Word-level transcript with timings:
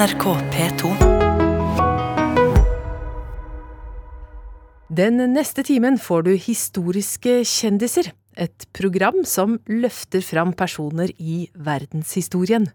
NRK 0.00 0.24
P2. 0.48 0.90
Den 4.88 5.20
neste 5.34 5.60
timen 5.66 5.98
får 6.00 6.24
du 6.24 6.30
Historiske 6.40 7.34
kjendiser, 7.44 8.08
et 8.32 8.64
program 8.72 9.18
som 9.28 9.58
løfter 9.68 10.24
fram 10.24 10.54
personer 10.56 11.12
i 11.20 11.50
verdenshistorien. 11.52 12.70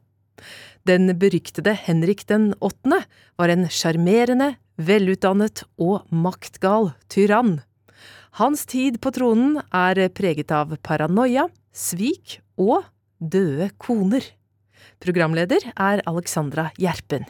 Den 0.86 1.16
beryktede 1.18 1.74
Henrik 1.88 2.28
den 2.30 2.52
åttende 2.62 3.02
var 3.42 3.56
en 3.56 3.66
sjarmerende, 3.74 4.54
velutdannet 4.78 5.66
og 5.82 6.06
maktgal 6.14 6.92
tyrann. 7.10 7.64
Hans 8.38 8.70
tid 8.70 9.02
på 9.02 9.16
tronen 9.18 9.64
er 9.74 10.12
preget 10.14 10.54
av 10.54 10.78
paranoia, 10.86 11.50
svik 11.74 12.38
og 12.62 12.86
døde 13.18 13.74
koner. 13.82 14.36
Programleder 15.00 15.60
er 15.76 16.02
Alexandra 16.08 16.70
Gjerpen. 16.80 17.26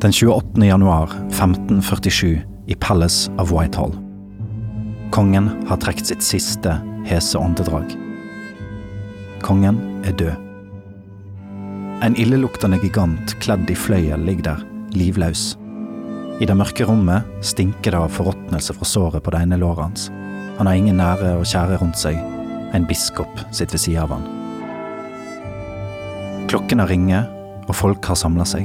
Den 0.00 0.12
28. 0.12 0.64
januar 0.64 1.12
1547 1.28 2.42
i 2.66 2.74
Palace 2.74 3.30
of 3.38 3.52
Whitehall. 3.52 3.92
Kongen 5.12 5.50
har 5.68 5.76
trukket 5.76 6.06
sitt 6.06 6.22
siste 6.24 6.78
hese 7.04 7.38
åndedrag. 7.38 7.92
Kongen 9.44 9.78
er 10.08 10.16
død. 10.16 10.34
En 12.00 12.16
illeluktende 12.16 12.80
gigant 12.80 13.36
kledd 13.44 13.68
i 13.70 13.76
fløyel 13.76 14.24
ligger 14.24 14.54
der, 14.54 14.68
livløs. 14.96 15.59
I 16.40 16.46
det 16.48 16.56
mørke 16.56 16.86
rommet 16.88 17.26
stinker 17.44 17.92
det 17.92 17.98
av 18.00 18.12
forråtnelse 18.16 18.72
fra 18.72 18.86
såret 18.88 19.20
på 19.24 19.32
det 19.34 19.42
ene 19.44 19.58
låret 19.60 19.84
hans. 19.84 20.06
Han 20.56 20.68
har 20.68 20.78
ingen 20.78 20.96
nære 20.96 21.34
og 21.36 21.44
kjære 21.48 21.76
rundt 21.82 22.00
seg. 22.00 22.16
En 22.72 22.86
biskop 22.88 23.42
sitter 23.50 23.76
ved 23.76 23.82
sida 23.82 24.06
av 24.06 24.14
han. 24.14 24.24
Klokkene 26.48 26.86
ringer, 26.88 27.28
og 27.68 27.76
folk 27.76 28.08
har 28.08 28.16
samla 28.16 28.46
seg. 28.48 28.64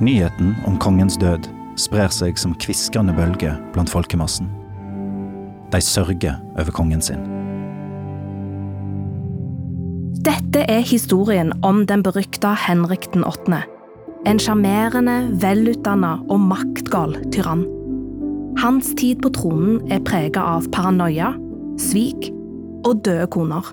Nyheten 0.00 0.54
om 0.64 0.80
kongens 0.80 1.18
død 1.20 1.50
sprer 1.78 2.08
seg 2.08 2.40
som 2.40 2.56
kviskende 2.56 3.12
bølge 3.14 3.52
blant 3.76 3.92
folkemassen. 3.92 4.48
De 5.68 5.80
sørger 5.84 6.40
over 6.56 6.72
kongen 6.72 7.04
sin. 7.04 7.20
Dette 10.24 10.64
er 10.70 10.80
historien 10.80 11.52
om 11.66 11.84
den 11.86 12.00
berykta 12.06 12.54
Henrik 12.56 13.10
den 13.12 13.26
8. 13.28 13.60
En 14.24 14.38
sjarmerende, 14.40 15.14
velutdanna 15.36 16.14
og 16.32 16.38
maktgal 16.40 17.10
tyrann. 17.34 17.66
Hans 18.56 18.94
tid 18.96 19.18
på 19.20 19.28
tronen 19.36 19.82
er 19.92 20.00
prega 20.00 20.40
av 20.54 20.64
paranoia, 20.72 21.34
svik 21.76 22.30
og 22.88 23.02
døde 23.04 23.26
koner. 23.28 23.68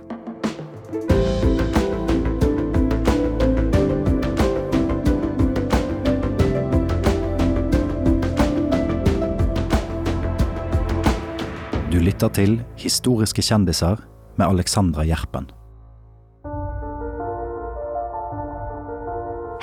Du 11.88 12.02
lytter 12.04 12.36
til 12.36 12.60
Historiske 12.76 13.48
kjendiser 13.48 14.04
med 14.36 14.50
Alexandra 14.50 15.08
Gjerpen. 15.08 15.48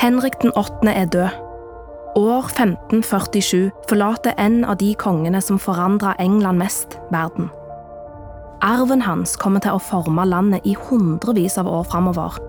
Henrik 0.09 0.41
den 0.43 0.53
8. 0.57 0.89
er 0.89 1.05
død. 1.05 1.29
År 2.17 2.45
1547 2.45 3.71
forlater 3.89 4.33
en 4.39 4.65
av 4.65 4.79
de 4.81 4.95
kongene 4.95 5.41
som 5.41 5.59
forandra 5.59 6.15
England 6.19 6.59
mest, 6.59 6.99
verden. 7.11 7.51
Arven 8.63 9.03
hans 9.03 9.37
kommer 9.37 9.61
til 9.61 9.77
å 9.77 9.83
forme 9.91 10.25
landet 10.25 10.65
i 10.65 10.73
hundrevis 10.81 11.59
av 11.61 11.69
år 11.69 11.85
framover. 11.93 12.41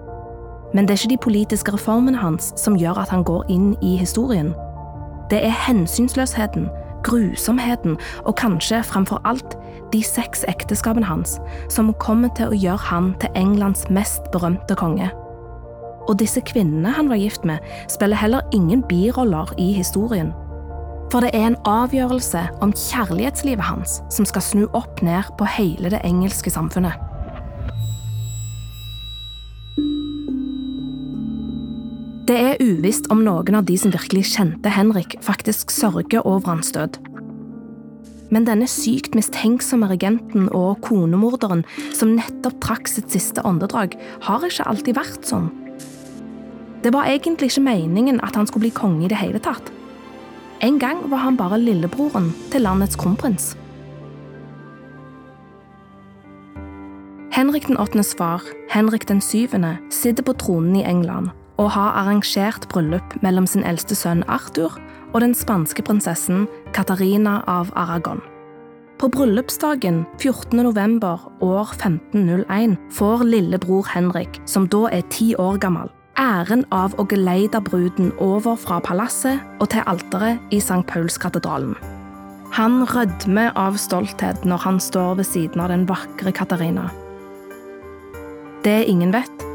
Men 0.74 0.88
det 0.88 0.96
er 0.96 1.02
ikke 1.02 1.12
de 1.18 1.20
politiske 1.28 1.76
reformene 1.76 2.24
hans 2.24 2.54
som 2.56 2.80
gjør 2.80 3.04
at 3.04 3.12
han 3.12 3.28
går 3.28 3.52
inn 3.52 3.76
i 3.84 3.98
historien. 4.00 4.56
Det 5.30 5.44
er 5.44 5.62
hensynsløsheten, 5.68 6.70
grusomheten 7.04 8.00
og 8.24 8.38
kanskje 8.40 8.86
fremfor 8.88 9.20
alt 9.28 9.60
de 9.92 10.00
seks 10.00 10.48
ekteskapene 10.48 11.12
hans 11.12 11.42
som 11.68 11.92
kommer 12.00 12.32
til 12.40 12.54
å 12.54 12.62
gjøre 12.68 12.94
han 12.94 13.18
til 13.20 13.36
Englands 13.36 13.90
mest 13.92 14.32
berømte 14.32 14.80
konge. 14.80 15.12
Og 16.10 16.18
disse 16.18 16.42
kvinnene 16.42 16.92
han 16.96 17.10
var 17.12 17.22
gift 17.22 17.46
med, 17.46 17.62
spiller 17.92 18.18
heller 18.18 18.46
ingen 18.56 18.82
biroller 18.90 19.54
i 19.62 19.72
historien. 19.78 20.34
For 21.10 21.26
det 21.26 21.32
er 21.34 21.52
en 21.52 21.60
avgjørelse 21.70 22.42
om 22.62 22.74
kjærlighetslivet 22.74 23.66
hans 23.66 24.00
som 24.14 24.26
skal 24.30 24.46
snu 24.46 24.66
opp 24.78 25.02
ned 25.06 25.30
på 25.38 25.48
hele 25.58 25.90
det 25.94 26.02
engelske 26.06 26.54
samfunnet. 26.54 26.98
Det 32.30 32.38
er 32.38 32.60
uvisst 32.62 33.08
om 33.10 33.24
noen 33.26 33.58
av 33.58 33.66
de 33.66 33.74
som 33.82 33.94
virkelig 33.94 34.28
kjente 34.36 34.70
Henrik, 34.70 35.16
faktisk 35.26 35.74
sørger 35.74 36.22
over 36.22 36.46
hans 36.52 36.70
død. 36.76 37.00
Men 38.30 38.46
denne 38.46 38.68
sykt 38.70 39.16
mistenksomme 39.18 39.90
regenten 39.90 40.46
og 40.54 40.84
konemorderen 40.86 41.64
som 41.90 42.14
nettopp 42.20 42.60
trakk 42.62 42.92
sitt 42.92 43.10
siste 43.10 43.42
åndedrag, 43.42 43.98
har 44.28 44.46
ikke 44.46 44.70
alltid 44.70 45.00
vært 45.02 45.26
sånn. 45.26 45.50
Det 46.84 46.94
var 46.94 47.10
egentlig 47.12 47.50
ikke 47.52 47.62
meningen 47.62 48.22
at 48.24 48.36
han 48.36 48.48
skulle 48.48 48.70
bli 48.70 48.76
konge 48.76 49.06
i 49.06 49.12
det 49.12 49.20
hele 49.20 49.40
tatt. 49.40 49.72
En 50.64 50.80
gang 50.80 51.02
var 51.12 51.24
han 51.24 51.38
bare 51.38 51.60
lillebroren 51.60 52.32
til 52.52 52.62
landets 52.62 52.96
kronprins. 52.96 53.58
Henrik 57.32 57.68
den 57.68 57.78
åttendes 57.78 58.16
far, 58.18 58.44
Henrik 58.72 59.08
den 59.08 59.22
syvende, 59.22 59.78
sitter 59.90 60.24
på 60.24 60.34
tronen 60.34 60.76
i 60.76 60.84
England 60.84 61.30
og 61.58 61.72
har 61.72 61.96
arrangert 62.00 62.68
bryllup 62.72 63.16
mellom 63.24 63.48
sin 63.48 63.64
eldste 63.64 63.96
sønn 63.96 64.24
Arthur 64.28 64.80
og 65.14 65.22
den 65.22 65.36
spanske 65.36 65.84
prinsessen 65.84 66.48
Katarina 66.74 67.42
av 67.48 67.72
Aragon. 67.76 68.22
På 69.00 69.08
bryllupsdagen 69.08 70.06
14. 70.20 70.60
november 70.64 71.30
år 71.40 71.72
1501 71.76 72.76
får 72.92 73.24
lillebror 73.24 73.88
Henrik, 73.94 74.42
som 74.46 74.68
da 74.68 74.88
er 74.92 75.08
ti 75.12 75.36
år 75.40 75.60
gammel, 75.60 75.88
æren 76.20 76.66
av 76.76 76.96
å 77.00 77.06
geleide 77.08 77.62
bruden 77.64 78.12
over 78.20 78.58
fra 78.60 78.80
palasset 78.84 79.40
og 79.64 79.70
til 79.72 79.86
alteret 79.88 80.42
i 80.52 80.60
St. 80.60 80.84
Paulskatedralen. 80.90 81.78
Han 82.58 82.82
rødmer 82.90 83.54
av 83.60 83.78
stolthet 83.80 84.44
når 84.48 84.64
han 84.66 84.80
står 84.84 85.20
ved 85.22 85.30
siden 85.30 85.62
av 85.64 85.70
den 85.72 85.86
vakre 85.90 86.34
Katarina. 86.36 86.90
Det 88.66 88.82
ingen 88.92 89.14
vet, 89.16 89.46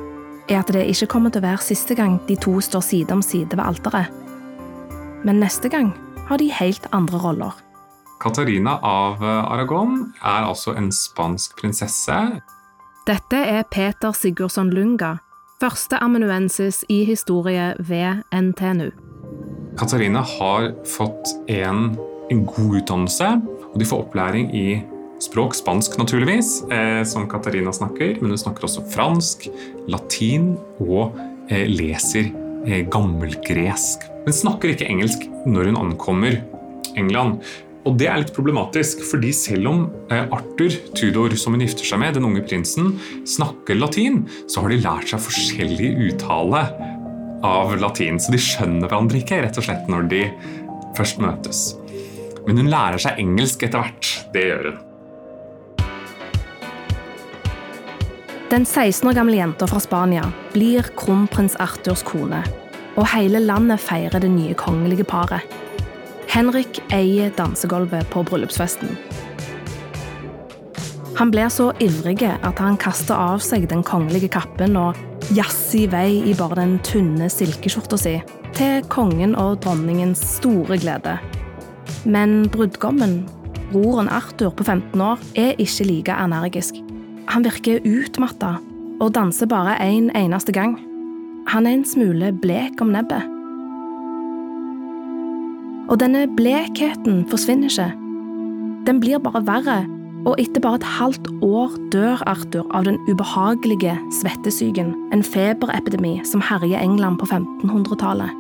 er 0.49 0.63
at 0.63 0.73
det 0.73 0.87
ikke 0.89 1.11
kommer 1.17 1.33
til 1.33 1.43
å 1.43 1.49
være 1.49 1.67
siste 1.67 1.97
gang 1.99 2.17
de 2.29 2.37
to 2.41 2.57
står 2.65 2.85
side 2.85 3.13
om 3.13 3.23
side 3.25 3.57
ved 3.57 3.65
alteret. 3.65 4.09
Men 5.25 5.41
neste 5.41 5.69
gang 5.73 5.93
har 6.29 6.41
de 6.41 6.49
helt 6.53 6.89
andre 6.97 7.21
roller. 7.21 7.53
Katarina 8.25 8.79
av 8.81 9.21
Aragon 9.21 10.15
er 10.23 10.47
altså 10.49 10.73
en 10.79 10.89
spansk 10.95 11.59
prinsesse. 11.61 12.17
Dette 13.05 13.37
er 13.37 13.67
Peter 13.69 14.15
Sigurdsson 14.17 14.71
Lunga, 14.73 15.19
første 15.61 15.99
amanuensis 16.03 16.83
i 16.89 17.03
historie 17.05 17.73
ved 17.79 18.25
NTNU. 18.35 18.91
Katarina 19.79 20.23
har 20.23 20.71
fått 20.87 21.35
en, 21.51 21.95
en 22.31 22.43
god 22.47 22.81
utdannelse, 22.81 23.31
og 23.73 23.79
de 23.81 23.89
får 23.89 24.05
opplæring 24.07 24.51
i 24.55 24.67
språk, 25.25 25.55
spansk 25.57 25.99
naturligvis, 25.99 26.63
eh, 26.71 27.03
som 27.09 27.29
Katarina 27.31 27.73
snakker, 27.73 28.19
men 28.21 28.35
hun 28.35 28.41
snakker 28.41 28.67
også 28.69 28.85
fransk, 28.93 29.49
latin 29.91 30.55
og 30.83 31.17
eh, 31.49 31.67
leser 31.71 32.31
eh, 32.67 32.85
gammelgresk. 32.91 34.09
Hun 34.25 34.37
snakker 34.37 34.75
ikke 34.75 34.89
engelsk 34.91 35.27
når 35.47 35.71
hun 35.71 35.81
ankommer 35.81 36.39
England. 36.97 37.41
Og 37.85 37.99
det 38.01 38.07
er 38.09 38.23
litt 38.23 38.33
problematisk, 38.33 39.03
fordi 39.05 39.31
selv 39.37 39.69
om 39.69 39.81
eh, 40.09 40.25
Arthur 40.33 40.73
Tudor, 40.97 41.35
som 41.37 41.53
hun 41.53 41.65
gifter 41.67 41.85
seg 41.85 42.01
med, 42.01 42.17
den 42.17 42.25
unge 42.25 42.41
prinsen, 42.49 42.95
snakker 43.29 43.77
latin, 43.77 44.23
så 44.49 44.65
har 44.65 44.73
de 44.73 44.81
lært 44.81 45.11
seg 45.13 45.21
forskjellig 45.21 45.91
uttale 46.09 46.65
av 47.45 47.75
latin. 47.77 48.17
Så 48.17 48.33
de 48.33 48.41
skjønner 48.41 48.89
hverandre 48.89 49.21
ikke, 49.21 49.43
rett 49.45 49.61
og 49.61 49.67
slett, 49.67 49.91
når 49.93 50.09
de 50.13 50.23
først 50.97 51.21
møtes. 51.21 51.61
Men 52.49 52.63
hun 52.63 52.73
lærer 52.73 53.05
seg 53.05 53.21
engelsk 53.21 53.67
etter 53.69 53.85
hvert. 53.85 54.11
Det 54.33 54.47
gjør 54.49 54.71
hun. 54.71 54.83
Den 58.55 58.65
16 58.65 59.09
år 59.11 59.17
gamle 59.17 59.37
jenta 59.37 59.67
fra 59.69 59.81
Spania 59.83 60.25
blir 60.55 60.89
kronprins 60.97 61.57
Arthurs 61.61 62.05
kone, 62.07 62.41
og 62.95 63.09
hele 63.13 63.41
landet 63.43 63.83
feirer 63.83 64.23
det 64.23 64.31
nye 64.31 64.57
kongelige 64.57 65.05
paret. 65.11 65.64
Henrik 66.33 66.81
eier 66.95 67.33
dansegulvet 67.37 68.09
på 68.11 68.25
bryllupsfesten. 68.27 68.97
Han 71.15 71.31
blir 71.31 71.49
så 71.53 71.71
ivrig 71.79 72.23
at 72.27 72.59
han 72.59 72.79
kaster 72.81 73.15
av 73.15 73.43
seg 73.45 73.69
den 73.71 73.85
kongelige 73.87 74.33
kappen 74.35 74.75
og 74.79 74.99
jazzer 75.37 75.85
i 75.85 75.91
vei 75.93 76.09
i 76.27 76.35
bare 76.37 76.59
den 76.59 76.79
tynne 76.87 77.29
silkeskjorta 77.31 77.99
si, 78.01 78.17
til 78.55 78.83
kongen 78.91 79.37
og 79.39 79.61
dronningens 79.63 80.23
store 80.39 80.79
glede. 80.83 81.19
Men 82.05 82.49
brudgommen 82.53 83.23
Broren 83.73 84.11
Arthur 84.13 84.53
på 84.55 84.65
15 84.65 85.01
år 85.01 85.23
er 85.39 85.55
ikke 85.59 85.87
like 85.89 86.19
energisk. 86.25 86.77
Han 87.31 87.47
virker 87.47 87.83
utmatta 87.87 88.57
og 89.01 89.15
danser 89.15 89.51
bare 89.51 89.79
én 89.83 90.11
en 90.11 90.11
eneste 90.17 90.53
gang. 90.53 90.77
Han 91.49 91.67
er 91.67 91.79
en 91.79 91.85
smule 91.85 92.33
blek 92.33 92.81
om 92.81 92.93
nebbet. 92.95 93.34
Og 95.89 96.01
denne 96.01 96.25
blekheten 96.37 97.25
forsvinner 97.29 97.69
ikke. 97.69 97.91
Den 98.87 99.01
blir 99.01 99.21
bare 99.23 99.43
verre, 99.47 99.81
og 100.25 100.39
etter 100.41 100.63
bare 100.65 100.81
et 100.81 100.87
halvt 100.97 101.29
år 101.45 101.75
dør 101.93 102.23
Arthur 102.29 102.65
av 102.73 102.87
den 102.89 102.97
ubehagelige 103.09 103.97
svettesyken, 104.21 104.95
en 105.13 105.25
feberepidemi 105.25 106.17
som 106.25 106.41
herjer 106.45 106.81
England 106.81 107.21
på 107.21 107.29
1500-tallet. 107.29 108.33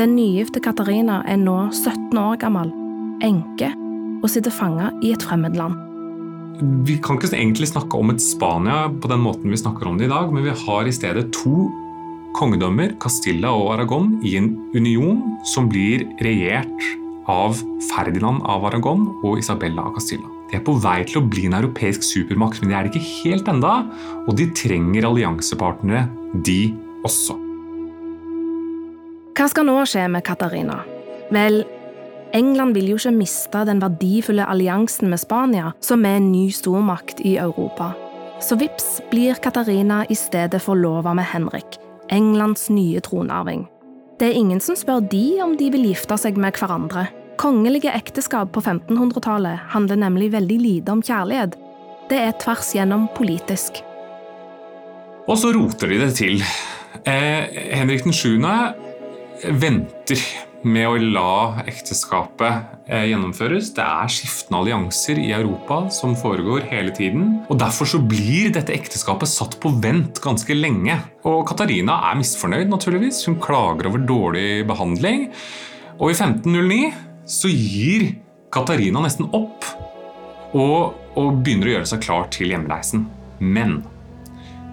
Den 0.00 0.14
nygifte 0.16 0.62
Katarina 0.64 1.20
er 1.28 1.36
nå 1.36 1.58
17 1.76 2.16
år 2.16 2.40
gammel, 2.40 2.72
enke 3.24 3.68
og 4.20 4.28
sitter 4.32 4.52
fanga 4.52 4.90
i 5.04 5.12
et 5.12 5.24
fremmed 5.24 5.56
land. 5.60 5.76
Vi 6.88 6.96
kan 7.00 7.16
ikke 7.16 7.32
egentlig 7.36 7.68
snakke 7.70 7.96
om 7.96 8.12
et 8.12 8.20
Spania 8.20 8.86
på 8.88 9.08
den 9.08 9.20
måten 9.24 9.52
vi 9.52 9.60
snakker 9.60 9.88
om 9.88 10.00
det 10.00 10.08
i 10.08 10.12
dag, 10.12 10.32
men 10.32 10.44
vi 10.44 10.56
har 10.64 10.88
i 10.88 10.92
stedet 10.92 11.30
to 11.36 11.68
kongedømmer, 12.36 12.94
Castilla 13.02 13.52
og 13.54 13.74
Aragon, 13.76 14.18
i 14.26 14.36
en 14.40 14.52
union 14.74 15.22
som 15.46 15.68
blir 15.70 16.06
regjert 16.24 16.86
av 17.30 17.58
Ferdinand 17.90 18.42
av 18.48 18.64
Aragon 18.70 19.06
og 19.22 19.38
Isabella 19.40 19.86
av 19.88 19.94
Castilla. 19.98 20.28
De 20.50 20.58
er 20.58 20.64
på 20.66 20.74
vei 20.82 20.98
til 21.06 21.20
å 21.20 21.26
bli 21.30 21.46
en 21.46 21.54
europeisk 21.60 22.02
supermakt, 22.02 22.60
men 22.60 22.72
de 22.72 22.76
er 22.76 22.86
det 22.86 22.98
ikke 22.98 23.28
helt 23.28 23.50
enda, 23.52 23.74
og 24.26 24.34
de 24.38 24.48
trenger 24.56 25.06
alliansepartnere, 25.06 26.08
de 26.46 26.72
også. 27.06 27.36
Hva 29.38 29.46
skal 29.48 29.68
nå 29.68 29.76
skje 29.88 30.08
med 30.10 30.26
Katarina? 30.26 30.80
Vel, 31.32 31.62
England 32.34 32.74
vil 32.74 32.90
jo 32.92 32.98
ikke 32.98 33.14
miste 33.14 33.62
den 33.66 33.82
verdifulle 33.82 34.46
alliansen 34.46 35.10
med 35.10 35.22
Spania, 35.22 35.70
som 35.82 36.04
er 36.06 36.18
en 36.18 36.30
ny 36.32 36.48
stormakt 36.54 37.22
i 37.26 37.36
Europa. 37.38 37.92
Så 38.42 38.58
vips 38.58 38.98
blir 39.10 39.38
Katarina 39.42 40.02
i 40.08 40.16
stedet 40.18 40.62
forlova 40.64 41.14
med 41.14 41.28
Henrik, 41.30 41.78
Englands 42.10 42.68
nye 42.70 43.00
tronarving. 43.04 43.66
Det 44.20 44.28
er 44.28 44.36
ingen 44.36 44.60
som 44.60 44.76
spør 44.76 45.00
de 45.08 45.24
om 45.44 45.54
de 45.56 45.70
vil 45.72 45.86
gifte 45.92 46.18
seg 46.20 46.38
med 46.40 46.58
hverandre. 46.58 47.06
Kongelige 47.40 47.92
ekteskap 47.96 48.50
på 48.52 48.60
1500-tallet 48.60 49.70
handler 49.72 50.00
nemlig 50.02 50.28
veldig 50.34 50.58
lite 50.60 50.92
om 50.92 51.00
kjærlighet. 51.00 51.54
Det 52.10 52.18
er 52.18 52.36
tvers 52.42 52.74
gjennom 52.76 53.06
politisk. 53.16 53.80
Og 55.30 55.38
så 55.38 55.54
roter 55.54 55.92
de 55.92 56.00
det 56.02 56.10
til. 56.18 56.42
Eh, 57.06 57.46
Henrik 57.78 58.04
7. 58.12 58.36
venter 59.62 60.49
med 60.66 60.86
å 60.88 60.96
la 61.00 61.62
ekteskapet 61.68 62.88
eh, 62.90 63.06
gjennomføres. 63.10 63.70
Det 63.76 63.84
er 63.84 64.12
skiftende 64.12 64.60
allianser 64.60 65.20
i 65.22 65.30
Europa 65.36 65.82
som 65.94 66.16
foregår 66.18 66.66
hele 66.70 66.92
tiden. 66.96 67.40
og 67.48 67.60
Derfor 67.62 67.88
så 67.88 68.00
blir 68.02 68.52
dette 68.54 68.74
ekteskapet 68.76 69.30
satt 69.30 69.56
på 69.62 69.72
vent 69.80 70.20
ganske 70.24 70.56
lenge. 70.56 70.98
Og 71.28 71.46
Katarina 71.48 72.00
er 72.10 72.20
misfornøyd, 72.20 72.68
naturligvis. 72.72 73.22
Hun 73.28 73.40
klager 73.42 73.88
over 73.90 74.04
dårlig 74.04 74.66
behandling. 74.68 75.30
Og 76.00 76.12
i 76.12 76.16
1509 76.16 76.92
så 77.30 77.48
gir 77.52 78.10
Katarina 78.52 79.02
nesten 79.04 79.30
opp 79.36 79.64
og, 80.52 80.96
og 81.16 81.42
begynner 81.44 81.70
å 81.70 81.76
gjøre 81.78 81.90
seg 81.92 82.04
klar 82.04 82.30
til 82.34 82.52
hjemreisen. 82.52 83.06
Men 83.40 83.80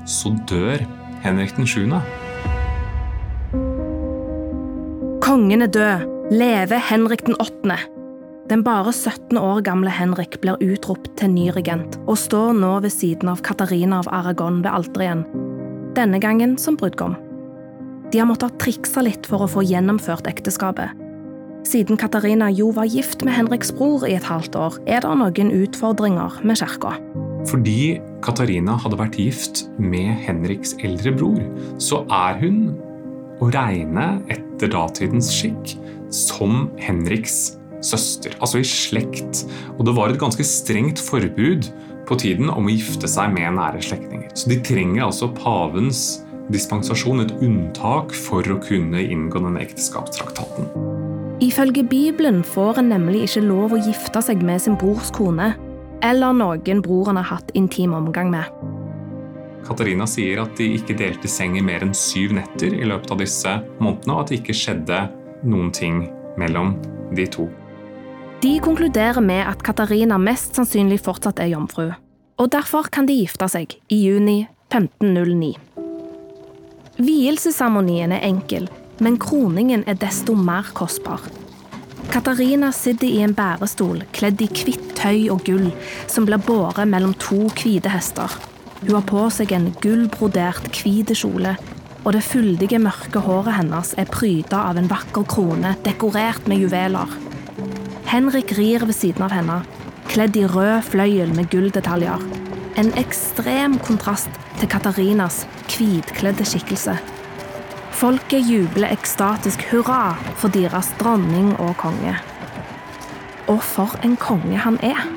så 0.08 0.34
dør 0.50 0.84
Henrik 1.24 1.56
den 1.58 1.68
7. 1.68 2.27
Kongen 5.28 5.60
er 5.60 5.68
død. 5.68 6.04
Leve 6.32 6.78
Henrik 6.80 7.26
den 7.28 7.36
8. 7.36 7.76
Den 8.48 8.62
bare 8.64 8.94
17 8.94 9.36
år 9.36 9.60
gamle 9.62 9.92
Henrik 9.92 10.38
blir 10.40 10.56
utropt 10.64 11.10
til 11.20 11.34
ny 11.34 11.50
regent 11.52 11.98
og 12.06 12.16
står 12.22 12.54
nå 12.56 12.70
ved 12.86 12.94
siden 12.96 13.28
av 13.34 13.42
Katarina 13.44 14.00
av 14.00 14.08
Aragon 14.08 14.62
ved 14.64 14.72
alteret 14.72 15.04
igjen. 15.04 15.26
Denne 16.00 16.22
gangen 16.24 16.56
som 16.56 16.80
brudgom. 16.80 17.18
De 18.14 18.22
har 18.24 18.30
måttet 18.32 18.56
trikse 18.64 19.04
litt 19.04 19.28
for 19.28 19.44
å 19.44 19.52
få 19.52 19.66
gjennomført 19.68 20.32
ekteskapet, 20.32 20.96
siden 21.68 22.00
Katarina 22.00 22.48
jo 22.48 22.70
var 22.72 22.88
gift 22.88 23.26
med 23.28 23.36
Henriks 23.36 23.74
bror 23.76 24.06
i 24.08 24.16
et 24.16 24.24
halvt 24.24 24.56
år, 24.56 24.80
er 24.88 25.04
det 25.04 25.16
noen 25.20 25.50
utfordringer 25.52 26.40
med 26.48 26.62
kirka. 26.62 26.94
Fordi 27.52 27.98
Katarina 28.24 28.78
hadde 28.80 29.00
vært 29.00 29.20
gift 29.20 29.66
med 29.76 30.14
Henriks 30.24 30.78
eldre 30.88 31.12
bror, 31.20 31.42
så 31.84 32.06
er 32.08 32.40
hun 32.40 32.78
å 33.42 33.50
regne 33.54 34.08
etter 34.34 34.72
datidens 34.74 35.30
skikk 35.34 35.76
som 36.14 36.68
Henriks 36.82 37.58
søster, 37.86 38.34
altså 38.42 38.62
i 38.62 38.68
slekt. 38.68 39.44
Og 39.78 39.86
det 39.88 39.96
var 39.98 40.12
et 40.12 40.22
ganske 40.22 40.44
strengt 40.48 41.02
forbud 41.04 41.70
på 42.08 42.18
tiden 42.20 42.50
om 42.50 42.68
å 42.68 42.74
gifte 42.74 43.10
seg 43.12 43.34
med 43.36 43.58
nære 43.58 43.84
slektninger. 43.84 44.32
Så 44.34 44.50
de 44.52 44.60
trenger 44.66 45.08
altså 45.08 45.30
pavens 45.38 46.24
dispensasjon, 46.54 47.26
et 47.26 47.34
unntak, 47.44 48.14
for 48.16 48.46
å 48.48 48.60
kunne 48.64 49.02
inngå 49.04 49.42
denne 49.44 49.62
ekteskapstraktaten. 49.66 50.70
Ifølge 51.44 51.84
Bibelen 51.86 52.40
får 52.48 52.80
en 52.82 52.92
nemlig 52.94 53.28
ikke 53.28 53.44
lov 53.46 53.76
å 53.76 53.82
gifte 53.84 54.24
seg 54.24 54.42
med 54.48 54.64
sin 54.64 54.78
brors 54.80 55.12
kone, 55.14 55.52
eller 56.06 56.34
noen 56.38 56.82
broren 56.86 57.20
har 57.20 57.28
hatt 57.36 57.52
intim 57.58 57.94
omgang 57.98 58.32
med. 58.32 58.48
Katarina 59.68 60.08
sier 60.08 60.40
at 60.46 60.56
de 60.56 60.70
ikke 60.78 60.96
delte 60.98 61.28
seng 61.28 61.58
i 61.60 61.64
mer 61.66 61.84
enn 61.84 61.96
syv 61.98 62.38
netter 62.38 62.72
i 62.72 62.88
løpet 62.88 63.12
av 63.12 63.20
disse 63.20 63.56
månedene, 63.84 64.14
og 64.14 64.22
at 64.22 64.32
det 64.32 64.40
ikke 64.42 64.56
skjedde 64.56 65.00
noen 65.48 65.72
ting 65.76 66.06
mellom 66.40 66.78
de 67.18 67.28
to. 67.32 67.48
De 68.44 68.54
konkluderer 68.64 69.20
med 69.24 69.44
at 69.50 69.64
Katarina 69.66 70.20
mest 70.22 70.56
sannsynlig 70.56 71.02
fortsatt 71.04 71.42
er 71.44 71.52
jomfru, 71.52 71.90
og 72.38 72.52
derfor 72.54 72.88
kan 72.94 73.10
de 73.10 73.18
gifte 73.18 73.50
seg 73.50 73.76
i 73.90 74.02
juni 74.06 74.44
1509. 74.70 75.56
Vielsesseremonien 76.98 78.14
er 78.16 78.24
enkel, 78.26 78.70
men 79.04 79.20
kroningen 79.22 79.84
er 79.90 79.98
desto 80.00 80.36
mer 80.38 80.70
kostbar. 80.78 81.22
Katarina 82.08 82.72
sitter 82.72 83.10
i 83.10 83.24
en 83.26 83.36
bærestol 83.36 84.06
kledd 84.16 84.42
i 84.42 84.48
hvitt 84.48 84.94
tøy 84.98 85.28
og 85.34 85.44
gull, 85.46 85.72
som 86.08 86.26
blir 86.26 86.40
båret 86.42 86.88
mellom 86.88 87.14
to 87.20 87.50
hvite 87.52 87.92
hester. 87.92 88.32
Hun 88.84 88.94
har 88.94 89.06
på 89.10 89.24
seg 89.34 89.52
en 89.56 89.72
gullbrodert 89.82 90.70
hvit 90.78 91.10
kjole, 91.18 91.56
og 92.04 92.14
det 92.16 92.24
fyldige, 92.24 92.80
mørke 92.80 93.20
håret 93.26 93.58
hennes 93.58 93.94
er 94.00 94.08
pryda 94.12 94.62
av 94.70 94.78
en 94.80 94.90
vakker 94.92 95.26
krone 95.28 95.74
dekorert 95.84 96.46
med 96.48 96.62
juveler. 96.62 97.18
Henrik 98.08 98.54
rir 98.56 98.86
ved 98.88 98.96
siden 98.96 99.26
av 99.26 99.34
henne, 99.36 99.58
kledd 100.08 100.38
i 100.40 100.46
rød 100.48 100.86
fløyel 100.88 101.34
med 101.36 101.50
gulldetaljer. 101.52 102.24
En 102.80 102.94
ekstrem 103.02 103.76
kontrast 103.84 104.32
til 104.62 104.70
Katarinas 104.72 105.44
hvitkledde 105.74 106.46
skikkelse. 106.48 106.96
Folket 107.98 108.46
jubler 108.46 108.94
ekstatisk 108.94 109.66
hurra 109.72 110.16
for 110.38 110.54
deres 110.54 110.94
dronning 111.02 111.56
og 111.58 111.74
konge. 111.82 112.14
Og 113.50 113.64
for 113.66 113.98
en 114.06 114.20
konge 114.22 114.62
han 114.62 114.78
er! 114.86 115.17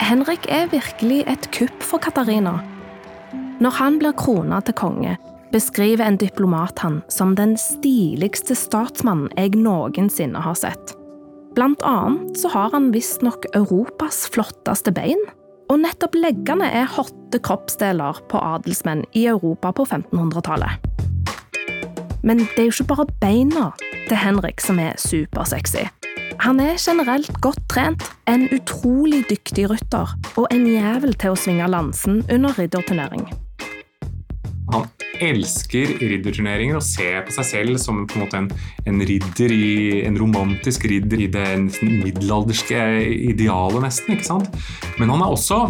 Henrik 0.00 0.46
er 0.48 0.70
virkelig 0.72 1.24
et 1.28 1.46
kupp 1.52 1.84
for 1.84 2.00
Katarina. 2.00 2.56
Når 3.60 3.74
han 3.76 3.98
blir 4.00 4.16
krona 4.16 4.62
til 4.64 4.74
konge, 4.74 5.18
beskriver 5.52 6.06
en 6.06 6.16
diplomat 6.16 6.80
han 6.80 7.02
som 7.12 7.34
den 7.36 7.52
stiligste 7.60 8.56
statsmannen 8.56 9.28
jeg 9.36 9.58
noensinne 9.60 10.40
har 10.40 10.56
sett. 10.56 10.94
Blant 11.54 11.84
annet 11.84 12.38
så 12.40 12.48
har 12.54 12.72
han 12.72 12.88
visstnok 12.94 13.44
Europas 13.52 14.24
flotteste 14.32 14.94
bein, 14.96 15.20
og 15.70 15.82
nettopp 15.84 16.16
leggene 16.16 16.70
er 16.80 16.88
hotte 16.90 17.42
kroppsdeler 17.44 18.24
på 18.30 18.40
adelsmenn 18.40 19.04
i 19.12 19.26
Europa 19.30 19.74
på 19.76 19.84
1500-tallet. 19.84 20.80
Men 22.24 22.40
det 22.56 22.58
er 22.58 22.70
jo 22.70 22.76
ikke 22.78 22.92
bare 22.96 23.10
beina 23.20 23.70
til 24.08 24.16
Henrik 24.16 24.64
som 24.64 24.80
er 24.80 24.96
supersexy. 25.00 25.90
Han 26.40 26.56
er 26.56 26.78
generelt 26.80 27.34
godt 27.44 27.60
trent, 27.68 28.04
en 28.24 28.46
utrolig 28.54 29.26
dyktig 29.28 29.66
rytter 29.68 30.08
og 30.40 30.46
en 30.54 30.62
jævel 30.64 31.12
til 31.20 31.34
å 31.34 31.36
svinge 31.36 31.66
lansen 31.68 32.22
under 32.32 32.54
ridderturnering. 32.56 33.26
Han 34.72 34.86
elsker 35.20 35.98
ridderturneringer 36.00 36.78
og 36.78 36.86
ser 36.86 37.26
på 37.26 37.34
seg 37.36 37.48
selv 37.50 37.80
som 37.82 38.06
en, 38.06 38.24
en, 38.38 38.48
en 38.88 39.04
ridder 39.10 39.52
i, 39.52 40.00
en 40.06 40.16
romantisk 40.16 40.86
ridder 40.88 41.26
i 41.26 41.28
det 41.34 41.48
middelalderske 41.82 42.86
idealet, 43.34 43.82
nesten. 43.84 44.16
ikke 44.16 44.30
sant? 44.30 44.48
Men 44.96 45.12
han 45.12 45.26
er 45.26 45.34
også 45.34 45.66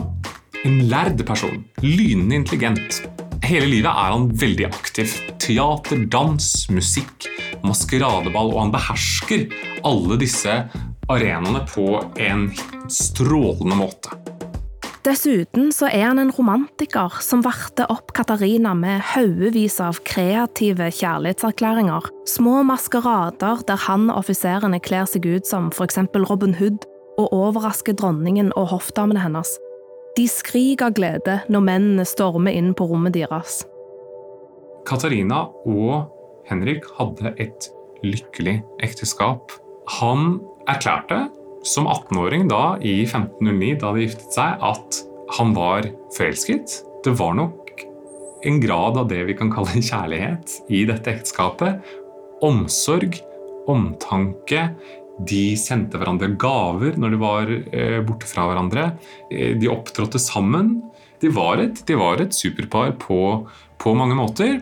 en 0.63 0.85
lærd 0.93 1.27
person. 1.27 1.65
Lynende 1.83 2.45
intelligent. 2.45 3.03
Hele 3.47 3.67
livet 3.71 3.91
er 3.91 4.13
han 4.13 4.29
veldig 4.37 4.67
aktiv. 4.69 5.13
Teater, 5.41 6.05
dans, 6.13 6.47
musikk, 6.71 7.29
maskeradeball, 7.67 8.53
og 8.55 8.65
han 8.67 8.75
behersker 8.75 9.47
alle 9.87 10.19
disse 10.21 10.57
arenaene 11.11 11.65
på 11.71 11.87
en 12.21 12.51
strålende 12.93 13.79
måte. 13.81 14.17
Dessuten 15.01 15.71
så 15.73 15.89
er 15.89 16.11
han 16.11 16.21
en 16.21 16.33
romantiker 16.37 17.15
som 17.25 17.41
varter 17.41 17.89
opp 17.89 18.13
Katarina 18.13 18.75
med 18.77 19.01
haugevis 19.15 19.79
av 19.81 20.03
kreative 20.05 20.91
kjærlighetserklæringer, 20.93 22.11
små 22.29 22.61
maskerader 22.69 23.65
der 23.67 23.81
han 23.87 24.11
og 24.11 24.21
offiserene 24.21 24.83
kler 24.85 25.09
seg 25.09 25.25
ut 25.25 25.49
som 25.49 25.73
f.eks. 25.73 26.03
Robin 26.29 26.53
Hood, 26.61 26.85
og 27.17 27.33
overrasker 27.33 27.97
dronningen 27.97 28.53
og 28.61 28.75
hoffdamene 28.75 29.25
hennes. 29.25 29.57
De 30.17 30.27
skriker 30.29 30.89
av 30.89 30.97
glede 30.99 31.37
når 31.53 31.67
mennene 31.67 32.07
stormer 32.09 32.57
inn 32.57 32.73
på 32.77 32.89
rommet 32.91 33.15
deres. 33.15 33.61
Katarina 34.89 35.45
og 35.69 36.11
Henrik 36.51 36.89
hadde 36.97 37.35
et 37.39 37.69
lykkelig 38.03 38.59
ekteskap. 38.83 39.53
Han 40.01 40.41
erklærte 40.71 41.29
som 41.67 41.87
18-åring 41.91 42.49
da, 42.51 42.79
i 42.81 43.03
1509, 43.05 43.75
da 43.83 43.93
de 43.95 44.07
giftet 44.07 44.37
seg, 44.37 44.63
at 44.65 45.01
han 45.37 45.55
var 45.55 45.87
forelsket. 46.17 46.81
Det 47.05 47.15
var 47.21 47.37
nok 47.39 47.85
en 48.49 48.61
grad 48.63 48.97
av 48.97 49.09
det 49.11 49.21
vi 49.29 49.37
kan 49.37 49.53
kalle 49.53 49.83
kjærlighet 49.85 50.57
i 50.73 50.87
dette 50.89 51.13
ekteskapet. 51.13 51.85
Omsorg, 52.45 53.21
omtanke. 53.69 54.71
De 55.29 55.57
sendte 55.61 55.99
hverandre 56.01 56.31
gaver 56.41 56.97
når 57.01 57.13
de 57.13 57.21
var 57.21 57.51
eh, 57.53 57.99
borte 58.07 58.29
fra 58.31 58.47
hverandre. 58.49 58.93
Eh, 59.29 59.57
de 59.61 59.69
opptrådte 59.69 60.21
sammen. 60.23 60.79
De 61.21 61.29
var 61.35 61.61
et, 61.61 61.83
de 61.87 61.99
var 62.01 62.23
et 62.23 62.35
superpar 62.35 62.95
på, 63.03 63.21
på 63.83 63.95
mange 63.99 64.17
måter. 64.17 64.61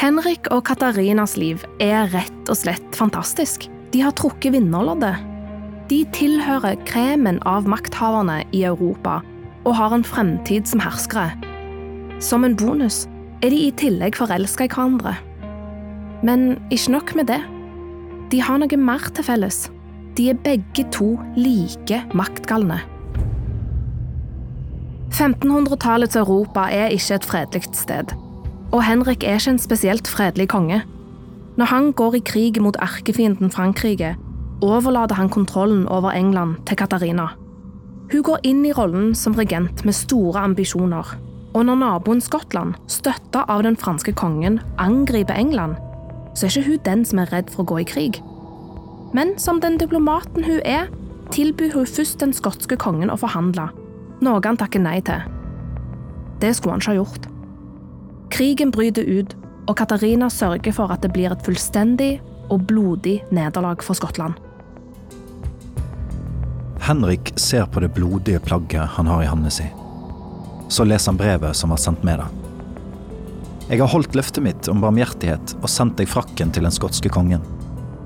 Henrik 0.00 0.46
og 0.54 0.62
Katarinas 0.68 1.34
liv 1.36 1.64
er 1.82 2.08
rett 2.14 2.48
og 2.48 2.56
slett 2.56 2.96
fantastisk. 2.96 3.66
De 3.90 4.04
har 4.04 4.14
trukket 4.16 4.54
vinnerloddet. 4.54 5.18
De 5.90 6.04
tilhører 6.14 6.78
kremen 6.86 7.40
av 7.48 7.66
makthaverne 7.68 8.44
i 8.54 8.62
Europa 8.68 9.18
og 9.66 9.74
har 9.76 9.92
en 9.92 10.06
fremtid 10.06 10.68
som 10.70 10.80
herskere. 10.80 11.34
Som 12.22 12.46
en 12.46 12.54
bonus 12.56 13.04
er 13.42 13.50
de 13.50 13.58
i 13.66 13.72
tillegg 13.74 14.16
forelska 14.16 14.68
i 14.68 14.70
hverandre. 14.70 15.16
Men 16.24 16.54
ikke 16.70 16.94
nok 16.94 17.14
med 17.18 17.28
det. 17.32 17.40
De 18.30 18.38
har 18.38 18.60
noe 18.62 18.76
mer 18.78 19.10
til 19.10 19.26
felles. 19.26 19.64
De 20.14 20.28
er 20.30 20.38
begge 20.44 20.84
to 20.94 21.16
like 21.34 21.96
maktgalne. 22.14 22.78
1500-tallets 25.10 26.16
Europa 26.16 26.68
er 26.70 26.94
ikke 26.94 27.16
et 27.18 27.26
fredelig 27.26 27.72
sted, 27.74 28.14
og 28.70 28.84
Henrik 28.86 29.26
er 29.26 29.40
ikke 29.40 29.56
en 29.56 29.58
spesielt 29.58 30.08
fredelig 30.08 30.48
konge. 30.54 30.82
Når 31.58 31.72
han 31.72 31.90
går 31.92 32.20
i 32.20 32.22
krig 32.24 32.62
mot 32.62 32.78
erkefienden 32.78 33.50
Frankrike, 33.50 34.14
overlater 34.62 35.18
han 35.18 35.28
kontrollen 35.28 35.88
over 35.88 36.14
England 36.14 36.54
til 36.66 36.78
Katarina. 36.78 37.32
Hun 38.12 38.22
går 38.22 38.46
inn 38.46 38.62
i 38.66 38.72
rollen 38.72 39.14
som 39.14 39.34
regent 39.34 39.84
med 39.84 39.94
store 39.94 40.40
ambisjoner. 40.46 41.16
Og 41.54 41.66
når 41.66 41.82
naboen 41.82 42.20
Skottland, 42.22 42.76
støtta 42.86 43.42
av 43.50 43.66
den 43.66 43.76
franske 43.76 44.14
kongen, 44.14 44.60
angriper 44.78 45.34
England, 45.34 45.74
så 46.34 46.46
er 46.46 46.52
ikke 46.52 46.68
hun 46.68 46.84
den 46.86 47.04
som 47.08 47.22
er 47.22 47.32
redd 47.32 47.50
for 47.52 47.64
å 47.64 47.70
gå 47.72 47.80
i 47.82 47.88
krig. 47.88 48.20
Men 49.16 49.34
som 49.38 49.60
den 49.62 49.78
diplomaten 49.80 50.46
hun 50.46 50.60
er, 50.64 50.90
tilbyr 51.34 51.74
hun 51.74 51.86
først 51.86 52.20
den 52.22 52.34
skotske 52.34 52.78
kongen 52.78 53.10
å 53.10 53.18
forhandle, 53.18 53.68
noe 54.22 54.42
han 54.44 54.58
takker 54.60 54.82
nei 54.82 54.98
til. 55.06 55.22
Det 56.40 56.54
skulle 56.56 56.76
han 56.76 56.82
ikke 56.82 56.94
ha 56.94 57.00
gjort. 57.00 57.30
Krigen 58.30 58.70
bryter 58.74 59.06
ut, 59.06 59.34
og 59.68 59.76
Katarina 59.78 60.30
sørger 60.30 60.74
for 60.74 60.92
at 60.94 61.02
det 61.04 61.12
blir 61.14 61.32
et 61.32 61.42
fullstendig 61.46 62.18
og 62.50 62.64
blodig 62.70 63.20
nederlag 63.30 63.82
for 63.84 63.98
Skottland. 63.98 64.38
Henrik 66.80 67.32
ser 67.38 67.68
på 67.70 67.82
det 67.84 67.92
blodige 67.94 68.40
plagget 68.40 68.96
han 68.96 69.06
har 69.06 69.22
i 69.22 69.30
hånda 69.30 69.50
si. 69.52 69.66
Så 70.70 70.86
leser 70.86 71.12
han 71.12 71.20
brevet 71.20 71.56
som 71.56 71.70
var 71.70 71.82
sendt 71.82 72.02
med 72.06 72.22
det. 72.22 72.39
Jeg 73.70 73.78
har 73.78 73.92
holdt 73.92 74.16
løftet 74.18 74.42
mitt 74.42 74.66
om 74.66 74.80
barmhjertighet 74.82 75.52
og 75.60 75.70
sendt 75.70 76.00
deg 76.00 76.08
frakken 76.10 76.50
til 76.50 76.64
den 76.66 76.74
skotske 76.74 77.10
kongen. 77.14 77.44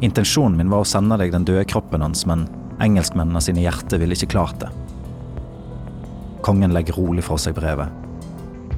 Intensjonen 0.04 0.59
min 0.59 0.68
var 0.68 0.85
å 0.85 0.88
sende 0.88 1.16
deg 1.16 1.33
den 1.33 1.47
døde 1.49 1.64
kroppen 1.64 2.04
hans, 2.04 2.26
men 2.28 2.42
engelskmennene 2.85 3.40
sine 3.40 3.64
hjerter 3.64 4.02
ville 4.02 4.12
ikke 4.12 4.35
klart 4.35 4.59
det. 4.61 4.68
Kongen 6.44 6.76
legger 6.76 6.99
rolig 7.00 7.25
fra 7.25 7.40
seg 7.40 7.56
brevet. 7.56 7.88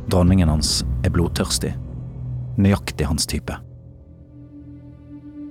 Dronningen 0.07 0.53
hans 0.53 0.85
er 1.03 1.11
blodtørstig. 1.11 1.73
Nøyaktig 2.55 3.11
hans 3.11 3.27
type. 3.27 3.59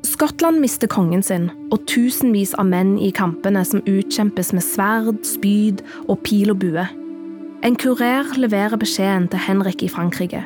Skottland 0.08 0.64
mister 0.64 0.88
kongen 0.88 1.26
sin, 1.26 1.50
og 1.68 1.84
tusenvis 1.92 2.56
av 2.56 2.72
menn 2.72 2.96
i 2.96 3.12
kampene 3.12 3.68
som 3.68 3.84
utkjempes 3.84 4.56
med 4.56 4.64
sverd, 4.64 5.20
spyd 5.28 5.84
og 6.08 6.22
pil 6.24 6.56
og 6.56 6.64
bue. 6.64 6.88
En 7.68 7.76
kurer 7.76 8.38
leverer 8.40 8.80
beskjeden 8.80 9.28
til 9.28 9.50
Henrik 9.50 9.84
i 9.84 9.92
Frankrike. 9.92 10.46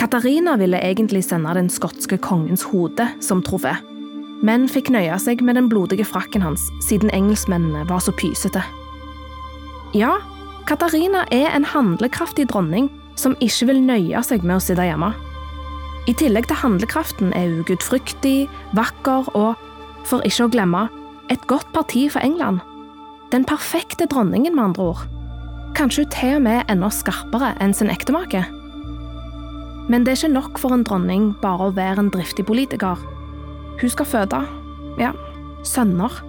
Katarina 0.00 0.56
ville 0.56 0.80
egentlig 0.80 1.26
sende 1.26 1.52
den 1.52 1.66
skotske 1.68 2.16
kongens 2.24 2.62
hode 2.70 3.04
som 3.20 3.42
trofé, 3.44 3.74
men 4.40 4.62
fikk 4.64 4.88
nøye 4.94 5.18
seg 5.20 5.42
med 5.44 5.58
den 5.58 5.66
blodige 5.68 6.06
frakken 6.08 6.40
hans, 6.40 6.70
siden 6.80 7.12
engelskmennene 7.12 7.82
var 7.90 8.00
så 8.00 8.14
pysete. 8.16 8.62
Ja, 9.92 10.14
Katarina 10.64 11.26
er 11.28 11.50
en 11.52 11.66
handlekraftig 11.68 12.46
dronning 12.48 12.88
som 13.12 13.34
ikke 13.44 13.68
vil 13.68 13.82
nøye 13.84 14.22
seg 14.24 14.40
med 14.40 14.56
å 14.56 14.62
sitte 14.64 14.86
hjemme. 14.88 15.10
I 16.08 16.14
tillegg 16.16 16.48
til 16.48 16.62
handlekraften 16.62 17.34
er 17.36 17.50
hun 17.50 17.66
gudfryktig, 17.68 18.48
vakker 18.78 19.28
og, 19.36 19.60
for 20.08 20.24
ikke 20.24 20.46
å 20.46 20.54
glemme, 20.54 20.86
et 21.28 21.44
godt 21.50 21.68
parti 21.76 22.06
for 22.08 22.24
England. 22.24 22.64
Den 23.34 23.44
perfekte 23.44 24.08
dronningen, 24.08 24.56
med 24.56 24.70
andre 24.70 24.88
ord. 24.94 25.04
Kanskje 25.76 26.06
hun 26.06 26.16
til 26.16 26.38
og 26.38 26.42
med 26.48 26.72
enda 26.72 26.88
skarpere 26.88 27.52
enn 27.60 27.76
sin 27.76 27.92
ektemake. 27.92 28.46
Men 29.90 30.04
det 30.06 30.12
er 30.12 30.20
ikke 30.20 30.34
nok 30.36 30.58
for 30.62 30.74
en 30.74 30.84
dronning 30.86 31.32
bare 31.42 31.66
å 31.66 31.74
være 31.74 32.04
en 32.04 32.10
driftig 32.14 32.44
politiker. 32.46 33.00
Hun 33.80 33.90
skal 33.90 34.06
føde, 34.06 34.42
ja, 35.00 35.10
sønner. 35.66 36.20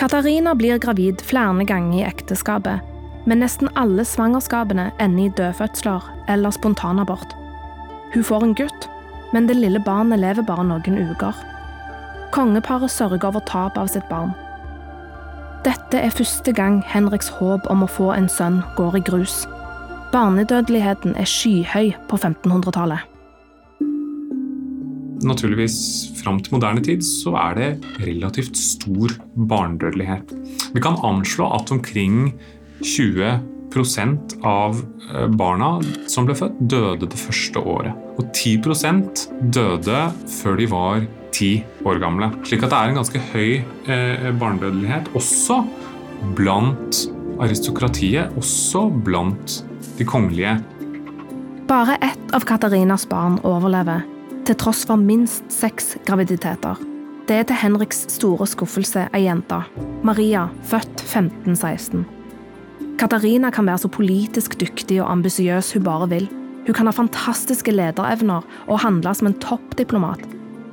Katarina 0.00 0.56
blir 0.58 0.80
gravid 0.82 1.22
flere 1.22 1.66
ganger 1.68 2.00
i 2.00 2.06
ekteskapet, 2.08 2.80
men 3.28 3.44
nesten 3.44 3.70
alle 3.78 4.02
svangerskapene 4.08 4.88
ender 4.98 5.28
i 5.28 5.34
dødfødsler 5.38 6.08
eller 6.32 6.56
spontanabort. 6.56 7.36
Hun 8.14 8.24
får 8.26 8.42
en 8.42 8.56
gutt, 8.58 8.88
men 9.32 9.46
det 9.46 9.60
lille 9.60 9.82
barnet 9.86 10.18
lever 10.18 10.42
bare 10.42 10.64
noen 10.66 10.98
uker. 11.12 11.36
Kongeparet 12.34 12.90
sørger 12.90 13.28
over 13.28 13.44
tap 13.46 13.78
av 13.78 13.92
sitt 13.92 14.08
barn. 14.10 14.34
Dette 15.62 16.00
er 16.00 16.14
første 16.16 16.54
gang 16.56 16.80
Henriks 16.88 17.28
håp 17.36 17.66
om 17.70 17.84
å 17.84 17.90
få 17.90 18.10
en 18.16 18.30
sønn 18.32 18.62
går 18.78 18.96
i 18.98 19.06
grus. 19.06 19.42
Barnedødeligheten 20.10 21.12
er 21.14 21.28
skyhøy 21.28 21.92
på 22.10 22.16
1500-tallet. 22.18 23.04
Naturligvis 25.22 25.76
fram 26.18 26.40
til 26.42 26.56
moderne 26.56 26.82
tid 26.82 27.04
så 27.06 27.36
er 27.38 27.54
det 27.58 27.68
relativt 28.02 28.58
stor 28.58 29.14
barnedødelighet. 29.36 30.32
Vi 30.74 30.82
kan 30.82 30.98
anslå 31.06 31.46
at 31.54 31.70
omkring 31.70 32.32
20 32.82 33.38
av 34.42 34.80
eh, 35.14 35.28
barna 35.30 35.70
som 36.10 36.26
ble 36.26 36.34
født, 36.34 36.58
døde 36.58 37.06
det 37.06 37.20
første 37.20 37.62
året. 37.62 37.94
Og 38.18 38.34
10 38.34 38.58
prosent 38.66 39.28
døde 39.54 40.02
før 40.40 40.58
de 40.58 40.66
var 40.74 41.06
ti 41.30 41.52
år 41.86 42.02
gamle. 42.02 42.32
Slik 42.42 42.66
at 42.66 42.74
det 42.74 42.80
er 42.80 42.90
en 42.90 42.98
ganske 42.98 43.26
høy 43.30 43.50
eh, 43.86 44.30
barnedødelighet 44.42 45.14
også 45.14 45.62
blant 46.34 47.04
aristokratiet, 47.40 48.34
også 48.40 48.88
blant 49.06 49.60
de 50.00 50.04
kongelige. 50.08 50.58
Bare 51.68 51.94
ett 52.00 52.32
av 52.32 52.40
Katarinas 52.48 53.04
barn 53.08 53.36
overlever, 53.44 54.02
til 54.48 54.56
tross 54.56 54.82
for 54.88 54.98
minst 54.98 55.44
seks 55.52 55.94
graviditeter. 56.08 56.80
Det 57.28 57.36
er 57.36 57.44
til 57.46 57.60
Henriks 57.60 58.06
store 58.10 58.48
skuffelse 58.48 59.04
ei 59.14 59.26
jente, 59.26 59.60
Maria, 60.02 60.48
født 60.66 61.04
1516. 61.04 62.06
Katarina 62.98 63.52
kan 63.52 63.68
være 63.68 63.84
så 63.84 63.90
politisk 63.92 64.56
dyktig 64.60 64.98
og 65.02 65.12
ambisiøs 65.12 65.72
hun 65.76 65.84
bare 65.84 66.08
vil. 66.10 66.28
Hun 66.66 66.76
kan 66.76 66.88
ha 66.88 66.96
fantastiske 66.96 67.72
lederevner 67.72 68.44
og 68.66 68.82
handle 68.82 69.14
som 69.14 69.30
en 69.30 69.38
toppdiplomat. 69.40 70.24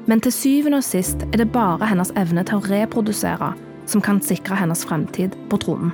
Men 0.08 0.24
til 0.24 0.32
syvende 0.32 0.80
og 0.80 0.88
sist 0.88 1.24
er 1.30 1.44
det 1.44 1.52
bare 1.52 1.88
hennes 1.88 2.14
evne 2.16 2.44
til 2.48 2.60
å 2.60 2.68
reprodusere 2.72 3.54
som 3.88 4.04
kan 4.04 4.20
sikre 4.24 4.58
hennes 4.60 4.84
fremtid 4.88 5.36
på 5.52 5.60
tronen. 5.64 5.94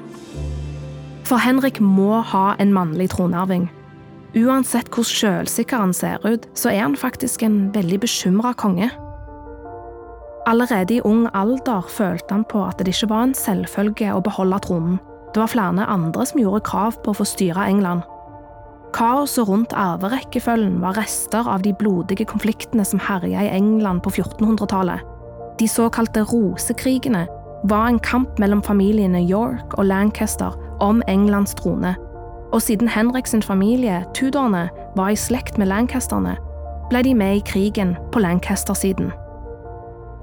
For 1.24 1.40
Henrik 1.40 1.80
må 1.80 2.20
ha 2.34 2.54
en 2.60 2.74
mannlig 2.76 3.10
tronarving. 3.14 3.70
Uansett 4.36 4.90
hvor 4.92 5.06
selvsikker 5.08 5.80
han 5.80 5.94
ser 5.96 6.24
ut, 6.26 6.48
så 6.58 6.72
er 6.74 6.82
han 6.84 6.98
faktisk 7.00 7.46
en 7.46 7.68
veldig 7.74 8.02
bekymra 8.04 8.54
konge. 8.58 8.90
Allerede 10.50 10.98
i 10.98 11.04
ung 11.08 11.28
alder 11.34 11.86
følte 11.88 12.34
han 12.34 12.44
på 12.50 12.66
at 12.66 12.82
det 12.82 12.92
ikke 12.92 13.12
var 13.14 13.28
en 13.30 13.38
selvfølge 13.38 14.10
å 14.12 14.24
beholde 14.26 14.60
tronen. 14.66 14.98
Det 15.34 15.40
var 15.40 15.54
flere 15.54 15.86
andre 15.88 16.26
som 16.28 16.42
gjorde 16.42 16.66
krav 16.68 16.98
på 17.04 17.14
å 17.14 17.20
få 17.22 17.26
styre 17.26 17.70
England. 17.70 18.04
Kaoset 18.94 19.48
rundt 19.48 19.72
arverekkefølgen 19.74 20.76
var 20.84 20.98
rester 21.00 21.48
av 21.50 21.64
de 21.64 21.72
blodige 21.74 22.28
konfliktene 22.30 22.84
som 22.86 23.02
herja 23.02 23.48
i 23.48 23.54
England 23.56 24.04
på 24.06 24.12
1400-tallet. 24.12 25.02
De 25.58 25.70
såkalte 25.70 26.26
rosekrigene 26.30 27.24
var 27.70 27.88
en 27.88 28.02
kamp 28.04 28.38
mellom 28.42 28.62
familiene 28.66 29.24
York 29.24 29.78
og 29.80 29.88
Lancaster 29.90 30.54
om 30.80 31.02
Englands 31.08 31.54
trone, 31.54 31.96
og 32.54 32.62
siden 32.62 32.88
Henriks 32.88 33.36
familie, 33.42 34.04
Tudorene, 34.14 34.70
var 34.96 35.10
i 35.10 35.16
slekt 35.16 35.58
med 35.58 35.68
Lancasterne, 35.68 36.38
ble 36.90 37.04
de 37.04 37.14
med 37.18 37.36
i 37.38 37.46
krigen 37.46 37.96
på 38.12 38.20
Lancaster-siden. 38.20 39.12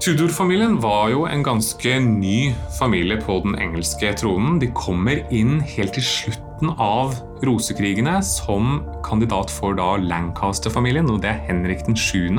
Tudor-familien 0.01 0.79
var 0.81 1.11
jo 1.11 1.27
en 1.29 1.43
ganske 1.45 1.99
ny 2.01 2.53
familie 2.79 3.19
på 3.21 3.35
den 3.43 3.53
engelske 3.61 4.09
tronen. 4.17 4.55
De 4.57 4.71
kommer 4.73 5.19
inn 5.29 5.59
helt 5.75 5.93
til 5.93 6.05
slutten 6.07 6.71
av 6.81 7.13
rosekrigene 7.45 8.15
som 8.25 8.79
kandidat 9.05 9.53
for 9.53 9.77
da 9.77 9.99
Lancaster-familien. 10.01 11.05
og 11.09 11.21
Det 11.21 11.29
er 11.29 11.45
Henrik 11.45 11.85
den 11.85 11.95
7., 11.95 12.33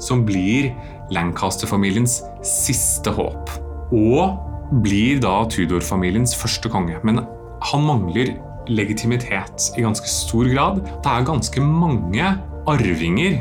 som 0.00 0.26
blir 0.26 0.72
Lancaster-familiens 1.14 2.24
siste 2.42 3.14
håp. 3.14 3.54
Og 3.94 4.82
blir 4.82 5.22
da 5.22 5.44
Tudor-familiens 5.46 6.34
første 6.34 6.68
konge. 6.68 6.98
Men 7.04 7.22
han 7.62 7.84
mangler 7.86 8.36
legitimitet 8.68 9.72
i 9.78 9.84
ganske 9.84 10.08
stor 10.10 10.48
grad. 10.52 10.82
Det 10.84 11.12
er 11.12 11.28
ganske 11.28 11.62
mange 11.64 12.34
arvinger 12.68 13.38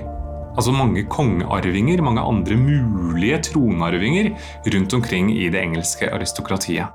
altså 0.58 0.74
mange 0.74 1.04
kongearvinger, 1.06 2.02
mange 2.02 2.22
andre 2.22 2.56
mulige 2.58 3.42
tronarvinger 3.52 4.32
rundt 4.74 4.94
omkring 4.94 5.32
i 5.38 5.50
det 5.50 5.62
engelske 5.62 6.10
aristokratiet. 6.14 6.88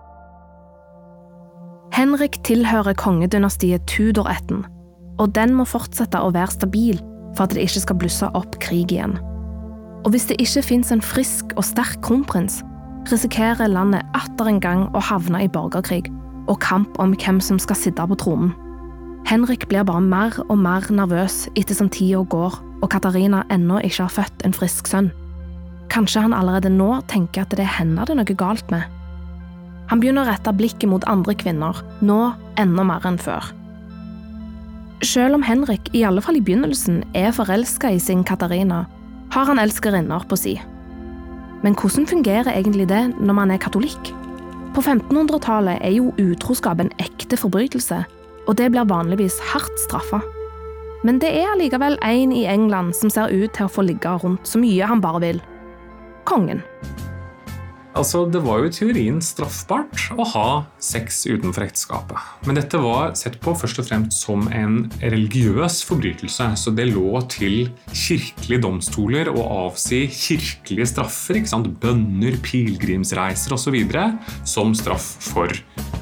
Henrik 1.93 2.41
tilhører 2.45 2.93
kongedynastiet 2.93 3.87
Tudor-ætten, 3.87 4.64
og 5.19 5.35
den 5.35 5.55
må 5.55 5.64
fortsette 5.69 6.19
å 6.19 6.33
være 6.35 6.57
stabil 6.57 6.99
for 7.37 7.45
at 7.45 7.55
det 7.55 7.62
ikke 7.67 7.85
skal 7.85 8.00
blusse 8.00 8.31
opp 8.35 8.59
krig 8.64 8.91
igjen. 8.91 9.14
Og 10.02 10.11
hvis 10.11 10.26
det 10.26 10.41
ikke 10.43 10.64
fins 10.67 10.91
en 10.91 11.05
frisk 11.05 11.55
og 11.55 11.62
sterk 11.64 12.00
kronprins, 12.02 12.62
risikerer 13.12 13.71
landet 13.71 14.02
atter 14.19 14.50
en 14.50 14.61
gang 14.62 14.88
å 14.97 15.05
havne 15.05 15.45
i 15.45 15.52
borgerkrig 15.52 16.09
og 16.49 16.61
kamp 16.64 16.99
om 17.02 17.14
hvem 17.16 17.40
som 17.40 17.58
skal 17.62 17.78
sitte 17.78 18.06
på 18.08 18.18
tronen. 18.18 18.52
Henrik 19.28 19.68
blir 19.70 19.87
bare 19.87 20.02
mer 20.02 20.34
og 20.49 20.58
mer 20.58 20.88
nervøs 20.90 21.46
ettersom 21.54 21.90
tida 21.92 22.25
går 22.26 22.58
og 22.82 22.90
Katarina 22.90 23.44
ennå 23.54 23.78
ikke 23.87 24.08
har 24.08 24.16
født 24.16 24.44
en 24.46 24.56
frisk 24.56 24.90
sønn. 24.90 25.12
Kanskje 25.92 26.25
han 26.25 26.34
allerede 26.34 26.72
nå 26.72 26.96
tenker 27.11 27.44
at 27.44 27.54
det 27.54 27.66
er 27.66 27.76
henne 27.78 28.02
det 28.02 28.14
er 28.14 28.20
noe 28.22 28.37
galt 28.38 28.70
med. 28.75 28.82
Han 29.90 30.00
begynner 30.00 30.25
å 30.25 30.30
rette 30.30 30.54
blikket 30.56 30.88
mot 30.88 31.04
andre 31.11 31.34
kvinner, 31.37 31.78
nå 32.00 32.32
enda 32.61 32.84
mer 32.87 33.04
enn 33.06 33.20
før. 33.20 33.50
Selv 35.02 35.37
om 35.37 35.42
Henrik, 35.42 35.90
i 35.92 36.04
alle 36.06 36.22
fall 36.22 36.38
i 36.38 36.44
begynnelsen, 36.44 37.02
er 37.18 37.34
forelska 37.34 37.90
i 37.90 38.00
sin 38.00 38.22
Katarina, 38.25 38.84
har 39.34 39.49
han 39.49 39.58
elskerinner 39.58 40.25
på 40.30 40.38
si. 40.38 40.54
Men 41.62 41.76
hvordan 41.78 42.08
fungerer 42.08 42.50
egentlig 42.54 42.88
det 42.90 43.02
når 43.20 43.38
man 43.38 43.52
er 43.54 43.61
katolikk? 43.62 44.12
På 44.73 44.81
1500-tallet 44.81 45.83
er 45.85 45.93
jo 45.93 46.14
utroskap 46.17 46.81
en 46.81 46.93
ekte 47.02 47.37
forbrytelse, 47.37 47.99
og 48.49 48.57
det 48.57 48.71
blir 48.73 48.88
vanligvis 48.88 49.37
hardt 49.52 49.83
straffa. 49.85 50.23
Men 51.05 51.19
det 51.21 51.29
er 51.35 51.50
allikevel 51.50 51.99
en 52.07 52.33
i 52.33 52.47
England 52.49 52.95
som 52.97 53.11
ser 53.12 53.35
ut 53.35 53.52
til 53.52 53.67
å 53.67 53.73
få 53.73 53.85
ligge 53.85 54.14
rundt 54.23 54.49
så 54.49 54.61
mye 54.62 54.88
han 54.88 55.02
bare 55.05 55.21
vil. 55.26 55.43
Kongen. 56.25 56.62
Altså, 57.92 58.25
Det 58.25 58.40
var 58.40 58.62
jo 58.62 58.68
i 58.70 58.72
teorien 58.72 59.18
straffbart 59.20 60.06
å 60.16 60.25
ha 60.32 60.46
sex 60.80 61.26
utenfor 61.28 61.66
ekteskapet. 61.66 62.16
Men 62.49 62.56
dette 62.56 62.80
var 62.80 63.12
sett 63.18 63.37
på 63.42 63.52
først 63.58 63.82
og 63.82 63.88
fremst 63.88 64.25
som 64.25 64.46
en 64.49 64.87
religiøs 65.02 65.82
forbrytelse. 65.84 66.46
Så 66.56 66.72
det 66.72 66.88
lå 66.94 67.20
til 67.32 67.68
kirkelige 67.92 68.62
domstoler 68.64 69.28
å 69.28 69.44
avsi 69.66 70.06
kirkelige 70.08 70.88
straffer, 70.94 71.40
ikke 71.40 71.52
sant? 71.52 71.68
bønner, 71.82 72.38
pilegrimsreiser 72.44 73.54
osv., 73.56 73.76
som 74.49 74.72
straff 74.76 75.04
for 75.28 75.52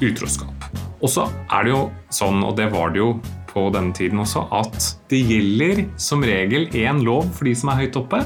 utroskap. 0.01 0.67
Og 1.01 1.09
så 1.11 1.27
er 1.51 1.65
det 1.65 1.73
jo 1.73 1.83
sånn, 2.13 2.39
og 2.45 2.55
det 2.59 2.69
var 2.71 2.93
det 2.93 3.01
jo 3.01 3.11
på 3.51 3.67
denne 3.75 3.91
tiden 3.95 4.21
også, 4.23 4.45
at 4.55 4.93
det 5.11 5.25
gjelder 5.27 5.83
som 5.99 6.23
regel 6.23 6.69
én 6.71 7.03
lov 7.03 7.27
for 7.35 7.49
de 7.49 7.55
som 7.57 7.73
er 7.73 7.83
høyt 7.83 7.99
oppe, 7.99 8.23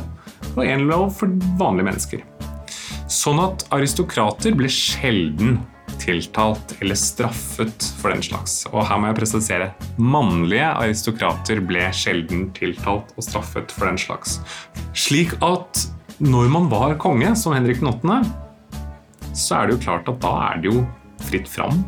og 0.53 0.63
én 0.63 0.85
lov 0.89 1.09
for 1.17 1.33
vanlige 1.57 1.89
mennesker. 1.89 2.25
Sånn 3.11 3.37
at 3.37 3.67
aristokrater 3.75 4.55
ble 4.57 4.69
sjelden 4.71 5.59
tiltalt 6.01 6.73
eller 6.81 6.97
straffet 6.97 7.85
for 7.99 8.11
den 8.13 8.23
slags. 8.25 8.63
Og 8.71 8.81
her 8.89 8.97
må 8.99 9.11
jeg 9.11 9.19
presisere 9.19 9.67
mannlige 10.01 10.71
aristokrater 10.71 11.61
ble 11.63 11.85
sjelden 11.93 12.47
tiltalt 12.57 13.13
og 13.15 13.27
straffet 13.27 13.73
for 13.75 13.89
den 13.91 13.99
slags. 14.01 14.39
Slik 14.97 15.35
at 15.45 15.85
når 16.17 16.49
man 16.49 16.71
var 16.71 16.95
konge, 16.97 17.35
som 17.37 17.53
Henrik 17.53 17.83
8., 17.83 18.23
så 19.35 19.59
er 19.59 19.67
det 19.67 19.75
jo 19.75 19.83
klart 19.83 20.09
at 20.09 20.19
da 20.23 20.33
er 20.49 20.63
det 20.63 20.71
jo 20.71 20.87
fritt 21.27 21.49
fram 21.51 21.83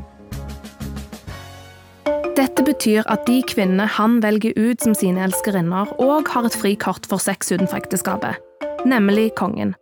dette 2.37 2.61
betyr 2.61 3.05
at 3.09 3.23
de 3.25 3.39
kvinnene 3.49 3.87
han 3.97 4.19
velger 4.21 4.53
ut 4.57 4.83
som 4.83 4.93
sine 4.93 5.23
elskerinner, 5.25 5.89
òg 5.97 6.29
har 6.35 6.45
et 6.45 6.57
frikort 6.57 7.07
for 7.09 7.21
sex 7.21 7.49
utenfor 7.49 7.79
ekteskapet, 7.79 8.37
nemlig 8.85 9.31
kongen. 9.39 9.73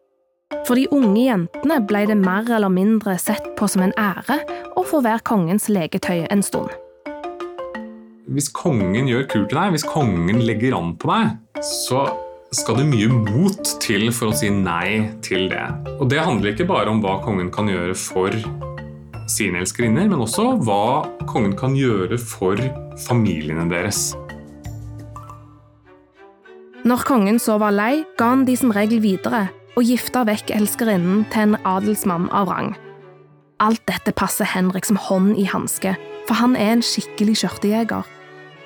For 0.66 0.78
de 0.78 0.86
unge 0.94 1.24
jentene 1.24 1.80
ble 1.90 2.04
det 2.06 2.18
mer 2.20 2.46
eller 2.54 2.70
mindre 2.70 3.16
sett 3.22 3.48
på 3.58 3.66
som 3.70 3.82
en 3.82 3.94
ære 3.98 4.38
å 4.78 4.84
få 4.86 5.00
være 5.02 5.24
kongens 5.26 5.66
legetøy 5.74 6.28
en 6.30 6.44
stund. 6.46 6.70
Hvis 8.30 8.52
kongen 8.54 9.10
gjør 9.10 9.26
kult 9.32 9.50
til 9.50 9.58
deg, 9.58 9.74
hvis 9.74 9.86
kongen 9.90 10.44
legger 10.46 10.78
an 10.78 10.94
på 11.02 11.10
deg, 11.10 11.34
så 11.66 12.04
skal 12.54 12.78
det 12.78 12.86
mye 12.92 13.10
mot 13.10 13.74
til 13.82 14.08
for 14.14 14.30
å 14.30 14.38
si 14.38 14.52
nei 14.54 15.10
til 15.26 15.50
det. 15.50 15.66
Og 15.98 16.10
det 16.14 16.22
handler 16.22 16.54
ikke 16.54 16.70
bare 16.70 16.94
om 16.94 17.02
hva 17.02 17.18
kongen 17.26 17.50
kan 17.54 17.70
gjøre 17.70 17.98
for 17.98 18.34
sine 19.30 19.64
elskerinner, 19.64 20.06
men 20.10 20.22
også 20.22 20.52
hva 20.62 21.06
kongen 21.26 21.58
kan 21.58 21.74
gjøre 21.78 22.22
for 22.22 22.62
familiene 23.08 23.66
deres. 23.74 24.12
Når 26.86 27.06
kongen 27.06 27.42
så 27.42 27.58
var 27.58 27.74
lei, 27.74 28.04
ga 28.18 28.36
han 28.36 28.46
de 28.46 28.54
som 28.62 28.74
regel 28.74 29.02
videre 29.02 29.48
og 29.76 29.84
gifta 29.84 30.24
vekk 30.28 30.54
elskerinnen 30.56 31.26
til 31.34 31.50
en 31.50 31.58
adelsmann 31.68 32.30
av 32.32 32.50
rang. 32.52 32.74
Alt 33.64 33.84
dette 33.88 34.12
passer 34.16 34.48
Henrik 34.48 34.88
som 34.88 35.00
hånd 35.00 35.36
i 35.40 35.46
hanske, 35.48 35.96
for 36.28 36.40
han 36.40 36.56
er 36.60 36.76
en 36.76 36.84
skikkelig 36.84 37.38
skjørtejeger. 37.42 38.08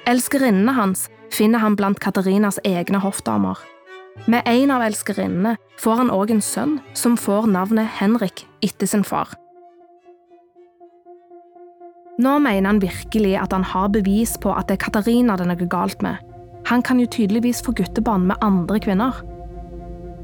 Elskerinnene 0.09 0.73
hans 0.73 1.07
finner 1.33 1.61
han 1.61 1.75
blant 1.77 1.99
Katarinas 2.01 2.57
egne 2.65 3.01
hoffdamer. 3.03 3.59
Med 4.27 4.47
en 4.49 4.71
av 4.73 4.83
elskerinnene 4.83 5.55
får 5.79 6.01
han 6.01 6.09
òg 6.13 6.33
en 6.33 6.41
sønn 6.43 6.79
som 6.97 7.17
får 7.17 7.47
navnet 7.51 7.87
Henrik 7.99 8.45
etter 8.65 8.89
sin 8.89 9.05
far. 9.05 9.35
Nå 12.19 12.33
mener 12.43 12.67
han 12.67 12.81
virkelig 12.83 13.37
at 13.39 13.53
han 13.55 13.63
har 13.63 13.91
bevis 13.93 14.35
på 14.41 14.51
at 14.51 14.67
det 14.67 14.75
er 14.75 14.85
Katarina 14.89 15.37
det 15.39 15.45
er 15.45 15.53
noe 15.53 15.69
galt 15.71 16.01
med. 16.03 16.17
Han 16.67 16.83
kan 16.83 16.99
jo 16.99 17.07
tydeligvis 17.07 17.61
få 17.63 17.71
guttebarn 17.77 18.27
med 18.27 18.43
andre 18.43 18.81
kvinner. 18.83 19.21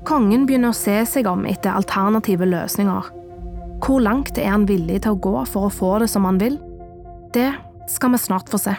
Kongen 0.06 0.44
begynner 0.46 0.70
å 0.70 0.78
se 0.78 1.00
seg 1.10 1.26
om 1.26 1.48
etter 1.50 1.74
alternative 1.74 2.46
løsninger. 2.46 3.08
Hvor 3.82 4.04
langt 4.06 4.38
er 4.38 4.52
han 4.54 4.68
villig 4.70 5.00
til 5.02 5.15
å 5.15 5.22
gå 5.22 5.39
for 5.50 5.65
å 5.65 5.74
få 5.74 5.96
det 6.04 6.10
som 6.12 6.28
han 6.30 6.38
vil? 6.41 6.60
Det 7.34 7.50
skal 7.89 8.13
vi 8.13 8.20
snart 8.22 8.52
få 8.52 8.60
se. 8.62 8.76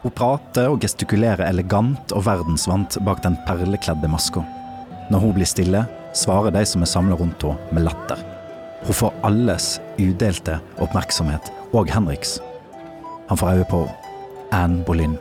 Hun 0.00 0.14
prater 0.16 0.70
og 0.70 0.80
gestikulerer 0.80 1.44
elegant 1.48 2.12
og 2.16 2.24
verdensvant 2.24 2.96
bak 3.04 3.20
den 3.24 3.36
perlekledde 3.44 4.08
maska. 4.08 4.44
Når 5.12 5.24
hun 5.26 5.36
blir 5.36 5.50
stille, 5.50 5.84
svarer 6.16 6.56
de 6.56 6.64
som 6.64 6.82
er 6.82 6.90
samla 6.90 7.20
rundt 7.20 7.44
henne, 7.44 7.68
med 7.74 7.84
latter. 7.84 8.24
Hun 8.86 8.96
får 8.96 9.16
alles 9.28 9.76
udelte 9.98 10.60
oppmerksomhet, 10.80 11.52
og 11.76 11.92
Henriks. 11.92 12.38
Han 13.28 13.40
får 13.40 13.58
øye 13.60 13.70
på 13.72 13.86
Anne 14.54 14.84
Boleyn. 14.86 15.18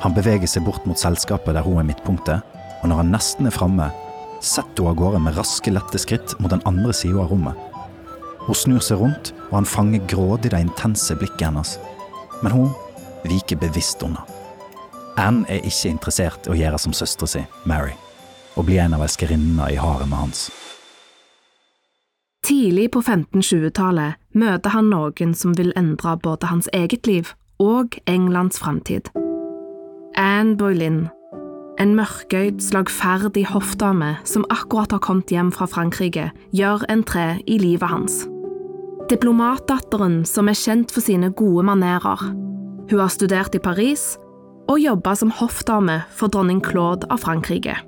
Han 0.00 0.14
beveger 0.16 0.48
seg 0.48 0.64
bort 0.64 0.86
mot 0.88 0.98
selskapet 0.98 1.56
der 1.56 1.66
hun 1.66 1.80
er 1.80 1.88
midtpunktet, 1.88 2.40
og 2.80 2.88
når 2.88 3.02
han 3.02 3.12
nesten 3.12 3.48
er 3.48 3.54
framme, 3.54 3.90
setter 4.40 4.86
hun 4.86 4.94
av 4.94 4.98
gårde 5.00 5.20
med 5.20 5.36
raske, 5.36 5.72
lette 5.72 6.00
skritt 6.00 6.34
mot 6.40 6.52
den 6.52 6.64
andre 6.68 6.94
sida 6.96 7.20
av 7.20 7.32
rommet. 7.32 7.58
Hun 8.46 8.56
snur 8.56 8.80
seg 8.84 9.02
rundt, 9.02 9.34
og 9.50 9.58
han 9.60 9.68
fanger 9.68 10.06
grådig 10.08 10.54
det 10.54 10.62
intense 10.64 11.16
blikket 11.20 11.50
hennes. 11.50 11.76
Men 12.40 12.56
hun 12.56 12.70
viker 13.28 13.60
bevisst 13.60 14.00
unna. 14.06 14.24
Anne 15.20 15.44
er 15.52 15.66
ikke 15.68 15.92
interessert 15.92 16.48
i 16.48 16.54
å 16.54 16.56
gjøre 16.56 16.80
som 16.80 16.96
søstera 16.96 17.28
si, 17.28 17.44
Mary, 17.68 17.92
og 18.56 18.64
bli 18.70 18.80
en 18.80 18.96
av 18.96 19.04
elskerinnene 19.04 19.68
i 19.74 19.78
haremet 19.80 20.22
hans. 20.24 20.48
Tidlig 22.46 22.88
på 22.94 23.02
1520-tallet 23.04 24.16
møter 24.32 24.72
han 24.72 24.88
noen 24.88 25.36
som 25.36 25.52
vil 25.58 25.74
endre 25.76 26.16
både 26.24 26.48
hans 26.48 26.70
eget 26.72 27.06
liv 27.06 27.34
og 27.60 28.00
Englands 28.08 28.58
framtid. 28.62 29.12
Anne 30.20 30.52
Boleyn, 30.60 31.06
en 31.80 31.94
mørkøyd, 31.96 32.58
slagferdig 32.60 33.46
hoffdame 33.48 34.10
som 34.28 34.44
akkurat 34.52 34.92
har 34.92 35.00
kommet 35.00 35.32
hjem 35.32 35.48
fra 35.54 35.64
Frankrike, 35.64 36.26
gjør 36.52 36.84
en 36.92 37.04
tre 37.08 37.38
i 37.48 37.56
livet 37.56 37.88
hans. 37.88 38.18
Diplomatdatteren 39.08 40.20
som 40.28 40.50
er 40.52 40.58
kjent 40.60 40.92
for 40.92 41.00
sine 41.00 41.32
gode 41.32 41.64
manerer. 41.70 42.26
Hun 42.90 43.00
har 43.00 43.08
studert 43.08 43.56
i 43.56 43.62
Paris 43.64 44.18
og 44.68 44.82
jobba 44.82 45.16
som 45.16 45.32
hoffdame 45.32 46.02
for 46.12 46.28
dronning 46.28 46.60
Claude 46.60 47.08
av 47.08 47.24
Frankrike. 47.24 47.78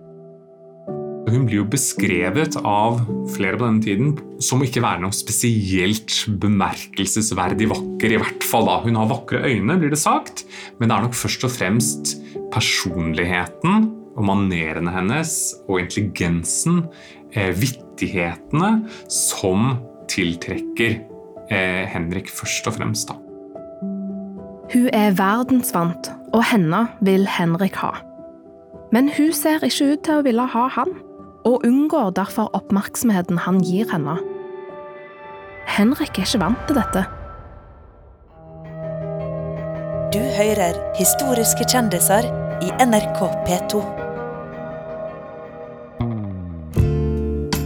Hun 1.29 1.45
blir 1.47 1.61
jo 1.61 1.69
beskrevet 1.69 2.57
av 2.65 3.05
flere 3.37 3.61
på 3.61 3.69
denne 3.69 3.85
tiden 3.85 4.17
som 4.43 4.65
ikke 4.65 4.83
være 4.85 5.05
noe 5.05 5.15
spesielt 5.17 6.17
bemerkelsesverdig 6.41 7.69
vakker. 7.71 8.17
i 8.17 8.19
hvert 8.25 8.45
fall 8.49 8.67
da. 8.67 8.81
Hun 8.83 8.97
har 8.97 9.13
vakre 9.13 9.45
øyne, 9.45 9.79
blir 9.79 9.93
det 9.93 10.01
sagt, 10.01 10.45
men 10.81 10.89
det 10.89 10.97
er 10.97 11.07
nok 11.07 11.17
først 11.17 11.45
og 11.45 11.55
fremst 11.55 12.17
personligheten 12.53 13.89
og 14.17 14.27
manerene 14.29 14.93
hennes 14.93 15.33
og 15.69 15.81
intelligensen, 15.81 16.85
eh, 17.35 17.53
vittighetene, 17.57 18.85
som 19.09 19.79
tiltrekker 20.13 20.99
eh, 21.51 21.85
Henrik 21.89 22.31
først 22.31 22.69
og 22.69 22.77
fremst. 22.79 23.09
da. 23.09 23.17
Hun 24.73 24.89
er 24.93 25.17
verdensvant, 25.17 26.11
og 26.33 26.45
henne 26.49 26.87
vil 27.01 27.27
Henrik 27.29 27.77
ha. 27.77 27.93
Men 28.93 29.09
hun 29.17 29.33
ser 29.33 29.65
ikke 29.65 29.93
ut 29.93 30.05
til 30.05 30.21
å 30.21 30.25
ville 30.25 30.47
ha 30.47 30.69
han, 30.69 30.93
og 31.45 31.65
unngår 31.67 32.13
derfor 32.17 32.53
oppmerksomheten 32.57 33.39
han 33.45 33.61
gir 33.65 33.89
henne. 33.91 34.19
Henrik 35.67 36.19
er 36.19 36.27
ikke 36.27 36.41
vant 36.41 36.63
til 36.69 36.77
dette. 36.77 37.05
Du 40.13 40.21
hører 40.37 40.77
historiske 40.99 41.65
kjendiser 41.69 42.29
i 42.63 42.71
NRK 42.79 43.19
P2. 43.47 43.81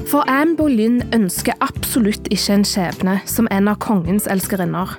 For 0.09 0.25
Anne 0.31 0.57
Boleyn 0.57 1.03
ønsker 1.13 1.59
absolutt 1.61 2.31
ikke 2.33 2.55
en 2.55 2.65
skjebne 2.65 3.17
som 3.29 3.49
en 3.53 3.69
av 3.69 3.77
kongens 3.83 4.29
elskerinner. 4.31 4.95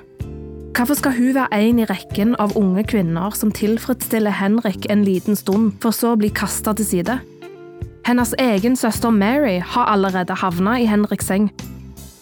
Hvorfor 0.76 1.00
skal 1.00 1.16
hun 1.16 1.32
være 1.34 1.58
en 1.58 1.80
i 1.82 1.88
rekken 1.88 2.36
av 2.38 2.54
unge 2.60 2.84
kvinner 2.86 3.34
som 3.34 3.50
tilfredsstiller 3.50 4.36
Henrik 4.38 4.86
en 4.92 5.02
liten 5.02 5.34
stund, 5.34 5.72
for 5.82 5.90
så 5.90 6.12
å 6.14 6.20
bli 6.20 6.30
kasta 6.30 6.76
til 6.78 6.86
side? 6.86 7.18
Hennes 8.06 8.36
egen 8.38 8.78
søster 8.78 9.10
Mary 9.10 9.58
har 9.58 9.90
allerede 9.90 10.38
havna 10.38 10.78
i 10.78 10.86
Henriks 10.86 11.26
seng. 11.32 11.50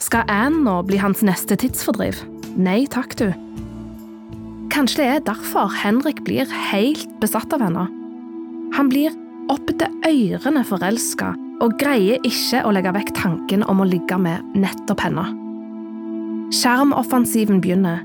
Skal 0.01 0.25
Anne 0.33 0.65
nå 0.65 0.81
bli 0.89 0.97
hans 1.03 1.21
neste 1.27 1.59
tidsfordriv? 1.61 2.23
Nei 2.57 2.87
takk, 2.89 3.19
du. 3.21 3.29
Kanskje 4.73 5.03
det 5.03 5.09
er 5.11 5.25
derfor 5.29 5.73
Henrik 5.83 6.23
blir 6.27 6.51
helt 6.71 7.09
besatt 7.23 7.53
av 7.55 7.63
henne. 7.65 7.87
Han 8.77 8.91
blir 8.91 9.15
opp 9.53 9.69
til 9.79 9.93
ørene 10.07 10.65
forelska 10.67 11.33
og 11.65 11.77
greier 11.81 12.21
ikke 12.27 12.63
å 12.67 12.73
legge 12.75 12.93
vekk 12.97 13.13
tanken 13.17 13.65
om 13.71 13.81
å 13.81 13.89
ligge 13.89 14.19
med 14.21 14.57
nettopp 14.59 15.07
henne. 15.07 15.25
Skjermoffensiven 16.55 17.63
begynner, 17.63 18.03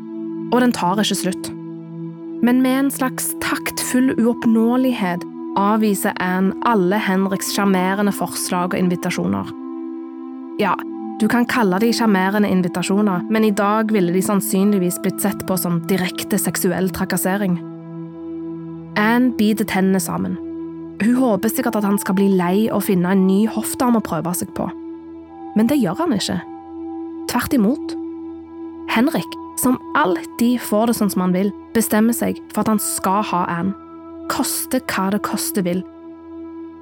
og 0.52 0.62
den 0.64 0.74
tar 0.76 1.02
ikke 1.02 1.18
slutt. 1.20 1.52
Men 2.42 2.62
med 2.64 2.78
en 2.78 2.94
slags 2.94 3.32
taktfull 3.44 4.16
uoppnåelighet 4.18 5.26
avviser 5.60 6.16
Anne 6.24 6.56
alle 6.66 6.98
Henriks 7.02 7.52
sjarmerende 7.56 8.14
forslag 8.16 8.74
og 8.74 8.80
invitasjoner. 8.80 9.52
Ja, 10.62 10.74
du 11.22 11.28
kan 11.30 11.46
kalle 11.46 11.78
de 11.78 11.92
sjarmerende 11.94 12.50
invitasjoner, 12.50 13.28
men 13.30 13.44
i 13.46 13.54
dag 13.54 13.92
ville 13.94 14.14
de 14.14 14.24
sannsynligvis 14.26 14.98
blitt 15.04 15.22
sett 15.22 15.44
på 15.46 15.54
som 15.60 15.78
direkte 15.86 16.40
seksuell 16.42 16.90
trakassering. 16.90 17.60
Anne 18.98 19.30
biter 19.38 19.68
tennene 19.70 20.02
sammen. 20.02 20.40
Hun 21.02 21.20
håper 21.20 21.52
sikkert 21.54 21.78
at 21.78 21.86
han 21.86 22.00
skal 22.02 22.18
bli 22.18 22.26
lei 22.40 22.56
og 22.74 22.88
finne 22.88 23.14
en 23.14 23.28
ny 23.28 23.44
hoftearm 23.54 24.00
å 24.00 24.04
prøve 24.06 24.34
seg 24.38 24.50
på. 24.58 24.66
Men 25.54 25.70
det 25.70 25.78
gjør 25.78 26.02
han 26.02 26.18
ikke. 26.18 26.40
Tvert 27.30 27.54
imot. 27.54 27.94
Henrik, 28.90 29.38
som 29.62 29.78
alltid 29.98 30.58
får 30.66 30.90
det 30.90 30.98
sånn 30.98 31.14
som 31.14 31.26
han 31.28 31.38
vil, 31.38 31.54
bestemmer 31.78 32.18
seg 32.18 32.42
for 32.50 32.64
at 32.64 32.74
han 32.74 32.82
skal 32.82 33.22
ha 33.30 33.46
Anne. 33.60 33.78
Koste 34.32 34.82
hva 34.90 35.12
det 35.14 35.22
koste 35.28 35.62
vil. 35.70 35.86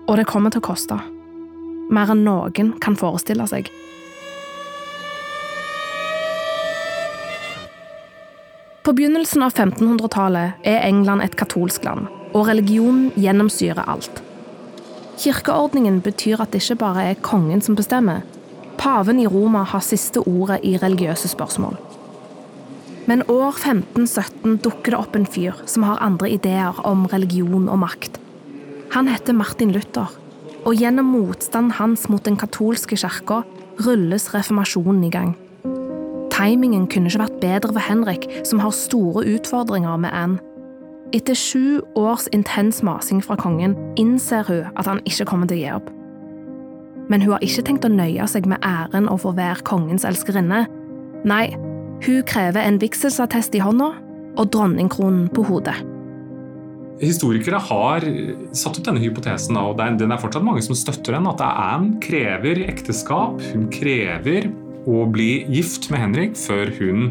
Og 0.08 0.16
det 0.16 0.30
kommer 0.32 0.56
til 0.56 0.64
å 0.64 0.70
koste. 0.72 1.02
Mer 1.92 2.16
enn 2.16 2.24
noen 2.24 2.76
kan 2.80 2.96
forestille 2.96 3.48
seg. 3.52 3.68
På 8.90 8.94
begynnelsen 8.98 9.44
av 9.46 9.52
1500-tallet 9.54 10.64
er 10.66 10.80
England 10.82 11.22
et 11.22 11.36
katolsk 11.38 11.84
land, 11.86 12.08
og 12.34 12.48
religion 12.48 13.12
gjennomsyrer 13.14 13.86
alt. 13.86 14.24
Kirkeordningen 15.22 16.00
betyr 16.02 16.42
at 16.42 16.56
det 16.56 16.64
ikke 16.64 16.80
bare 16.82 17.04
er 17.12 17.20
kongen 17.22 17.62
som 17.62 17.76
bestemmer. 17.78 18.24
Paven 18.82 19.20
i 19.22 19.28
Roma 19.30 19.62
har 19.70 19.84
siste 19.86 20.24
ordet 20.26 20.58
i 20.66 20.72
religiøse 20.82 21.30
spørsmål. 21.30 21.78
Men 23.06 23.22
år 23.30 23.60
1517 23.60 24.58
dukker 24.66 24.96
det 24.96 25.02
opp 25.04 25.20
en 25.20 25.30
fyr 25.30 25.60
som 25.70 25.86
har 25.86 26.02
andre 26.02 26.32
ideer 26.40 26.80
om 26.82 27.04
religion 27.14 27.70
og 27.70 27.84
makt. 27.84 28.18
Han 28.96 29.12
heter 29.14 29.38
Martin 29.38 29.76
Luther, 29.76 30.10
og 30.66 30.74
gjennom 30.74 31.14
motstanden 31.14 31.78
hans 31.78 32.08
mot 32.10 32.26
den 32.26 32.42
katolske 32.42 32.98
kirka 32.98 33.44
rulles 33.86 34.32
reformasjonen 34.34 35.06
i 35.06 35.14
gang. 35.14 35.38
Timingen 36.40 36.86
kunne 36.88 37.12
ikke 37.12 37.26
vært 37.26 37.40
bedre 37.42 37.74
for 37.76 37.84
Henrik, 37.84 38.26
som 38.48 38.62
har 38.64 38.72
store 38.72 39.26
utfordringer 39.28 40.00
med 40.00 40.16
Anne. 40.16 40.40
Etter 41.12 41.36
sju 41.36 41.82
års 41.98 42.30
intens 42.38 42.84
masing 42.86 43.20
fra 43.26 43.36
kongen 43.36 43.74
innser 44.00 44.46
hun 44.48 44.70
at 44.78 44.88
han 44.88 45.02
ikke 45.10 45.26
kommer 45.28 45.50
til 45.50 45.58
å 45.58 45.62
gi 45.64 45.72
opp. 45.74 45.90
Men 47.10 47.26
hun 47.26 47.34
har 47.34 47.44
ikke 47.44 47.66
tenkt 47.66 47.88
å 47.88 47.92
nøye 47.92 48.28
seg 48.30 48.46
med 48.48 48.62
æren 48.64 49.10
og 49.10 49.24
få 49.26 49.34
være 49.36 49.66
kongens 49.68 50.06
elskerinne. 50.06 50.68
Nei, 51.28 51.50
hun 52.06 52.22
krever 52.30 52.62
en 52.62 52.78
vigselsattest 52.80 53.58
i 53.58 53.64
hånda 53.66 53.90
og 54.40 54.52
dronningkronen 54.54 55.28
på 55.34 55.44
hodet. 55.50 55.76
Historikere 57.02 57.60
har 57.64 58.06
satt 58.56 58.78
opp 58.78 58.86
denne 58.86 59.02
hypotesen, 59.02 59.58
og 59.58 59.80
den 59.80 60.12
er 60.12 60.22
fortsatt 60.22 60.46
mange 60.46 60.64
som 60.64 60.78
støtter 60.78 61.18
den, 61.18 61.28
at 61.32 61.44
Anne 61.44 61.98
krever 62.04 62.62
ekteskap. 62.70 63.42
Hun 63.50 63.68
krever 63.74 64.52
å 64.90 65.06
bli 65.12 65.46
gift 65.54 65.90
med 65.94 66.02
Henrik 66.04 66.38
før 66.40 66.72
hun 66.80 67.10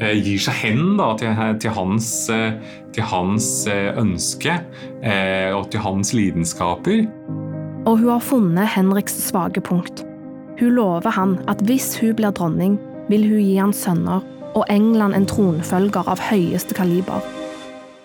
eh, 0.00 0.14
gir 0.14 0.40
seg 0.42 0.58
hen 0.62 0.96
da, 1.00 1.12
til, 1.18 1.34
til, 1.62 1.74
hans, 1.74 2.10
eh, 2.32 2.58
til, 2.94 3.06
hans, 3.10 3.48
eh, 3.70 3.90
ønske 3.98 4.60
eh, 5.02 5.50
og 5.56 5.68
til 5.72 5.82
hans 5.84 6.14
lidenskaper. 6.14 7.06
Og 7.88 8.02
hun 8.02 8.10
har 8.12 8.24
funnet 8.24 8.70
Henriks 8.74 9.16
svake 9.28 9.62
punkt. 9.64 10.04
Hun 10.58 10.74
lover 10.74 11.14
han 11.14 11.38
at 11.50 11.62
hvis 11.66 11.96
hun 12.00 12.16
blir 12.18 12.34
dronning, 12.34 12.78
vil 13.08 13.24
hun 13.28 13.40
gi 13.40 13.56
han 13.56 13.72
sønner 13.72 14.24
og 14.58 14.64
England 14.68 15.14
en 15.14 15.26
tronfølger 15.28 16.08
av 16.10 16.20
høyeste 16.30 16.74
kaliber. 16.74 17.22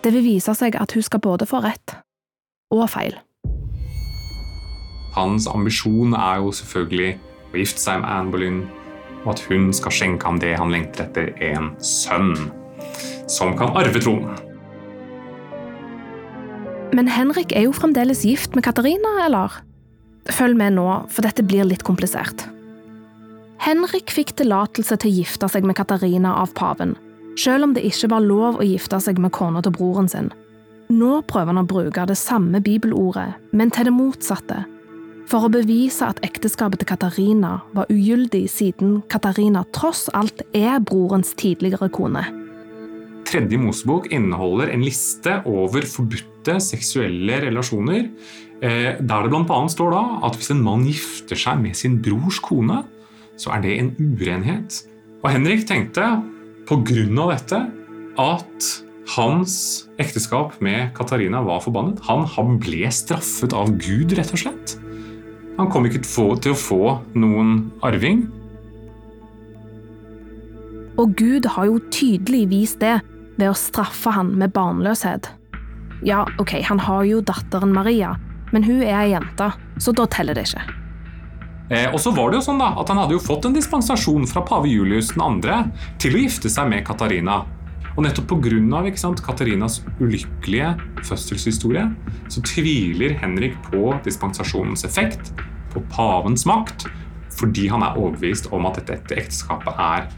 Det 0.04 0.14
vil 0.14 0.26
vise 0.26 0.54
seg 0.58 0.76
at 0.80 0.94
hun 0.94 1.06
skal 1.06 1.22
både 1.24 1.48
få 1.50 1.64
rett 1.64 1.96
og 2.74 2.86
feil. 2.92 3.16
Hans 5.14 5.48
ambisjon 5.48 6.16
er 6.18 6.42
jo 6.42 6.52
selvfølgelig 6.58 7.12
å 7.54 7.60
gifte 7.62 7.82
seg 7.84 8.02
med 8.02 8.10
Anne 8.10 8.34
Boleyn 8.34 8.64
og 9.24 9.34
at 9.36 9.44
hun 9.50 9.72
skal 9.76 9.94
skjenke 9.96 10.28
ham 10.28 10.40
det 10.42 10.56
han 10.60 10.74
lengter 10.74 11.08
etter, 11.08 11.32
en 11.44 11.72
sønn 11.84 12.36
som 13.32 13.56
kan 13.58 13.72
arve 13.78 14.02
tronen. 14.04 14.36
Men 16.94 17.10
Henrik 17.10 17.56
er 17.58 17.66
jo 17.66 17.74
fremdeles 17.74 18.22
gift 18.28 18.54
med 18.54 18.66
Katarina, 18.68 19.16
eller? 19.26 19.56
Følg 20.30 20.58
med 20.60 20.76
nå, 20.78 20.88
for 21.10 21.26
dette 21.26 21.46
blir 21.46 21.66
litt 21.66 21.86
komplisert. 21.88 22.46
Henrik 23.64 24.12
fikk 24.12 24.36
tillatelse 24.38 24.98
til 25.00 25.10
å 25.10 25.18
gifte 25.22 25.50
seg 25.50 25.66
med 25.66 25.78
Katarina 25.80 26.36
av 26.42 26.54
paven, 26.58 26.94
selv 27.40 27.70
om 27.70 27.74
det 27.74 27.86
ikke 27.88 28.12
var 28.14 28.26
lov 28.26 28.60
å 28.60 28.68
gifte 28.68 29.00
seg 29.02 29.22
med 29.24 29.34
kona 29.34 29.64
til 29.64 29.74
broren 29.74 30.10
sin. 30.12 30.30
Nå 30.94 31.22
prøver 31.26 31.54
han 31.54 31.64
å 31.64 31.68
bruke 31.68 32.06
det 32.06 32.20
samme 32.20 32.62
bibelordet, 32.62 33.32
men 33.56 33.72
til 33.74 33.88
det 33.88 33.96
motsatte, 33.96 34.62
for 35.30 35.48
å 35.48 35.52
bevise 35.52 36.06
at 36.06 36.22
ekteskapet 36.26 36.82
til 36.82 36.90
Katarina 36.90 37.56
var 37.76 37.90
ugyldig, 37.92 38.46
siden 38.52 39.02
Katarina 39.12 39.64
tross 39.76 40.08
alt 40.14 40.44
er 40.56 40.80
brorens 40.84 41.34
tidligere 41.40 41.90
kone. 41.94 42.26
Tredje 43.28 43.58
Mosebok 43.58 44.10
inneholder 44.14 44.74
en 44.74 44.84
liste 44.84 45.40
over 45.50 45.88
forbudte 45.90 46.60
seksuelle 46.62 47.40
relasjoner, 47.46 48.10
eh, 48.62 49.00
der 49.00 49.24
det 49.24 49.32
bl.a. 49.32 49.60
står 49.72 49.96
da 49.96 50.04
at 50.28 50.38
hvis 50.38 50.52
en 50.54 50.64
mann 50.66 50.86
gifter 50.86 51.40
seg 51.40 51.62
med 51.64 51.80
sin 51.80 51.98
brors 52.04 52.42
kone, 52.44 52.84
så 53.40 53.56
er 53.56 53.64
det 53.64 53.78
en 53.80 53.94
urenhet. 53.98 54.84
Og 55.24 55.32
Henrik 55.32 55.66
tenkte 55.66 56.04
pga. 56.68 57.28
dette 57.32 57.60
at 58.20 58.70
hans 59.16 59.88
ekteskap 60.00 60.62
med 60.62 60.94
Katarina 60.96 61.42
var 61.44 61.64
forbannet. 61.64 62.00
Han 62.08 62.60
ble 62.60 62.92
straffet 62.92 63.54
av 63.54 63.72
Gud, 63.80 64.14
rett 64.16 64.32
og 64.32 64.40
slett. 64.46 64.83
Han 65.58 65.70
kom 65.70 65.86
ikke 65.86 66.02
til 66.04 66.54
å 66.54 66.58
få 66.58 66.82
noen 67.14 67.72
arving. 67.86 68.26
Og 70.98 71.16
Gud 71.18 71.46
har 71.56 71.70
jo 71.70 71.80
tydelig 71.94 72.46
vist 72.52 72.82
det 72.82 73.00
ved 73.40 73.50
å 73.50 73.58
straffe 73.58 74.14
han 74.14 74.34
med 74.38 74.54
barnløshet. 74.54 75.30
Ja, 76.06 76.24
ok, 76.42 76.60
han 76.68 76.82
har 76.84 77.04
jo 77.08 77.22
datteren 77.26 77.74
Maria, 77.74 78.14
men 78.52 78.66
hun 78.68 78.82
er 78.84 78.98
ei 79.00 79.12
jente, 79.14 79.54
så 79.82 79.94
da 79.96 80.06
teller 80.12 80.38
det 80.38 80.46
ikke. 80.50 80.66
Eh, 81.74 81.88
og 81.90 82.00
så 82.02 82.12
var 82.14 82.30
det 82.30 82.42
jo 82.42 82.46
sånn 82.50 82.60
da, 82.60 82.74
at 82.78 82.90
Han 82.92 83.00
hadde 83.00 83.16
jo 83.16 83.24
fått 83.24 83.48
en 83.48 83.56
dispensasjon 83.56 84.28
fra 84.30 84.44
pave 84.46 84.70
Julius 84.70 85.14
2. 85.16 85.30
til 85.98 86.18
å 86.18 86.24
gifte 86.26 86.52
seg 86.52 86.70
med 86.70 86.86
Katarina. 86.86 87.44
Og 87.94 88.04
nettopp 88.06 88.32
pga. 88.32 89.14
Katarinas 89.24 89.82
ulykkelige 90.02 90.74
fødselshistorie 91.06 91.86
så 92.30 92.42
tviler 92.42 93.14
Henrik 93.22 93.58
på 93.70 93.94
dispensasjonens 94.06 94.86
effekt, 94.86 95.34
på 95.74 95.84
pavens 95.94 96.46
makt, 96.46 96.88
fordi 97.38 97.68
han 97.68 97.82
er 97.82 97.98
overbevist 97.98 98.52
om 98.54 98.66
at 98.70 98.82
dette 98.88 99.18
ekteskapet 99.18 99.74
er 99.78 100.10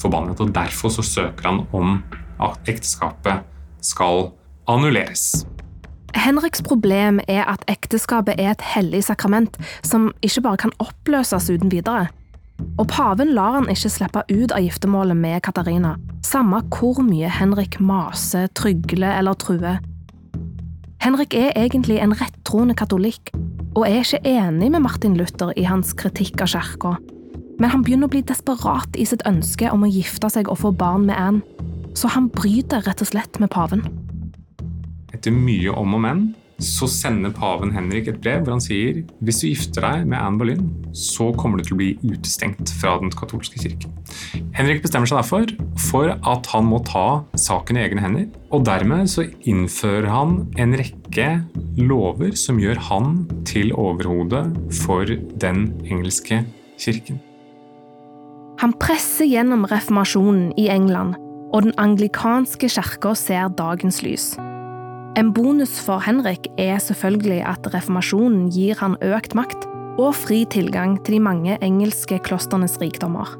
forbannet. 0.00 0.40
og 0.40 0.54
Derfor 0.54 0.88
så 0.88 1.02
søker 1.02 1.48
han 1.48 1.64
om 1.72 2.02
at 2.42 2.58
ekteskapet 2.68 3.44
skal 3.80 4.32
annulleres. 4.68 5.46
Henriks 6.14 6.62
problem 6.62 7.20
er 7.28 7.46
at 7.48 7.64
ekteskapet 7.72 8.36
er 8.38 8.52
et 8.52 8.64
hellig 8.74 9.04
sakrament 9.04 9.56
som 9.82 10.10
ikke 10.22 10.44
bare 10.44 10.60
kan 10.66 10.74
oppløses 10.82 11.48
uten 11.50 11.72
videre. 11.72 12.10
Og 12.80 12.86
paven 12.88 13.32
lar 13.36 13.58
han 13.58 13.70
ikke 13.70 13.90
slippe 13.92 14.24
ut 14.30 14.52
av 14.54 14.62
giftermålet 14.64 15.18
med 15.18 15.42
Katarina, 15.44 15.96
samme 16.24 16.62
hvor 16.72 17.02
mye 17.04 17.30
Henrik 17.30 17.78
maser, 17.80 18.48
trygler 18.56 19.18
eller 19.18 19.38
truer. 19.38 19.80
Henrik 21.02 21.34
er 21.34 21.56
egentlig 21.58 21.98
en 21.98 22.14
rettroende 22.14 22.76
katolikk, 22.78 23.32
og 23.74 23.86
er 23.88 24.04
ikke 24.04 24.22
enig 24.28 24.70
med 24.70 24.84
Martin 24.84 25.16
Luther 25.18 25.50
i 25.58 25.64
hans 25.66 25.92
kritikk 25.98 26.44
av 26.44 26.52
kirka. 26.52 26.96
Men 27.58 27.72
han 27.72 27.82
begynner 27.84 28.08
å 28.08 28.12
bli 28.12 28.22
desperat 28.26 28.96
i 28.98 29.06
sitt 29.08 29.24
ønske 29.28 29.70
om 29.72 29.84
å 29.84 29.90
gifte 29.90 30.30
seg 30.32 30.50
og 30.50 30.60
få 30.62 30.72
barn 30.76 31.08
med 31.08 31.18
Anne, 31.18 31.42
så 31.98 32.08
han 32.14 32.30
bryter 32.32 32.84
rett 32.86 33.02
og 33.04 33.10
slett 33.10 33.40
med 33.42 33.52
paven. 33.52 33.84
Etter 35.12 35.34
mye 35.34 35.74
om 35.76 35.98
og 35.98 36.00
men 36.06 36.22
så 36.62 36.88
sender 36.90 37.32
paven 37.34 37.72
Henrik 37.74 38.08
et 38.10 38.20
brev 38.22 38.42
hvor 38.42 38.56
han 38.56 38.62
sier 38.62 39.02
hvis 39.24 39.40
du 39.42 39.48
gifter 39.48 39.84
deg 39.86 40.06
med 40.10 40.18
Anne 40.18 40.40
Boleyn, 40.40 40.68
så 40.96 41.30
kommer 41.38 41.58
du 41.58 41.66
til 41.66 41.76
å 41.76 41.80
bli 41.80 41.90
utestengt 42.04 42.72
fra 42.80 42.96
den 43.02 43.12
katolske 43.14 43.60
kirken. 43.62 43.94
Henrik 44.56 44.82
bestemmer 44.84 45.10
seg 45.10 45.22
derfor 45.22 45.52
for 45.88 46.12
at 46.14 46.52
han 46.52 46.68
må 46.68 46.82
ta 46.86 47.22
saken 47.38 47.78
i 47.78 47.84
egne 47.86 48.04
hender, 48.04 48.28
og 48.52 48.66
dermed 48.68 49.10
så 49.10 49.26
innfører 49.48 50.10
han 50.12 50.38
en 50.60 50.76
rekke 50.78 51.28
lover 51.80 52.36
som 52.38 52.60
gjør 52.62 52.80
han 52.90 53.20
til 53.48 53.72
overhode 53.72 54.44
for 54.82 55.08
den 55.42 55.68
engelske 55.88 56.42
kirken. 56.80 57.20
Han 58.62 58.74
presser 58.78 59.26
gjennom 59.26 59.64
reformasjonen 59.66 60.52
i 60.60 60.68
England, 60.70 61.16
og 61.52 61.66
den 61.66 61.74
anglikanske 61.82 62.70
kirka 62.70 63.16
ser 63.18 63.50
dagens 63.58 64.02
lys. 64.06 64.32
En 65.12 65.28
bonus 65.36 65.74
for 65.84 66.00
Henrik 66.00 66.46
er 66.56 66.78
selvfølgelig 66.80 67.42
at 67.44 67.66
reformasjonen 67.74 68.46
gir 68.52 68.78
han 68.80 68.94
økt 69.04 69.34
makt 69.36 69.66
og 70.00 70.14
fri 70.16 70.46
tilgang 70.48 70.94
til 71.04 71.18
de 71.18 71.20
mange 71.20 71.56
engelske 71.60 72.16
klostrenes 72.24 72.78
rikdommer. 72.80 73.34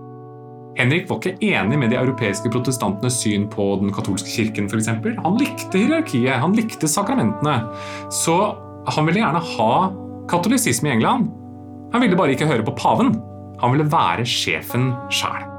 Henrik 0.77 1.09
var 1.09 1.21
ikke 1.21 1.49
enig 1.49 1.79
med 1.81 1.93
de 1.93 1.97
europeiske 2.01 2.53
protestantenes 2.53 3.17
syn 3.23 3.47
på 3.53 3.65
den 3.81 3.93
katolske 3.93 4.29
kirken. 4.29 4.69
For 4.69 4.81
eksempel. 4.81 5.17
han 5.25 5.39
likte 5.41 5.81
hierarkiet, 5.81 6.41
han 6.45 6.57
likte 6.57 6.89
sakramentene. 6.89 7.57
Så 8.13 8.37
han 8.89 9.09
ville 9.09 9.21
gjerne 9.25 9.41
ha 9.41 9.73
katolisisme 10.29 10.93
i 10.93 10.97
England. 10.99 11.31
Han 11.93 12.05
ville 12.05 12.17
bare 12.17 12.37
ikke 12.37 12.49
høre 12.49 12.69
på 12.69 12.77
paven. 12.77 13.17
Han 13.65 13.73
ville 13.73 13.89
være 13.89 14.29
sjefen 14.29 14.93
sjæl. 15.09 15.52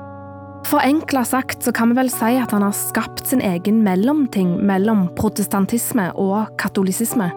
Forenkla 0.65 1.25
sagt 1.25 1.63
så 1.63 1.71
kan 1.75 1.91
vi 1.91 1.97
vel 1.97 2.09
si 2.11 2.37
at 2.39 2.51
han 2.55 2.63
har 2.63 2.75
skapt 2.75 3.27
sin 3.27 3.41
egen 3.43 3.81
mellomting 3.83 4.55
mellom 4.63 5.09
protestantisme 5.17 6.07
og 6.19 6.53
katolisisme. 6.61 7.27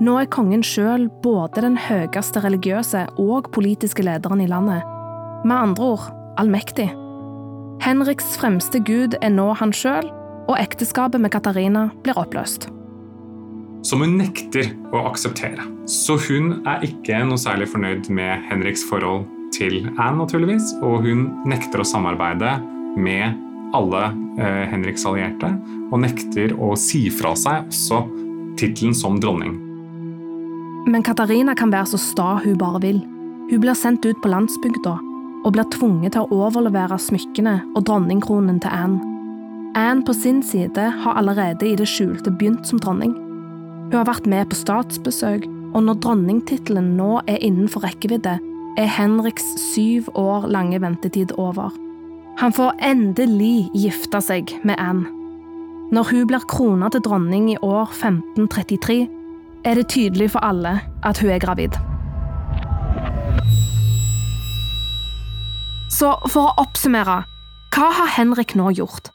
Nå 0.00 0.14
er 0.16 0.30
kongen 0.32 0.62
sjøl 0.64 1.10
både 1.20 1.60
den 1.60 1.76
høyeste 1.76 2.40
religiøse 2.40 3.04
og 3.20 3.50
politiske 3.52 4.04
lederen 4.06 4.40
i 4.40 4.48
landet. 4.48 4.80
Med 5.44 5.56
andre 5.56 5.90
ord 5.92 6.06
allmektig. 6.40 6.88
Henriks 7.84 8.32
fremste 8.40 8.80
gud 8.80 9.18
er 9.20 9.32
nå 9.34 9.50
han 9.60 9.74
sjøl, 9.76 10.08
og 10.48 10.56
ekteskapet 10.56 11.20
med 11.20 11.32
Katarina 11.34 11.90
blir 12.04 12.16
oppløst. 12.18 12.70
Som 13.84 14.00
hun 14.04 14.16
nekter 14.20 14.72
å 14.92 15.04
akseptere. 15.08 15.64
Så 15.88 16.16
hun 16.28 16.58
er 16.68 16.84
ikke 16.88 17.20
noe 17.28 17.40
særlig 17.40 17.68
fornøyd 17.72 18.08
med 18.12 18.48
Henriks 18.48 18.82
forhold 18.88 19.28
til 19.54 19.82
Anne, 19.96 20.20
naturligvis, 20.20 20.74
og 20.82 21.04
hun 21.06 21.26
nekter 21.48 21.82
å 21.82 21.86
samarbeide 21.86 22.58
med 23.00 23.36
alle 23.76 24.02
eh, 24.40 24.64
Henriks 24.70 25.06
allierte, 25.06 25.52
og 25.90 26.02
nekter 26.02 26.54
å 26.58 26.72
si 26.78 27.06
fra 27.14 27.34
seg 27.38 27.68
også 27.70 28.02
tittelen 28.60 28.96
som 28.96 29.18
dronning. 29.22 29.56
Men 30.90 31.04
Katarina 31.06 31.54
kan 31.58 31.72
være 31.72 31.92
så 31.92 32.00
sta 32.00 32.32
hun 32.44 32.58
bare 32.58 32.80
vil. 32.82 33.00
Hun 33.50 33.62
blir 33.62 33.76
sendt 33.78 34.06
ut 34.06 34.18
på 34.22 34.30
landsbygda 34.32 34.96
og 35.40 35.54
blir 35.54 35.68
tvunget 35.72 36.14
til 36.14 36.26
å 36.26 36.42
overlevere 36.46 36.98
smykkene 37.00 37.56
og 37.74 37.84
dronningkronen 37.88 38.60
til 38.62 38.74
Anne. 38.74 39.00
Anne 39.78 40.04
på 40.04 40.14
sin 40.16 40.40
side 40.42 40.88
har 41.04 41.18
allerede 41.18 41.68
i 41.68 41.76
det 41.78 41.86
skjulte 41.88 42.32
begynt 42.34 42.66
som 42.66 42.80
dronning. 42.82 43.14
Hun 43.90 44.00
har 44.00 44.08
vært 44.08 44.26
med 44.28 44.50
på 44.50 44.58
statsbesøk, 44.58 45.46
og 45.70 45.84
når 45.86 46.00
dronningtittelen 46.02 46.96
nå 46.98 47.20
er 47.30 47.38
innenfor 47.46 47.84
rekkevidde, 47.86 48.36
er 48.78 48.90
Henriks 48.90 49.44
syv 49.58 50.08
år 50.14 50.46
lange 50.50 50.80
ventetid 50.82 51.32
over. 51.38 51.70
Han 52.38 52.52
får 52.52 52.78
endelig 52.82 53.70
gifte 53.74 54.20
seg 54.24 54.52
med 54.64 54.78
Anne. 54.78 55.08
Når 55.90 56.06
hun 56.12 56.26
blir 56.30 56.44
krona 56.46 56.88
til 56.94 57.02
dronning 57.02 57.48
i 57.50 57.58
år 57.66 57.90
1533, 57.90 59.08
er 59.66 59.74
det 59.74 59.88
tydelig 59.90 60.30
for 60.32 60.44
alle 60.46 60.76
at 61.04 61.18
hun 61.18 61.32
er 61.34 61.42
gravid. 61.42 61.74
Så 65.90 66.14
for 66.30 66.48
å 66.48 66.54
oppsummere, 66.62 67.24
hva 67.74 67.88
har 67.98 68.14
Henrik 68.14 68.54
nå 68.56 68.70
gjort? 68.78 69.10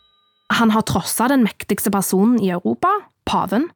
Han 0.60 0.76
har 0.76 0.86
trossa 0.86 1.30
den 1.32 1.46
mektigste 1.48 1.90
personen 1.90 2.38
i 2.44 2.52
Europa, 2.54 2.92
paven, 3.26 3.70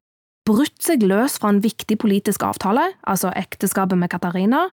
brutt 0.46 0.84
seg 0.84 1.06
løs 1.08 1.40
fra 1.40 1.54
en 1.54 1.64
viktig 1.64 1.98
politisk 2.04 2.44
avtale, 2.46 2.92
altså 3.08 3.32
ekteskapet 3.40 3.98
med 3.98 4.12
Katarina, 4.12 4.68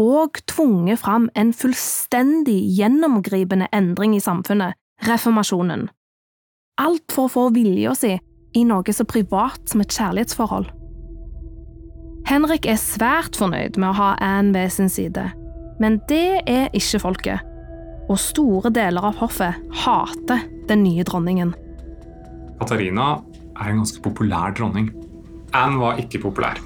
og 0.00 0.40
tvunget 0.48 1.02
fram 1.02 1.28
en 1.36 1.52
fullstendig 1.52 2.58
gjennomgripende 2.78 3.68
endring 3.76 4.16
i 4.16 4.22
samfunnet, 4.24 4.74
reformasjonen. 5.04 5.88
Alt 6.80 7.12
for 7.12 7.28
å 7.28 7.32
få 7.32 7.46
vilja 7.52 7.92
si 7.98 8.14
i 8.56 8.64
noe 8.66 8.94
så 8.96 9.04
privat 9.04 9.60
som 9.68 9.82
et 9.84 9.92
kjærlighetsforhold. 9.92 10.70
Henrik 12.28 12.66
er 12.68 12.80
svært 12.80 13.36
fornøyd 13.38 13.78
med 13.80 13.90
å 13.90 13.96
ha 13.98 14.08
Anne 14.22 14.54
ved 14.54 14.72
sin 14.72 14.90
side, 14.92 15.28
men 15.80 15.98
det 16.08 16.42
er 16.48 16.72
ikke 16.76 17.02
folket, 17.02 17.44
og 18.08 18.20
store 18.20 18.72
deler 18.74 19.10
av 19.10 19.20
hoffet 19.20 19.56
hater 19.84 20.44
den 20.68 20.84
nye 20.84 21.04
dronningen. 21.06 21.52
Katarina 22.60 23.12
er 23.56 23.70
en 23.70 23.80
ganske 23.82 24.02
populær 24.04 24.52
dronning. 24.56 24.90
Anne 25.56 25.80
var 25.80 26.00
ikke 26.00 26.22
populær. 26.22 26.60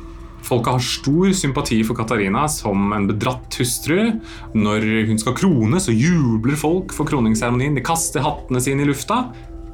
Folket 0.45 0.75
har 0.77 0.83
stor 0.85 1.33
sympati 1.33 1.79
for 1.89 1.97
Katarina 1.97 2.45
som 2.53 2.93
en 2.93 3.07
bedratt 3.09 3.57
hustru. 3.57 4.13
Når 4.53 4.85
hun 5.09 5.21
skal 5.21 5.37
krone, 5.39 5.81
så 5.81 5.95
jubler 5.95 6.59
folk 6.61 6.93
for 6.93 7.09
kroningsseremonien. 7.09 7.77
De 7.79 7.85
kaster 7.85 8.25
hattene 8.25 8.61
sine 8.61 8.85
i 8.85 8.89
lufta. 8.91 9.23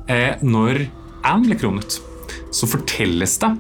Eh, 0.06 0.38
når 0.46 0.84
Anne 1.26 1.48
ble 1.48 1.58
kronet, 1.58 1.98
så 2.54 2.68
fortelles 2.70 3.34
det 3.42 3.50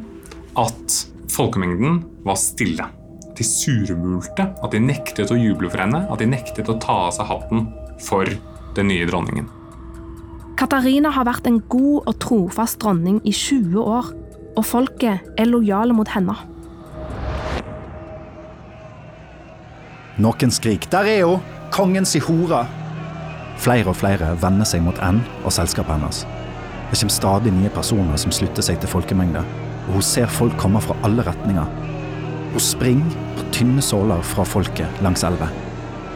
at 0.60 0.96
folkemengden 1.34 2.00
var 2.26 2.38
stille. 2.38 2.86
De 3.34 3.46
surmulte, 3.46 4.46
at 4.46 4.70
de 4.70 4.82
nektet 4.82 5.32
å 5.32 5.38
juble 5.38 5.70
for 5.72 5.82
henne, 5.82 6.04
at 6.06 6.22
de 6.22 6.28
nektet 6.30 6.70
å 6.70 6.78
ta 6.78 7.08
av 7.08 7.16
seg 7.16 7.26
hatten 7.26 7.66
for 8.06 8.30
den 8.76 8.90
nye 8.92 9.08
dronningen. 9.08 9.50
Katarina 10.60 11.10
har 11.16 11.26
vært 11.26 11.48
en 11.48 11.58
god 11.72 12.06
og 12.06 12.16
trofast 12.22 12.78
dronning 12.82 13.18
i 13.24 13.32
20 13.34 13.82
år, 13.82 14.14
og 14.54 14.66
folket 14.66 15.30
er 15.40 15.48
lojale 15.48 15.96
mot 15.96 16.10
henne. 16.12 16.36
Noen 20.20 20.50
skrik 20.52 20.90
'Der 20.90 21.06
er 21.06 21.24
hun! 21.24 21.40
Kongen 21.72 22.04
si 22.04 22.18
hora!' 22.18 22.66
Flere 23.56 23.88
og 23.88 23.96
flere 23.96 24.34
vender 24.42 24.66
seg 24.68 24.82
mot 24.84 24.98
Anne 25.00 25.24
og 25.44 25.52
selskapet 25.52 25.94
hennes. 25.96 26.26
Det 26.90 26.98
kommer 26.98 27.14
stadig 27.14 27.52
nye 27.52 27.70
personer 27.72 28.16
som 28.20 28.32
slutter 28.32 28.62
seg 28.62 28.80
til 28.80 28.88
folkemengde, 28.88 29.40
og 29.88 29.92
hun 29.94 30.02
ser 30.02 30.26
folk 30.26 30.56
komme 30.58 30.80
fra 30.80 30.96
alle 31.04 31.24
retninger. 31.24 31.64
Hun 32.52 32.60
springer 32.60 33.14
på 33.36 33.46
tynne 33.52 33.80
såler 33.82 34.20
fra 34.22 34.44
folket 34.44 35.00
langs 35.00 35.24
elva. 35.24 35.48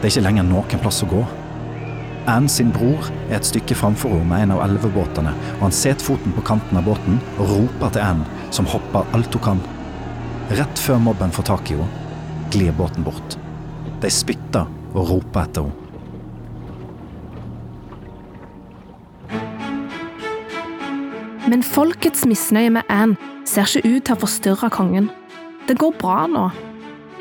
Det 0.01 0.05
er 0.05 0.13
ikke 0.13 0.25
lenger 0.27 0.45
noen 0.51 0.83
plass 0.83 1.01
å 1.01 1.09
gå. 1.09 1.23
Anne 2.27 2.49
sin 2.49 2.73
bror 2.75 3.09
er 3.29 3.37
et 3.39 3.49
stykke 3.49 3.77
framfor 3.77 4.13
henne 4.13 4.29
med 4.29 4.43
en 4.43 4.53
av 4.57 4.65
elvebåtene, 4.67 5.33
og 5.55 5.63
han 5.63 5.73
setter 5.73 6.05
foten 6.11 6.35
på 6.35 6.45
kanten 6.45 6.77
av 6.77 6.85
båten 6.85 7.17
og 7.39 7.55
roper 7.55 7.89
til 7.95 8.05
Anne, 8.05 8.29
som 8.51 8.69
hopper 8.69 9.07
alt 9.17 9.33
hun 9.33 9.45
kan. 9.49 9.65
Rett 10.51 10.77
før 10.77 11.01
mobben 11.09 11.33
får 11.33 11.49
tak 11.49 11.71
i 11.71 11.79
henne, 11.79 11.89
glir 12.53 12.77
båten 12.77 13.05
bort. 13.05 13.39
De 14.05 14.11
spytter 14.13 14.67
og 14.93 15.07
roper 15.09 15.47
etter 15.47 15.65
henne. 15.65 15.81
Men 21.49 21.63
folkets 21.65 22.25
misnøye 22.29 22.69
med 22.75 22.85
Anne 22.89 23.17
ser 23.49 23.65
ikke 23.65 23.87
ut 23.87 24.05
til 24.05 24.13
å 24.13 24.21
forstyrre 24.21 24.69
kongen. 24.73 25.07
Det 25.65 25.77
går 25.81 25.93
bra 25.97 26.25
nå. 26.29 26.51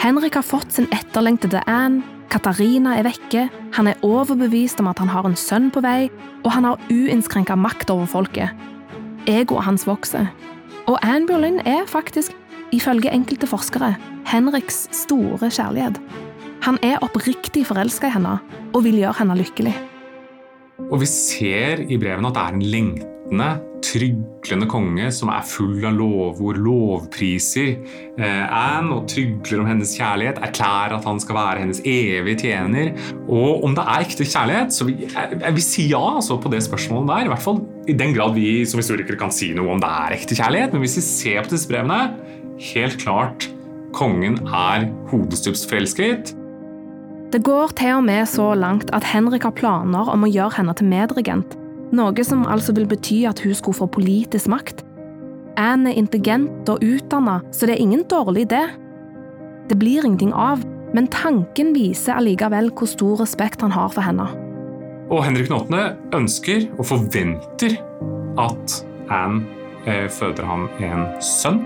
Henrik 0.03 0.37
har 0.37 0.45
fått 0.45 0.77
sin 0.77 0.89
etterlengtede 0.93 1.63
Anne, 1.71 2.05
Katarina 2.33 2.99
er 2.99 3.07
vekke, 3.07 3.47
han 3.77 3.89
er 3.89 4.01
overbevist 4.05 4.81
om 4.83 4.89
at 4.91 5.01
han 5.01 5.13
har 5.13 5.25
en 5.29 5.37
sønn 5.39 5.71
på 5.73 5.81
vei, 5.85 6.11
og 6.43 6.51
han 6.53 6.67
har 6.69 6.83
uinnskrenka 6.91 7.57
makt 7.57 7.93
over 7.95 8.11
folket. 8.11 8.51
Egoet 9.31 9.65
hans 9.69 9.87
vokser. 9.89 10.29
Og 10.91 10.99
Anne 11.01 11.29
Boleyn 11.31 11.63
er 11.65 11.89
faktisk, 11.89 12.35
ifølge 12.77 13.13
enkelte 13.15 13.49
forskere, 13.49 13.95
Henriks 14.29 14.89
store 15.05 15.49
kjærlighet. 15.49 16.01
Han 16.65 16.79
er 16.81 17.03
oppriktig 17.05 17.67
forelska 17.69 18.09
i 18.09 18.15
henne 18.15 18.39
og 18.73 18.85
vil 18.87 19.03
gjøre 19.03 19.19
henne 19.19 19.37
lykkelig. 19.37 19.75
Og 20.89 20.97
vi 21.03 21.09
ser 21.11 21.83
i 21.85 21.99
brevene 22.01 22.31
at 22.31 22.37
det 22.39 22.43
er 22.43 22.55
en 22.57 22.69
lengtende, 22.73 23.49
tryglende 23.85 24.69
konge 24.73 25.11
som 25.13 25.29
er 25.33 25.45
full 25.45 25.85
av 25.85 25.93
lovord, 25.99 26.57
lovpriser 26.65 27.75
eh, 28.17 28.45
Anne 28.49 28.97
og 28.97 29.11
trygler 29.13 29.61
om 29.61 29.69
hennes 29.69 29.93
kjærlighet, 29.99 30.41
erklærer 30.47 30.97
at 30.97 31.05
han 31.05 31.21
skal 31.21 31.37
være 31.37 31.63
hennes 31.67 31.83
evige 31.85 32.47
tjener. 32.47 32.95
Og 33.29 33.67
om 33.69 33.77
det 33.77 33.85
er 33.85 34.07
ekte 34.07 34.25
kjærlighet, 34.25 34.73
så 34.73 34.87
vil 34.89 35.03
jeg, 35.05 35.41
jeg 35.43 35.57
vil 35.59 35.67
si 35.67 35.85
ja 35.91 36.01
altså, 36.15 36.39
på 36.41 36.53
det 36.55 36.63
spørsmålet 36.65 37.13
der. 37.13 37.27
I 37.27 37.33
hvert 37.35 37.45
fall 37.45 37.61
i 37.93 37.99
den 37.99 38.17
grad 38.17 38.33
vi 38.39 38.55
som 38.65 38.81
historikere 38.81 39.21
kan 39.21 39.35
si 39.35 39.51
noe 39.53 39.77
om 39.77 39.85
det 39.85 39.91
er 39.91 40.17
ekte 40.17 40.39
kjærlighet. 40.41 40.73
Men 40.73 40.87
hvis 40.87 40.97
vi 41.03 41.05
ser 41.11 41.45
på 41.45 41.53
disse 41.53 41.69
brevene, 41.69 42.01
helt 42.73 42.97
klart 43.05 43.51
kongen 43.95 44.41
er 44.49 44.89
hodestups 45.13 45.69
forelsket. 45.69 46.33
Det 47.35 47.43
går 47.43 47.75
til 47.75 47.97
og 47.99 48.07
med 48.07 48.29
så 48.31 48.53
langt 48.55 48.95
at 48.95 49.11
Henrik 49.11 49.43
har 49.43 49.57
planer 49.59 50.07
om 50.13 50.23
å 50.23 50.31
gjøre 50.31 50.61
henne 50.61 50.75
til 50.79 50.87
medregent 50.87 51.59
noe 51.95 52.27
som 52.27 52.45
altså 52.51 52.75
vil 52.77 52.89
bety 52.91 53.23
at 53.29 53.41
hun 53.45 53.55
skulle 53.57 53.79
få 53.79 53.89
politisk 53.95 54.51
makt. 54.53 54.83
Anne 55.61 55.93
er 55.93 56.01
intelligent 56.01 56.71
og 56.71 56.83
utdanna, 56.83 57.41
så 57.55 57.69
det 57.69 57.77
er 57.77 57.85
ingen 57.85 58.05
dårlig 58.11 58.49
idé. 58.49 58.65
Det 59.71 59.79
blir 59.79 60.05
ingenting 60.05 60.35
av, 60.35 60.65
men 60.95 61.11
tanken 61.11 61.73
viser 61.75 62.19
allikevel 62.19 62.73
hvor 62.75 62.91
stor 62.91 63.23
respekt 63.23 63.63
han 63.63 63.75
har 63.75 63.93
for 63.95 64.07
henne. 64.07 64.27
Og 65.13 65.23
Henrik 65.27 65.53
8. 65.53 65.85
ønsker 66.17 66.67
og 66.79 66.89
forventer 66.89 67.77
at 68.41 68.81
Anne 69.13 69.45
eh, 69.87 70.09
føder 70.11 70.49
ham 70.49 70.67
en 70.83 71.07
sønn. 71.23 71.63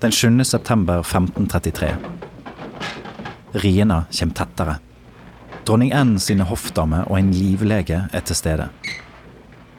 Den 0.00 0.12
7. 0.12 0.44
september 0.44 0.98
1533. 0.98 1.96
Riene 3.52 4.04
kommer 4.18 4.34
tettere. 4.34 4.76
Dronning 5.64 5.92
Anne 5.92 6.20
sine 6.20 6.46
hoffdamer 6.48 7.04
og 7.04 7.18
en 7.18 7.28
livlege 7.36 7.98
er 8.08 8.24
til 8.24 8.38
stede. 8.38 8.70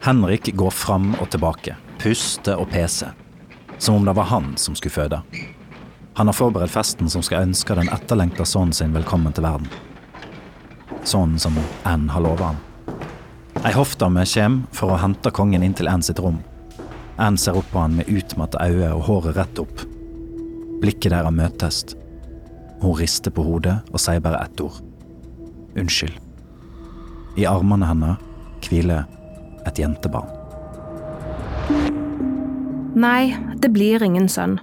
Henrik 0.06 0.52
går 0.54 0.70
fram 0.70 1.16
og 1.18 1.26
tilbake, 1.34 1.74
puster 1.98 2.54
og 2.54 2.70
peser, 2.70 3.16
som 3.82 3.98
om 3.98 4.06
det 4.06 4.14
var 4.14 4.30
han 4.30 4.52
som 4.56 4.78
skulle 4.78 4.94
føde. 4.94 5.18
Han 6.14 6.30
har 6.30 6.38
forberedt 6.38 6.70
festen 6.70 7.10
som 7.10 7.26
skal 7.26 7.42
ønske 7.48 7.74
den 7.74 7.90
etterlengta 7.90 8.46
sønnen 8.46 8.78
sin 8.78 8.94
velkommen 8.94 9.34
til 9.34 9.42
verden. 9.42 9.66
Sånn 11.02 11.34
som 11.42 11.58
Anne 11.82 12.14
har 12.14 12.22
lova 12.22 12.52
han. 12.52 12.62
Ei 13.66 13.74
hoffdame 13.74 14.22
kommer 14.22 14.70
for 14.70 14.94
å 14.94 15.02
hente 15.02 15.34
kongen 15.34 15.66
inn 15.66 15.74
til 15.74 15.90
Anne 15.90 16.06
sitt 16.06 16.22
rom. 16.22 16.38
Anne 17.18 17.42
ser 17.42 17.58
opp 17.58 17.74
på 17.74 17.82
han 17.82 17.98
med 17.98 18.06
utmatta 18.06 18.62
øyne 18.70 18.94
og 18.94 19.10
håret 19.10 19.34
rett 19.40 19.66
opp. 19.66 19.82
Blikket 20.82 21.12
deres 21.14 21.34
møtes. 21.34 21.84
Hun 22.82 22.96
rister 22.98 23.30
på 23.30 23.44
hodet 23.46 23.78
og 23.92 24.02
sier 24.02 24.22
bare 24.22 24.42
ett 24.42 24.60
ord 24.64 24.80
unnskyld. 25.78 26.14
I 27.38 27.46
armene 27.48 27.88
hennes 27.88 28.18
hviler 28.66 29.06
et 29.66 29.78
jentebarn. 29.80 30.28
Nei, 32.92 33.32
det 33.62 33.72
blir 33.72 34.02
ingen 34.04 34.28
sønn. 34.28 34.58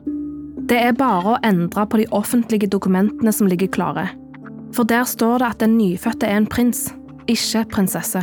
Det 0.70 0.78
er 0.78 0.94
bare 0.94 1.34
å 1.34 1.40
endre 1.48 1.88
på 1.90 1.98
de 1.98 2.06
offentlige 2.14 2.70
dokumentene 2.70 3.34
som 3.34 3.50
ligger 3.50 3.72
klare. 3.74 4.06
For 4.76 4.86
der 4.86 5.08
står 5.10 5.42
det 5.42 5.48
at 5.48 5.64
den 5.64 5.80
nyfødte 5.80 6.30
er 6.30 6.38
en 6.38 6.50
prins, 6.50 6.92
ikke 7.26 7.66
prinsesse. 7.74 8.22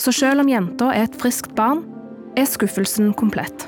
Så 0.00 0.12
selv 0.12 0.44
om 0.44 0.50
jenta 0.50 0.90
er 0.92 1.06
et 1.08 1.16
friskt 1.20 1.54
barn, 1.56 1.86
er 2.36 2.48
skuffelsen 2.48 3.14
komplett. 3.16 3.64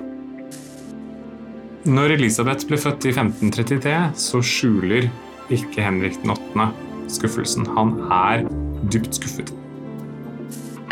Når 1.83 2.13
Elisabeth 2.15 2.69
ble 2.71 2.77
født 2.79 3.09
i 3.09 3.11
1533, 3.11 3.93
så 4.15 4.39
skjuler 4.39 5.09
ikke 5.51 5.83
Henrik 5.83 6.15
den 6.23 6.31
8 6.31 6.69
skuffelsen. 7.11 7.67
Han 7.75 7.97
er 8.07 8.45
dypt 8.93 9.19
skuffet. 9.19 9.51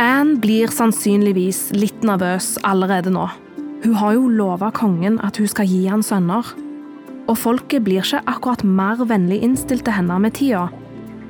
Anne 0.03 0.41
blir 0.43 0.73
sannsynligvis 0.75 1.69
litt 1.79 2.03
nervøs 2.03 2.57
allerede 2.67 3.15
nå. 3.15 3.29
Hun 3.85 3.97
har 4.03 4.19
jo 4.19 4.27
lova 4.35 4.73
kongen 4.75 5.23
at 5.23 5.39
hun 5.39 5.47
skal 5.53 5.71
gi 5.71 5.85
han 5.87 6.03
sønner. 6.03 6.51
Og 7.31 7.39
folket 7.39 7.87
blir 7.87 8.03
ikke 8.03 8.25
akkurat 8.27 8.67
mer 8.67 8.99
vennlig 9.07 9.45
innstilt 9.47 9.87
til 9.87 9.95
henne 9.95 10.19
med 10.19 10.35
tida. 10.43 10.67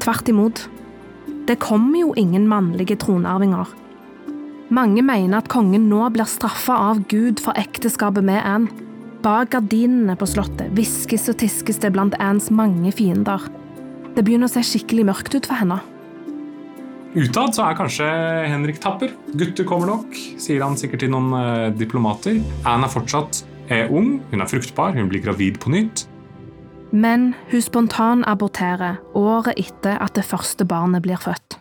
Tvert 0.01 0.33
imot. 0.33 0.69
Det 1.45 1.61
kommer 1.61 2.01
jo 2.01 2.17
ingen 2.17 2.49
mannlige 2.49 2.97
tronarvinger. 3.05 3.69
Mange 4.73 5.03
mener 5.05 5.43
at 5.43 5.53
kongen 5.53 5.91
nå 5.93 6.07
blir 6.15 6.31
straffa 6.31 6.81
av 6.93 7.05
Gud 7.13 7.45
for 7.45 7.53
ekteskapet 7.61 8.25
med 8.25 8.41
Anne. 8.41 8.89
Bak 9.21 9.51
gardinene 9.53 10.15
på 10.17 10.25
slottet 10.29 10.71
hviskes 10.73 11.27
og 11.29 11.37
tiskes 11.43 11.81
det 11.83 11.91
blant 11.93 12.15
Annes 12.25 12.49
mange 12.49 12.93
fiender. 12.97 13.43
Det 14.15 14.25
begynner 14.25 14.49
å 14.49 14.53
se 14.53 14.63
skikkelig 14.65 15.05
mørkt 15.11 15.37
ut 15.37 15.49
for 15.49 15.61
henne. 15.61 15.77
Utad 17.11 17.53
så 17.53 17.67
er 17.67 17.77
kanskje 17.77 18.07
Henrik 18.49 18.79
tapper. 18.81 19.13
Gutter 19.35 19.67
kommer 19.69 19.91
nok, 19.91 20.17
sier 20.41 20.63
han 20.65 20.79
sikkert 20.79 21.05
til 21.05 21.13
noen 21.13 21.35
eh, 21.37 21.67
diplomater. 21.77 22.39
Anne 22.65 22.87
er 22.87 22.95
fortsatt 22.95 23.43
uh, 23.69 23.91
ung, 23.91 24.21
hun 24.31 24.45
er 24.45 24.51
fruktbar, 24.51 24.95
hun 24.97 25.11
blir 25.11 25.25
gravid 25.25 25.59
på 25.61 25.75
nytt. 25.75 26.07
Men 26.91 27.33
hun 27.51 27.63
spontanaborterer 27.63 29.03
året 29.19 29.59
etter 29.61 30.01
at 30.01 30.17
det 30.17 30.25
første 30.27 30.65
barnet 30.65 31.05
blir 31.05 31.21
født. 31.21 31.61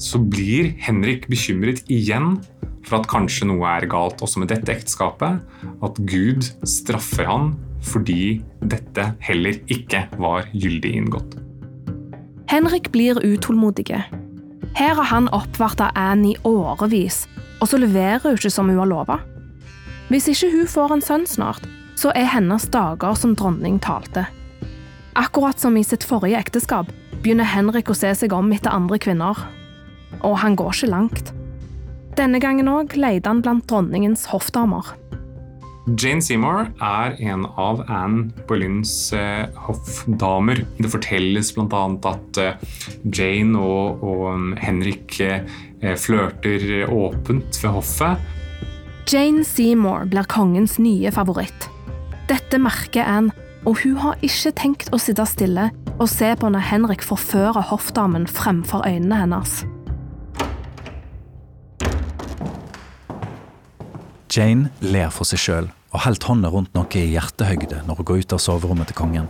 Så 0.00 0.18
blir 0.18 0.72
Henrik 0.80 1.26
bekymret 1.28 1.84
igjen 1.92 2.38
for 2.86 3.00
at 3.00 3.10
kanskje 3.10 3.50
noe 3.50 3.68
er 3.68 3.86
galt 3.90 4.22
også 4.24 4.40
med 4.40 4.50
dette 4.52 4.72
ekteskapet. 4.72 5.42
At 5.84 6.00
Gud 6.08 6.48
straffer 6.64 7.28
han 7.28 7.52
fordi 7.84 8.40
dette 8.60 9.12
heller 9.24 9.56
ikke 9.72 10.06
var 10.20 10.48
gyldig 10.52 10.94
inngått. 10.96 11.36
Henrik 12.50 12.90
blir 12.92 13.20
utålmodig. 13.22 13.92
Her 14.76 14.94
har 14.96 15.08
han 15.12 15.28
oppvarta 15.36 15.90
Anne 15.94 16.32
i 16.32 16.36
årevis, 16.44 17.26
og 17.60 17.70
så 17.70 17.78
leverer 17.80 18.24
hun 18.24 18.40
ikke 18.40 18.52
som 18.52 18.68
hun 18.72 18.80
har 18.80 18.90
lova. 18.90 19.20
Hvis 20.10 20.28
ikke 20.32 20.50
hun 20.56 20.66
får 20.68 20.96
en 20.96 21.04
sønn 21.04 21.28
snart, 21.28 21.62
så 22.00 22.12
er 22.16 22.32
hennes 22.32 22.66
dager 22.72 23.14
som 23.14 23.36
dronning 23.36 23.78
talte. 23.82 24.24
Akkurat 25.18 25.60
som 25.60 25.76
i 25.76 25.84
sitt 25.84 26.04
forrige 26.06 26.40
ekteskap 26.40 26.90
begynner 27.20 27.48
Henrik 27.48 27.90
å 27.92 27.96
se 27.96 28.12
seg 28.16 28.32
om 28.34 28.50
etter 28.56 28.72
andre 28.72 28.98
kvinner. 29.02 29.38
Og 30.26 30.38
han 30.42 30.56
går 30.58 30.74
ikke 30.74 30.90
langt. 30.92 31.32
Denne 32.18 32.40
gangen 32.42 32.68
òg 32.68 32.96
leide 32.98 33.30
han 33.30 33.40
blant 33.44 33.68
dronningens 33.70 34.26
hoffdamer. 34.32 34.94
Jane 35.98 36.22
Seymour 36.22 36.68
er 36.84 37.16
en 37.24 37.46
av 37.58 37.80
Anne 37.88 38.28
Boleyn's 38.46 38.92
eh, 39.16 39.48
hoffdamer. 39.66 40.60
Det 40.78 40.90
fortelles 40.92 41.54
bl.a. 41.56 41.80
at 42.10 42.40
eh, 42.40 42.76
Jane 43.08 43.58
og, 43.58 44.04
og 44.04 44.26
um, 44.34 44.50
Henrik 44.60 45.16
eh, 45.24 45.48
flørter 45.98 46.84
åpent 46.92 47.58
ved 47.62 47.74
hoffet. 47.74 48.20
Jane 49.10 49.42
Seymour 49.46 50.06
blir 50.12 50.28
kongens 50.30 50.76
nye 50.78 51.10
favoritt. 51.14 51.70
Dette 52.30 52.60
merker 52.62 53.08
Anne, 53.08 53.34
og 53.66 53.80
hun 53.82 53.96
har 54.04 54.20
ikke 54.22 54.54
tenkt 54.56 54.92
å 54.94 55.00
sitte 55.00 55.26
stille 55.26 55.70
og 55.96 56.06
se 56.08 56.30
på 56.38 56.48
når 56.52 56.68
Henrik 56.70 57.02
forfører 57.04 57.72
hoffdamen 57.72 58.28
fremfor 58.30 58.86
øynene 58.86 59.24
hennes. 59.24 59.62
Jane 64.30 64.70
ler 64.78 65.10
for 65.10 65.26
seg 65.26 65.40
sjøl 65.42 65.68
og 65.90 66.04
holder 66.04 66.28
hånda 66.30 66.50
rundt 66.54 66.76
noe 66.76 66.86
i 66.94 67.08
hjertehøyde 67.16 67.80
når 67.86 67.98
hun 67.98 68.06
går 68.06 68.20
ut 68.22 68.34
av 68.36 68.42
soverommet 68.42 68.90
til 68.90 68.98
kongen. 69.00 69.26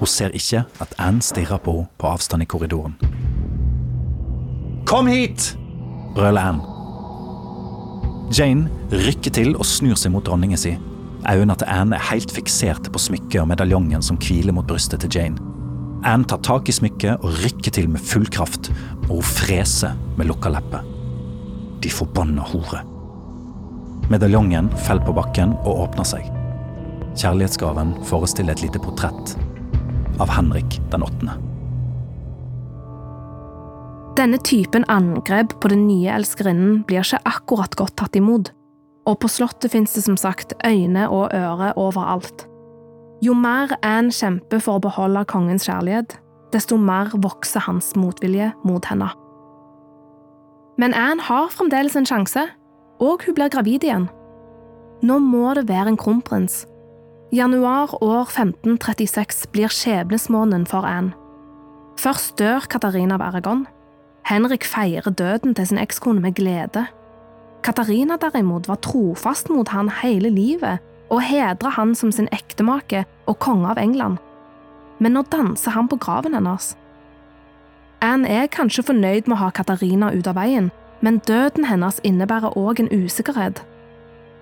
Hun 0.00 0.10
ser 0.10 0.34
ikke 0.34 0.64
at 0.82 0.94
Anne 0.98 1.22
stirrer 1.22 1.60
på 1.62 1.76
henne 1.76 1.92
på 2.00 2.08
avstand 2.10 2.42
i 2.42 2.48
korridoren. 2.50 2.96
Kom 4.86 5.06
hit! 5.10 5.52
brøler 6.16 6.42
Anne. 6.42 6.72
Jane 8.34 8.66
rykker 8.90 9.30
til 9.36 9.54
og 9.54 9.66
snur 9.68 9.94
seg 10.00 10.10
mot 10.14 10.26
dronningen 10.26 10.58
sin. 10.58 10.82
Øynene 11.26 11.54
til 11.60 11.70
Anne 11.70 11.94
er 11.94 12.08
helt 12.10 12.34
fikserte 12.34 12.90
på 12.90 13.02
smykket 13.02 13.38
og 13.44 13.50
medaljongen 13.52 14.02
som 14.02 14.18
hviler 14.18 14.56
mot 14.56 14.66
brystet 14.66 15.04
til 15.04 15.20
Jane. 15.20 15.52
Anne 16.06 16.26
tar 16.26 16.42
tak 16.42 16.66
i 16.66 16.74
smykket 16.74 17.22
og 17.22 17.38
rykker 17.44 17.78
til 17.78 17.88
med 17.94 18.02
full 18.02 18.26
kraft, 18.26 18.72
og 19.06 19.20
hun 19.20 19.30
freser 19.30 19.94
med 20.18 20.26
lukka 20.32 20.50
lepper. 20.50 20.82
De 21.82 21.94
forbanna 21.94 22.42
hore. 22.42 22.82
Medaljongen 24.10 24.70
faller 24.86 25.06
på 25.06 25.14
bakken 25.16 25.56
og 25.64 25.86
åpner 25.86 26.06
seg. 26.06 26.28
Kjærlighetsgaven 27.16 27.94
forestiller 28.06 28.54
et 28.54 28.62
lite 28.66 28.80
portrett 28.82 29.36
av 30.22 30.30
Henrik 30.32 30.78
den 30.92 31.04
åttende. 31.06 31.36
Denne 34.16 34.38
typen 34.40 34.84
angrep 34.88 35.52
på 35.60 35.68
den 35.68 35.86
nye 35.88 36.14
elskerinnen 36.16 36.84
blir 36.88 37.02
ikke 37.04 37.20
akkurat 37.28 37.74
godt 37.76 37.96
tatt 38.00 38.16
imot, 38.16 38.52
og 39.06 39.18
på 39.20 39.28
slottet 39.28 39.74
fins 39.74 39.92
det 39.92 40.06
som 40.06 40.16
sagt 40.16 40.54
øyne 40.64 41.04
og 41.12 41.34
ører 41.36 41.76
overalt. 41.76 42.46
Jo 43.24 43.34
mer 43.36 43.74
Anne 43.84 44.12
kjemper 44.12 44.60
for 44.60 44.78
å 44.78 44.84
beholde 44.86 45.24
kongens 45.28 45.68
kjærlighet, 45.68 46.16
desto 46.52 46.78
mer 46.80 47.12
vokser 47.12 47.64
hans 47.66 47.92
motvilje 47.96 48.52
mot 48.64 48.84
henne. 48.88 49.08
Men 50.80 50.96
Anne 50.96 51.24
har 51.24 51.52
fremdeles 51.52 51.96
en 51.96 52.08
sjanse 52.08 52.44
og 52.98 53.26
hun 53.26 53.36
blir 53.36 53.52
gravid 53.52 53.84
igjen. 53.84 54.08
Nå 55.02 55.18
må 55.20 55.52
det 55.54 55.68
være 55.68 55.92
en 55.92 56.00
kronprins. 56.00 56.64
Januar 57.34 57.92
år 58.00 58.28
1536 58.30 59.48
blir 59.52 59.72
skjebnesmåneden 59.72 60.66
for 60.66 60.86
Anne. 60.86 61.12
Først 61.98 62.36
dør 62.38 62.68
Katarina 62.70 63.16
av 63.16 63.24
Aragon. 63.24 63.66
Henrik 64.26 64.64
feirer 64.64 65.10
døden 65.10 65.54
til 65.54 65.66
sin 65.66 65.80
ekskone 65.80 66.20
med 66.20 66.36
glede. 66.36 66.86
Katarina 67.66 68.16
derimot 68.20 68.68
var 68.68 68.80
trofast 68.84 69.50
mot 69.50 69.68
han 69.68 69.90
hele 70.02 70.30
livet 70.30 70.82
og 71.10 71.22
hedrer 71.22 71.74
han 71.76 71.94
som 71.94 72.12
sin 72.12 72.28
ektemake 72.34 73.04
og 73.26 73.38
konge 73.42 73.70
av 73.70 73.78
England. 73.78 74.18
Men 74.98 75.16
nå 75.16 75.24
danser 75.30 75.74
han 75.74 75.88
på 75.88 75.98
graven 76.00 76.34
hennes. 76.34 76.74
Anne 78.02 78.28
er 78.28 78.50
kanskje 78.52 78.84
fornøyd 78.86 79.26
med 79.26 79.36
å 79.36 79.42
ha 79.44 79.50
Katarina 79.54 80.12
ut 80.14 80.26
av 80.28 80.36
veien, 80.38 80.70
men 81.06 81.20
døden 81.22 81.68
hennes 81.70 82.00
innebærer 82.02 82.56
òg 82.58 82.80
en 82.82 82.88
usikkerhet. 82.90 83.60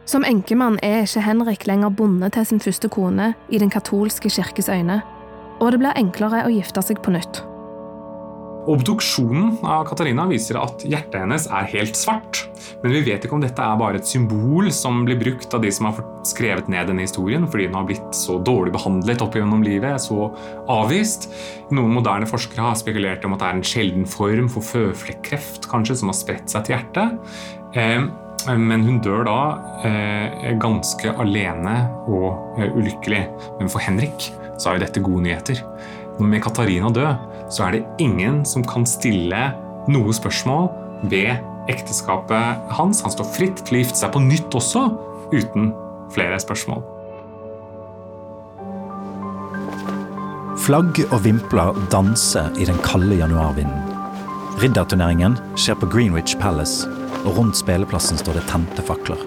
Som 0.09 0.25
enkemann 0.25 0.79
er 0.83 1.03
ikke 1.05 1.21
Henrik 1.21 1.67
lenger 1.69 1.93
bonde 1.93 2.31
til 2.33 2.47
sin 2.47 2.61
første 2.61 2.89
kone 2.89 3.35
i 3.53 3.61
den 3.61 3.71
katolske 3.71 4.31
kirkes 4.33 4.69
øyne, 4.73 5.03
og 5.61 5.73
det 5.73 5.81
blir 5.83 6.01
enklere 6.01 6.47
å 6.47 6.53
gifte 6.55 6.81
seg 6.83 7.03
på 7.05 7.13
nytt. 7.13 7.43
Obduksjonen 8.71 9.59
av 9.67 9.85
Katarina 9.89 10.25
viser 10.31 10.57
at 10.57 10.85
hjertet 10.89 11.19
hennes 11.21 11.45
er 11.53 11.67
helt 11.75 11.99
svart. 11.99 12.45
Men 12.83 12.95
vi 12.95 13.03
vet 13.05 13.25
ikke 13.25 13.37
om 13.37 13.43
dette 13.45 13.61
er 13.61 13.77
bare 13.81 14.01
et 14.01 14.09
symbol 14.09 14.71
som 14.73 15.03
blir 15.05 15.19
brukt 15.21 15.53
av 15.57 15.61
de 15.65 15.73
som 15.73 15.91
har 15.91 16.01
skrevet 16.29 16.71
ned 16.73 16.89
denne 16.89 17.05
historien, 17.05 17.45
fordi 17.51 17.69
den 17.69 17.77
har 17.77 17.87
blitt 17.89 18.17
så 18.17 18.39
dårlig 18.45 18.73
behandlet 18.77 19.25
opp 19.25 19.37
gjennom 19.37 19.65
livet, 19.65 20.01
så 20.01 20.31
avvist. 20.73 21.29
Noen 21.77 21.93
moderne 21.97 22.29
forskere 22.29 22.65
har 22.71 22.79
spekulert 22.81 23.25
om 23.29 23.37
at 23.37 23.45
det 23.45 23.51
er 23.51 23.59
en 23.59 23.69
sjelden 23.69 24.09
form 24.09 24.49
for 24.53 24.65
føflekkreft 24.65 25.69
kanskje, 25.71 25.99
som 26.01 26.13
har 26.13 26.19
spredt 26.21 26.53
seg 26.53 26.65
til 26.65 26.79
hjertet. 26.79 27.37
Eh, 27.77 28.01
men 28.53 28.85
hun 28.85 29.01
dør 29.05 29.25
da 29.29 29.39
eh, 29.89 30.51
ganske 30.61 31.13
alene 31.21 31.77
og 32.09 32.61
eh, 32.61 32.73
ulykkelig. 32.73 33.23
Men 33.61 33.73
for 33.73 33.85
Henrik 33.85 34.29
så 34.57 34.71
er 34.71 34.79
jo 34.79 34.85
dette 34.87 35.05
gode 35.05 35.25
nyheter. 35.25 35.63
Med 36.21 36.45
Katarina 36.45 36.93
død 36.95 37.34
så 37.55 37.69
er 37.69 37.77
det 37.77 37.85
ingen 38.03 38.43
som 38.49 38.65
kan 38.67 38.87
stille 38.89 39.45
noe 39.87 40.15
spørsmål 40.17 40.67
ved 41.13 41.37
ekteskapet 41.71 42.65
hans. 42.75 43.03
Han 43.05 43.15
står 43.15 43.31
fritt 43.37 43.63
til 43.63 43.79
å 43.79 43.85
gifte 43.85 44.01
seg 44.01 44.13
på 44.15 44.23
nytt 44.25 44.57
også, 44.59 44.89
uten 45.35 45.71
flere 46.15 46.41
spørsmål. 46.43 46.83
Flagg 50.65 50.99
og 51.11 51.19
vimpler 51.27 51.77
danser 51.93 52.49
i 52.59 52.67
den 52.67 52.79
kalde 52.87 53.19
januarvinden. 53.21 53.91
Ridderturneringen 54.63 55.37
skjer 55.59 55.77
på 55.77 55.89
Greenwich 55.93 56.39
Palace, 56.41 56.89
og 57.25 57.39
rundt 57.39 57.59
spilleplassen 57.59 58.19
står 58.21 58.39
det 58.39 58.47
tente 58.49 58.85
fakler. 58.87 59.21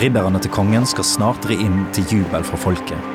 Ridderne 0.00 0.40
til 0.42 0.50
kongen 0.54 0.86
skal 0.88 1.06
snart 1.06 1.46
ri 1.50 1.58
inn 1.62 1.84
til 1.94 2.06
jubel 2.10 2.46
fra 2.46 2.58
folket. 2.58 3.10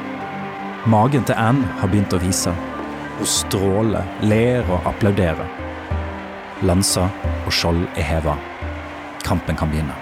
Magen 0.87 1.25
til 1.27 1.39
Anne 1.39 1.67
har 1.81 1.91
begynt 1.91 2.13
å 2.15 2.21
vise. 2.21 2.53
Hun 3.19 3.27
stråler, 3.27 4.05
ler 4.23 4.63
og 4.71 4.85
applauderer. 4.87 5.47
Lanser 6.63 7.11
og 7.43 7.51
skjold 7.51 7.81
er 7.99 8.05
heva. 8.07 8.37
Kampen 9.25 9.59
kan 9.59 9.67
begynne. 9.73 9.95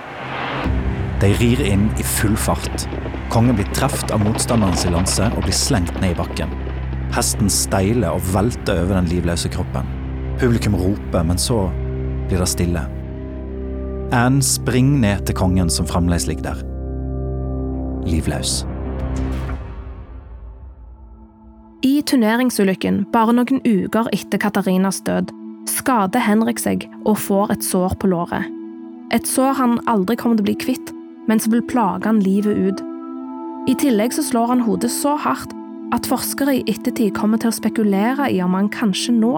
De 1.18 1.32
rir 1.40 1.64
inn 1.66 1.88
i 1.98 2.06
full 2.06 2.38
fart. 2.38 2.86
Kongen 3.34 3.58
blir 3.58 3.66
truffet 3.74 4.14
av 4.14 4.22
motstanderens 4.22 4.86
lanse 4.94 5.32
og 5.32 5.48
blir 5.48 5.58
slengt 5.58 5.98
ned 5.98 6.14
i 6.14 6.20
bakken. 6.20 6.54
Hesten 7.16 7.50
steiler 7.50 8.14
og 8.14 8.22
velter 8.36 8.84
over 8.84 9.00
den 9.00 9.10
livløse 9.10 9.50
kroppen. 9.50 9.90
Publikum 10.38 10.78
roper, 10.78 11.26
men 11.26 11.42
så 11.42 11.64
blir 12.30 12.44
det 12.44 12.52
stille. 12.54 12.86
Anne 14.14 14.46
springer 14.46 15.02
ned 15.02 15.26
til 15.26 15.42
kongen 15.42 15.74
som 15.74 15.90
fremdeles 15.90 16.30
ligger 16.30 16.52
der. 16.52 16.66
Livløs. 18.06 18.60
I 21.86 22.00
turneringsulykken, 22.10 23.04
bare 23.14 23.36
noen 23.38 23.60
uker 23.62 24.08
etter 24.16 24.40
Katarinas 24.42 24.98
død, 25.06 25.30
skader 25.70 26.24
Henrik 26.26 26.58
seg 26.58 26.88
og 27.06 27.20
får 27.22 27.54
et 27.54 27.66
sår 27.66 27.94
på 28.02 28.10
låret. 28.10 28.48
Et 29.14 29.28
sår 29.30 29.54
han 29.60 29.76
aldri 29.86 30.18
kommer 30.18 30.40
til 30.40 30.48
å 30.48 30.50
bli 30.50 30.56
kvitt, 30.58 30.90
men 31.30 31.38
som 31.44 31.54
vil 31.54 31.66
plage 31.70 32.10
han 32.10 32.24
livet 32.24 32.58
ut. 32.58 32.82
I 33.70 33.76
tillegg 33.78 34.16
så 34.16 34.26
slår 34.26 34.56
han 34.56 34.66
hodet 34.66 34.90
så 34.90 35.14
hardt 35.22 35.54
at 35.94 36.10
forskere 36.10 36.58
i 36.58 36.66
ettertid 36.72 37.14
kommer 37.16 37.38
til 37.38 37.52
å 37.52 37.58
spekulere 37.60 38.32
i 38.34 38.42
om 38.42 38.58
han 38.58 38.72
kanskje 38.74 39.14
nå 39.20 39.36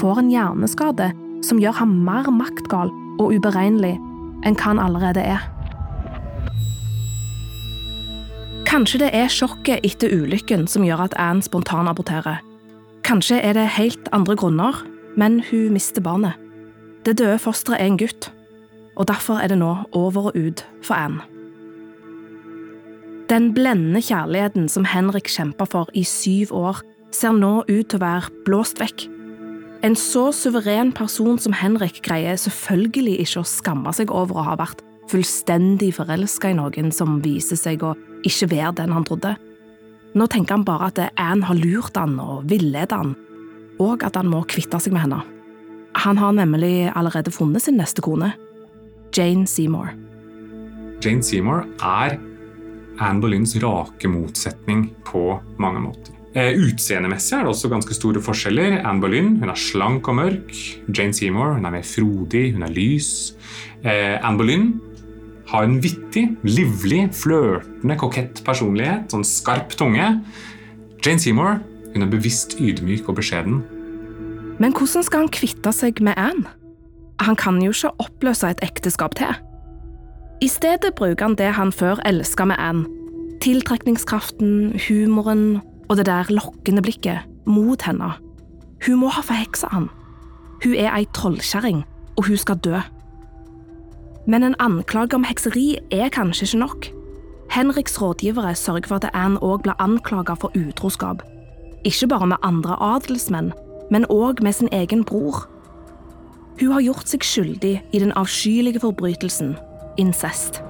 får 0.00 0.22
en 0.22 0.32
hjerneskade 0.32 1.10
som 1.44 1.60
gjør 1.60 1.76
ham 1.82 1.98
mer 2.06 2.30
maktgal 2.32 2.88
og 3.20 3.36
uberegnelig 3.36 3.98
enn 4.46 4.56
hva 4.56 4.72
han 4.72 4.80
allerede 4.80 5.28
er. 5.36 5.44
Kanskje 8.72 9.02
det 9.02 9.10
er 9.12 9.28
sjokket 9.28 9.84
etter 9.84 10.08
ulykken 10.16 10.62
som 10.64 10.80
gjør 10.86 11.02
at 11.04 11.14
Anne 11.20 11.44
spontanaborterer. 11.44 12.38
Kanskje 13.04 13.36
er 13.44 13.52
det 13.52 13.66
helt 13.74 14.06
andre 14.16 14.32
grunner, 14.32 14.78
men 15.12 15.42
hun 15.50 15.74
mister 15.74 16.00
barnet. 16.00 16.38
Det 17.04 17.18
døde 17.20 17.36
fosteret 17.42 17.82
er 17.82 17.90
en 17.90 17.98
gutt, 18.00 18.30
og 18.96 19.10
derfor 19.10 19.42
er 19.42 19.52
det 19.52 19.58
nå 19.60 19.74
over 19.92 20.30
og 20.30 20.38
ut 20.38 20.62
for 20.80 20.96
Anne. 20.96 21.20
Den 23.28 23.50
blendende 23.52 24.00
kjærligheten 24.00 24.70
som 24.72 24.86
Henrik 24.88 25.28
kjempa 25.28 25.66
for 25.68 25.92
i 25.92 26.04
syv 26.08 26.54
år, 26.56 26.80
ser 27.12 27.36
nå 27.36 27.66
ut 27.68 27.90
til 27.92 27.98
å 28.00 28.04
være 28.06 28.32
blåst 28.46 28.80
vekk. 28.80 29.04
En 29.84 29.98
så 30.00 30.30
suveren 30.32 30.94
person 30.96 31.36
som 31.36 31.52
Henrik 31.52 32.00
greier 32.08 32.40
selvfølgelig 32.40 33.18
ikke 33.26 33.44
å 33.44 33.52
skamme 33.52 33.92
seg 33.92 34.08
over 34.08 34.40
å 34.40 34.46
ha 34.48 34.56
vært 34.56 34.80
fullstendig 35.12 35.90
forelska 35.98 36.54
i 36.54 36.56
noen 36.56 36.88
som 36.94 37.20
viser 37.20 37.60
seg 37.60 37.84
å 37.84 37.92
ikke 38.26 38.50
være 38.52 38.76
den 38.82 38.94
han 38.94 39.06
trodde. 39.08 39.34
Nå 40.12 40.26
tenker 40.28 40.58
han 40.58 40.66
bare 40.68 40.90
at 40.90 41.00
Anne 41.20 41.46
har 41.48 41.56
lurt 41.56 41.96
han 41.96 42.18
og 42.20 42.44
villedet 42.50 42.92
han, 42.92 43.14
og 43.80 44.04
at 44.04 44.18
han 44.18 44.28
må 44.28 44.42
kvitte 44.48 44.80
seg 44.82 44.94
med 44.94 45.06
henne. 45.06 45.22
Han 46.04 46.18
har 46.20 46.32
nemlig 46.36 46.90
allerede 46.92 47.32
funnet 47.32 47.64
sin 47.64 47.78
neste 47.80 48.04
kone, 48.04 48.32
Jane 49.12 49.46
Seymour. 49.48 49.92
Jane 51.02 51.24
Seymour 51.24 51.66
er 51.82 52.18
Anne 53.02 53.22
Boleyn's 53.22 53.54
rake 53.60 54.08
motsetning 54.08 54.90
på 55.08 55.40
mange 55.60 55.82
måter. 55.84 56.12
Eh, 56.32 56.54
utseendemessig 56.56 57.34
er 57.36 57.44
det 57.44 57.52
også 57.52 57.68
ganske 57.68 57.96
store 57.96 58.22
forskjeller. 58.24 58.78
Anne 58.80 59.02
Boleyn 59.02 59.34
hun 59.42 59.52
er 59.52 59.58
slank 59.58 60.08
og 60.08 60.16
mørk. 60.16 60.54
Jane 60.88 61.12
Seymour 61.16 61.58
hun 61.58 61.68
er 61.68 61.74
mer 61.74 61.84
frodig, 61.84 62.52
hun 62.54 62.64
er 62.64 62.72
lys. 62.72 63.34
Eh, 63.84 64.16
Anne 64.16 64.40
Boleyn 64.40 64.70
har 65.52 65.66
en 65.66 65.76
vittig, 65.84 66.24
livlig, 66.48 67.04
flørtende, 67.16 67.98
kokett 68.00 68.40
personlighet. 68.46 69.12
Sånn 69.12 69.26
skarp 69.26 69.76
tunge. 69.76 70.14
Jane 71.04 71.20
Seymour 71.20 71.60
hun 71.92 72.04
er 72.06 72.10
bevisst 72.10 72.56
ydmyk 72.60 73.08
og 73.10 73.18
beskjeden. 73.20 73.60
Men 74.62 74.72
hvordan 74.76 75.04
skal 75.04 75.24
han 75.24 75.32
kvitte 75.32 75.72
seg 75.74 76.00
med 76.04 76.16
Anne? 76.16 76.48
Han 77.22 77.36
kan 77.36 77.60
jo 77.62 77.72
ikke 77.74 77.92
oppløse 78.02 78.48
et 78.48 78.62
ekteskap 78.64 79.14
til. 79.18 79.32
I 80.42 80.48
stedet 80.50 80.94
bruker 80.98 81.28
han 81.28 81.36
det 81.38 81.52
han 81.54 81.72
før 81.72 82.00
elska 82.08 82.46
med 82.48 82.58
Anne. 82.58 82.88
Tiltrekningskraften, 83.42 84.78
humoren 84.88 85.60
og 85.88 85.98
det 85.98 86.06
der 86.06 86.30
lokkende 86.30 86.82
blikket 86.82 87.26
mot 87.46 87.82
henne. 87.82 88.14
Hun 88.86 89.02
må 89.02 89.10
ha 89.12 89.22
forheksa 89.22 89.68
han. 89.70 89.90
Hun 90.62 90.74
er 90.78 90.94
ei 90.94 91.06
trollkjerring, 91.14 91.82
og 92.16 92.26
hun 92.26 92.38
skal 92.38 92.60
dø. 92.62 92.80
Men 94.26 94.42
en 94.42 94.58
anklage 94.58 95.14
om 95.14 95.24
hekseri 95.24 95.78
er 95.90 96.08
kanskje 96.08 96.46
ikke 96.46 96.58
nok. 96.58 96.86
Henriks 97.50 98.00
rådgivere 98.02 98.54
sørger 98.54 98.88
for 98.88 98.96
at 98.96 99.10
Anne 99.14 99.40
òg 99.42 99.62
blir 99.62 99.78
anklaget 99.78 100.40
for 100.40 100.52
utroskap. 100.56 101.22
Ikke 101.84 102.08
bare 102.08 102.26
med 102.26 102.36
andre 102.42 102.76
adelsmenn, 102.80 103.52
men 103.90 104.06
òg 104.10 104.42
med 104.42 104.52
sin 104.52 104.68
egen 104.72 105.04
bror. 105.04 105.48
Hun 106.60 106.72
har 106.72 106.80
gjort 106.80 107.08
seg 107.08 107.24
skyldig 107.24 107.82
i 107.92 107.98
den 107.98 108.12
avskyelige 108.12 108.80
forbrytelsen 108.80 109.56
incest. 109.98 110.62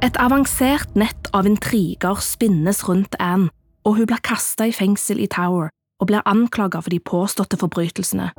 Et 0.00 0.16
avansert 0.16 0.94
nett 0.96 1.28
av 1.36 1.48
intriger 1.48 2.20
spinnes 2.24 2.84
rundt 2.88 3.16
Anne, 3.20 3.50
og 3.84 3.98
hun 3.98 4.08
blir 4.08 4.22
kasta 4.24 4.68
i 4.68 4.72
fengsel 4.72 5.20
i 5.20 5.28
Tower 5.28 5.68
og 6.00 6.08
blir 6.08 6.24
anklaget 6.28 6.84
for 6.84 6.92
de 6.92 7.00
påståtte 7.00 7.58
forbrytelsene. 7.60 8.30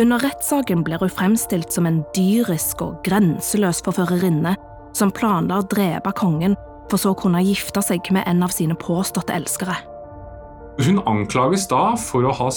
Under 0.00 0.18
rettssaken 0.18 0.82
blir 0.86 0.98
hun 0.98 1.10
fremstilt 1.12 1.72
som 1.72 1.86
en 1.86 2.00
dyrisk 2.16 2.80
og 2.84 3.02
grenseløs 3.04 3.82
forførerinne 3.84 4.54
som 4.96 5.12
planla 5.12 5.60
å 5.60 5.66
drepe 5.68 6.14
kongen 6.16 6.56
for 6.90 7.00
så 7.00 7.12
å 7.12 7.18
kunne 7.18 7.42
gifte 7.44 7.82
seg 7.84 8.08
med 8.14 8.24
en 8.28 8.42
av 8.44 8.54
sine 8.54 8.76
påståtte 8.78 9.36
elskere. 9.36 9.76
Hun 10.80 11.02
anklages 11.08 11.66
da 11.68 11.92
for 12.00 12.24
å 12.24 12.32
ha, 12.32 12.48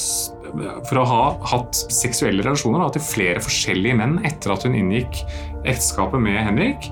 for 0.88 1.02
å 1.02 1.06
ha 1.10 1.22
hatt 1.52 1.76
seksuelle 1.92 2.44
relasjoner 2.46 2.86
da, 2.86 2.90
til 2.96 3.04
flere 3.04 3.44
forskjellige 3.44 4.00
menn 4.00 4.18
etter 4.28 4.56
at 4.56 4.64
hun 4.64 4.78
inngikk 4.80 5.20
ekteskapet 5.66 6.24
med 6.24 6.40
Henrik. 6.40 6.90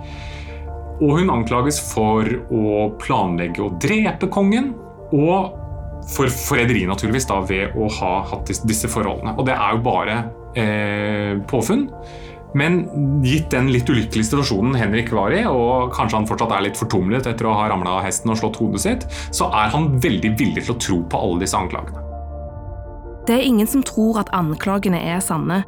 Og 1.00 1.22
hun 1.22 1.32
anklages 1.32 1.80
for 1.94 2.28
å 2.52 2.89
planlegge 3.00 3.64
å 3.64 3.72
drepe 3.82 4.28
kongen. 4.32 4.74
Og 5.16 5.62
for 6.10 6.32
forræderi, 6.32 6.86
naturligvis, 6.89 7.28
da, 7.30 7.39
ved 7.47 7.78
å 7.80 7.89
ha 7.99 8.14
hatt 8.32 8.51
disse 8.68 8.89
forholdene. 8.91 9.36
Og 9.38 9.47
det 9.47 9.56
er 9.56 9.76
jo 9.76 9.84
bare 9.86 10.20
eh, 10.60 11.34
påfunn. 11.49 11.88
Men 12.54 12.84
gitt 13.26 13.49
den 13.49 13.72
litt 13.74 13.89
ulykkelige 13.89 14.28
situasjonen 14.28 14.78
Henrik 14.78 15.10
var 15.14 15.34
i, 15.34 15.41
og 15.49 15.93
kanskje 15.95 16.20
han 16.20 16.28
fortsatt 16.30 16.54
er 16.54 16.68
litt 16.68 16.78
fortumlet 16.78 17.26
etter 17.30 17.49
å 17.49 17.56
ha 17.58 17.70
ramla 17.72 17.97
av 17.97 18.06
hesten 18.06 18.30
og 18.30 18.38
slått 18.39 18.60
hodet 18.62 18.84
sitt, 18.84 19.08
så 19.34 19.49
er 19.49 19.74
han 19.74 19.95
veldig 20.04 20.36
villig 20.38 20.68
til 20.68 20.76
å 20.76 20.82
tro 20.82 20.99
på 21.10 21.22
alle 21.26 21.41
disse 21.45 21.58
anklagene. 21.58 22.04
Det 23.26 23.38
er 23.39 23.47
ingen 23.47 23.70
som 23.70 23.82
tror 23.88 24.20
at 24.22 24.30
anklagene 24.36 24.99
er 24.99 25.24
sanne, 25.24 25.64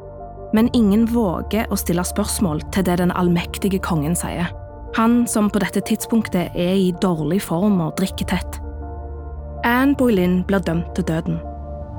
men 0.54 0.70
ingen 0.76 1.08
våger 1.10 1.66
å 1.72 1.78
stille 1.80 2.04
spørsmål 2.06 2.62
til 2.74 2.86
det 2.86 3.00
den 3.00 3.14
allmektige 3.16 3.80
kongen 3.82 4.14
sier. 4.18 4.52
Han 4.96 5.24
som 5.28 5.50
på 5.50 5.60
dette 5.60 5.82
tidspunktet 5.84 6.54
er 6.54 6.76
i 6.78 6.92
dårlig 7.02 7.42
form 7.44 7.80
og 7.84 7.96
drikker 7.98 8.30
tett. 8.30 8.60
Anne 9.66 9.96
Boleyn 9.98 10.44
blir 10.46 10.62
dømt 10.62 10.92
til 10.94 11.02
døden, 11.08 11.40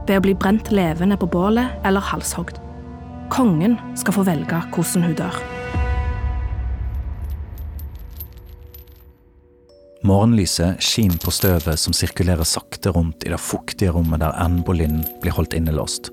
ved 0.08 0.22
å 0.22 0.24
bli 0.24 0.32
brent 0.40 0.70
levende 0.72 1.18
på 1.20 1.28
bålet 1.28 1.74
eller 1.84 2.00
halshogd. 2.00 2.62
Kongen 3.28 3.74
skal 4.00 4.16
få 4.16 4.24
velge 4.24 4.62
hvordan 4.72 5.04
hun 5.04 5.16
dør. 5.20 5.40
Morgenlyset 10.08 10.80
skinner 10.80 11.20
på 11.20 11.34
støvet 11.36 11.82
som 11.82 11.92
sirkulerer 11.92 12.48
sakte 12.48 12.94
rundt 12.96 13.26
i 13.28 13.34
det 13.34 13.40
fuktige 13.44 13.92
rommet 13.92 14.22
der 14.24 14.38
Anne 14.40 14.64
Boleyn 14.64 15.02
blir 15.20 15.36
holdt 15.36 15.58
innelåst. 15.58 16.08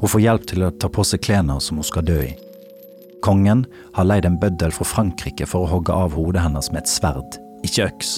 Hun 0.00 0.08
får 0.08 0.24
hjelp 0.24 0.46
til 0.48 0.64
å 0.64 0.70
ta 0.72 0.88
på 0.88 1.04
seg 1.04 1.20
klærne 1.26 1.58
som 1.60 1.82
hun 1.82 1.88
skal 1.88 2.06
dø 2.08 2.16
i. 2.30 2.30
Kongen 3.26 3.66
har 3.98 4.08
leid 4.08 4.24
en 4.24 4.40
bøddel 4.40 4.72
fra 4.72 4.88
Frankrike 4.88 5.44
for 5.50 5.66
å 5.66 5.74
hogge 5.74 5.92
av 5.92 6.16
hodet 6.16 6.46
hennes 6.46 6.72
med 6.72 6.86
et 6.86 6.94
sverd, 6.94 7.36
ikke 7.68 7.90
øks. 7.90 8.14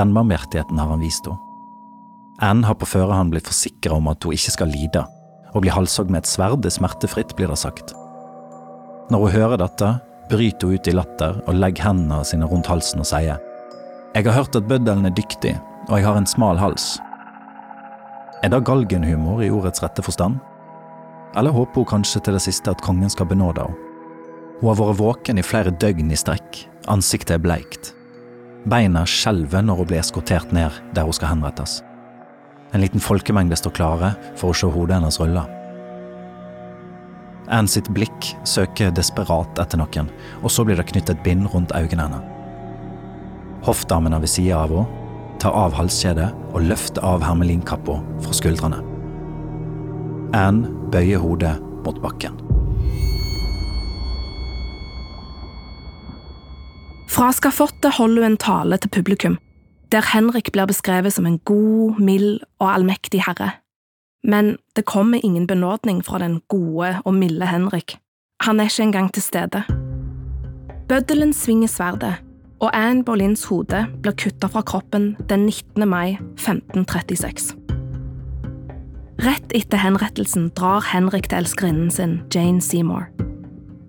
Den 0.00 0.16
barmhjertigheten 0.16 0.80
har 0.80 0.94
han 0.94 1.04
vist 1.04 1.28
henne. 1.28 1.47
Anne 2.38 2.66
har 2.66 2.76
på 2.78 2.86
førehånd 2.86 3.32
blitt 3.32 3.48
forsikra 3.48 3.96
om 3.98 4.08
at 4.12 4.22
hun 4.22 4.36
ikke 4.36 4.54
skal 4.54 4.70
lide. 4.70 5.02
Å 5.54 5.62
bli 5.62 5.72
halshogd 5.72 6.12
med 6.12 6.22
et 6.22 6.30
sverd 6.30 6.66
er 6.66 6.74
smertefritt, 6.74 7.34
blir 7.34 7.50
det 7.50 7.58
sagt. 7.58 7.94
Når 9.10 9.24
hun 9.24 9.34
hører 9.34 9.60
dette, 9.64 9.90
bryter 10.30 10.68
hun 10.68 10.78
ut 10.78 10.90
i 10.90 10.94
latter 10.94 11.40
og 11.46 11.56
legger 11.56 11.88
hendene 11.88 12.20
sine 12.28 12.46
rundt 12.46 12.68
halsen 12.70 13.02
og 13.02 13.08
sier 13.08 13.38
jeg 14.16 14.24
har 14.24 14.38
hørt 14.38 14.56
at 14.56 14.64
bøddelen 14.66 15.04
er 15.06 15.12
dyktig, 15.14 15.52
og 15.86 15.98
jeg 15.98 16.06
har 16.06 16.16
en 16.16 16.26
smal 16.26 16.58
hals. 16.58 16.96
Er 18.42 18.50
det 18.50 18.64
galgenhumor 18.66 19.42
i 19.44 19.50
ordets 19.52 19.82
rette 19.84 20.02
forstand? 20.02 20.40
Eller 21.36 21.52
håper 21.54 21.84
hun 21.84 21.90
kanskje 21.92 22.22
til 22.24 22.34
det 22.34 22.42
siste 22.42 22.72
at 22.72 22.82
kongen 22.82 23.12
skal 23.12 23.28
benåde 23.28 23.66
henne? 23.66 23.84
Hun 24.58 24.72
har 24.72 24.78
vært 24.80 24.98
våken 24.98 25.38
i 25.38 25.44
flere 25.46 25.70
døgn 25.70 26.10
i 26.10 26.18
strekk, 26.18 26.64
ansiktet 26.90 27.36
er 27.36 27.44
bleikt. 27.44 27.92
Beina 28.66 29.04
skjelver 29.06 29.62
når 29.62 29.84
hun 29.84 29.90
blir 29.92 30.00
eskortert 30.00 30.56
ned 30.56 30.80
der 30.96 31.06
hun 31.06 31.14
skal 31.14 31.36
henrettes. 31.36 31.78
En 32.72 32.80
liten 32.80 33.00
folkemengde 33.00 33.56
står 33.56 33.76
klare 33.78 34.12
for 34.36 34.52
å 34.52 34.56
se 34.56 34.68
hodet 34.72 34.98
hennes 34.98 35.20
rulle. 35.20 35.44
Anne 37.48 37.70
sitt 37.72 37.88
blikk 37.96 38.34
søker 38.44 38.92
desperat 38.92 39.60
etter 39.62 39.80
noen, 39.80 40.10
og 40.42 40.52
så 40.52 40.66
blir 40.68 40.76
det 40.76 40.88
knyttet 40.90 41.16
et 41.16 41.24
bind 41.24 41.48
rundt 41.54 41.72
øynene 41.72 42.04
hennes. 42.04 42.34
Hoffdamene 43.64 44.20
ved 44.20 44.30
sida 44.30 44.60
av 44.62 44.74
henne 44.74 45.38
tar 45.38 45.54
av 45.54 45.74
halskjedet 45.78 46.28
og 46.52 46.66
løfter 46.66 47.04
av 47.06 47.22
hermelinkappa 47.22 47.98
fra 48.24 48.36
skuldrene. 48.36 48.82
Anne 50.36 50.68
bøyer 50.92 51.22
hodet 51.22 51.54
mot 51.86 52.00
bakken. 52.02 52.36
Fra 57.08 57.30
skafottet 57.34 57.96
holder 57.96 58.22
hun 58.22 58.32
en 58.32 58.40
tale 58.40 58.78
til 58.82 58.92
publikum, 58.92 59.38
der 59.92 60.12
Henrik 60.12 60.52
blir 60.52 60.66
beskrevet 60.66 61.12
som 61.12 61.26
en 61.26 61.38
god, 61.38 61.98
mild 61.98 62.40
og 62.58 62.74
allmektig 62.74 63.22
herre. 63.26 63.50
Men 64.24 64.56
det 64.76 64.84
kommer 64.84 65.20
ingen 65.24 65.46
benådning 65.46 66.04
fra 66.04 66.18
den 66.18 66.40
gode 66.48 66.98
og 67.04 67.14
milde 67.14 67.46
Henrik. 67.46 67.98
Han 68.40 68.60
er 68.60 68.64
ikke 68.64 68.82
engang 68.82 69.12
til 69.12 69.22
stede. 69.22 69.62
Bøddelen 70.88 71.32
svinger 71.32 71.68
sverdet, 71.68 72.14
og 72.60 72.70
Anne 72.74 73.04
Boleyns 73.04 73.44
hode 73.44 73.86
blir 74.02 74.16
kutta 74.18 74.48
fra 74.48 74.62
kroppen 74.62 75.16
den 75.28 75.46
19. 75.46 75.88
mai 75.88 76.18
1536. 76.36 77.54
Rett 79.18 79.54
etter 79.54 79.80
henrettelsen 79.82 80.50
drar 80.54 80.84
Henrik 80.92 81.28
til 81.28 81.38
elskerinnen 81.42 81.90
sin, 81.90 82.20
Jane 82.34 82.60
Seymour. 82.62 83.08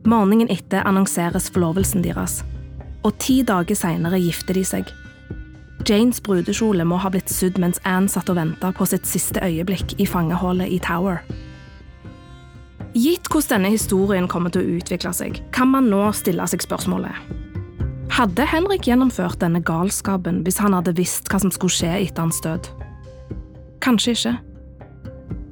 Morgenen 0.06 0.50
etter 0.50 0.88
annonseres 0.88 1.52
forlovelsen 1.54 2.04
deres, 2.04 2.43
og 3.04 3.18
ti 3.22 3.41
dager 3.45 3.78
seinere 3.78 4.20
gifter 4.22 4.58
de 4.58 4.66
seg. 4.66 4.89
Janes 5.88 6.22
brudekjole 6.22 6.86
må 6.86 7.00
ha 7.02 7.10
blitt 7.14 7.32
sydd 7.32 7.58
mens 7.62 7.80
Anne 7.88 8.12
satt 8.12 8.30
og 8.30 8.38
venta 8.38 8.74
på 8.76 8.88
sitt 8.90 9.08
siste 9.10 9.42
øyeblikk 9.46 9.96
i 10.00 10.08
fangehullet 10.10 10.70
i 10.70 10.80
Tower. 10.84 11.24
Gitt 12.98 13.30
hvordan 13.30 13.60
denne 13.60 13.76
historien 13.76 14.28
kommer 14.28 14.54
til 14.54 14.66
å 14.66 14.80
utvikle 14.80 15.14
seg, 15.14 15.44
kan 15.56 15.70
man 15.72 15.90
nå 15.90 16.08
stille 16.18 16.46
seg 16.50 16.66
spørsmålet 16.66 17.38
hadde 18.20 18.44
Henrik 18.52 18.84
gjennomført 18.84 19.40
denne 19.40 19.62
galskapen 19.64 20.42
hvis 20.44 20.58
han 20.60 20.74
hadde 20.76 20.92
visst 20.98 21.30
hva 21.32 21.40
som 21.40 21.54
skulle 21.56 21.72
skje 21.72 21.92
etter 22.02 22.26
hans 22.26 22.42
død? 22.44 22.68
Kanskje 23.86 24.16
ikke. 24.16 24.34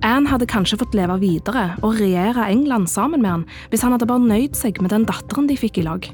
Anne 0.03 0.27
hadde 0.27 0.49
kanskje 0.51 0.79
fått 0.81 0.97
leve 0.97 1.15
videre 1.21 1.69
og 1.79 1.95
regjere 2.01 2.49
England 2.51 2.89
sammen 2.91 3.23
med 3.23 3.31
han 3.31 3.45
hvis 3.71 3.85
han 3.85 3.95
hadde 3.95 4.09
bare 4.09 4.25
nøyd 4.25 4.57
seg 4.59 4.81
med 4.83 4.91
den 4.91 5.07
datteren 5.07 5.47
de 5.47 5.55
fikk 5.59 5.79
i 5.79 5.85
lag. 5.87 6.09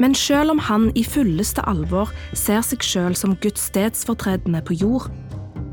Men 0.00 0.14
selv 0.14 0.50
om 0.50 0.58
han 0.58 0.88
i 0.96 1.04
fulleste 1.04 1.64
alvor 1.68 2.12
ser 2.32 2.62
seg 2.64 2.84
selv 2.86 3.18
som 3.18 3.36
Guds 3.42 3.68
stedsfortredende 3.68 4.62
på 4.64 4.76
jord, 4.80 5.10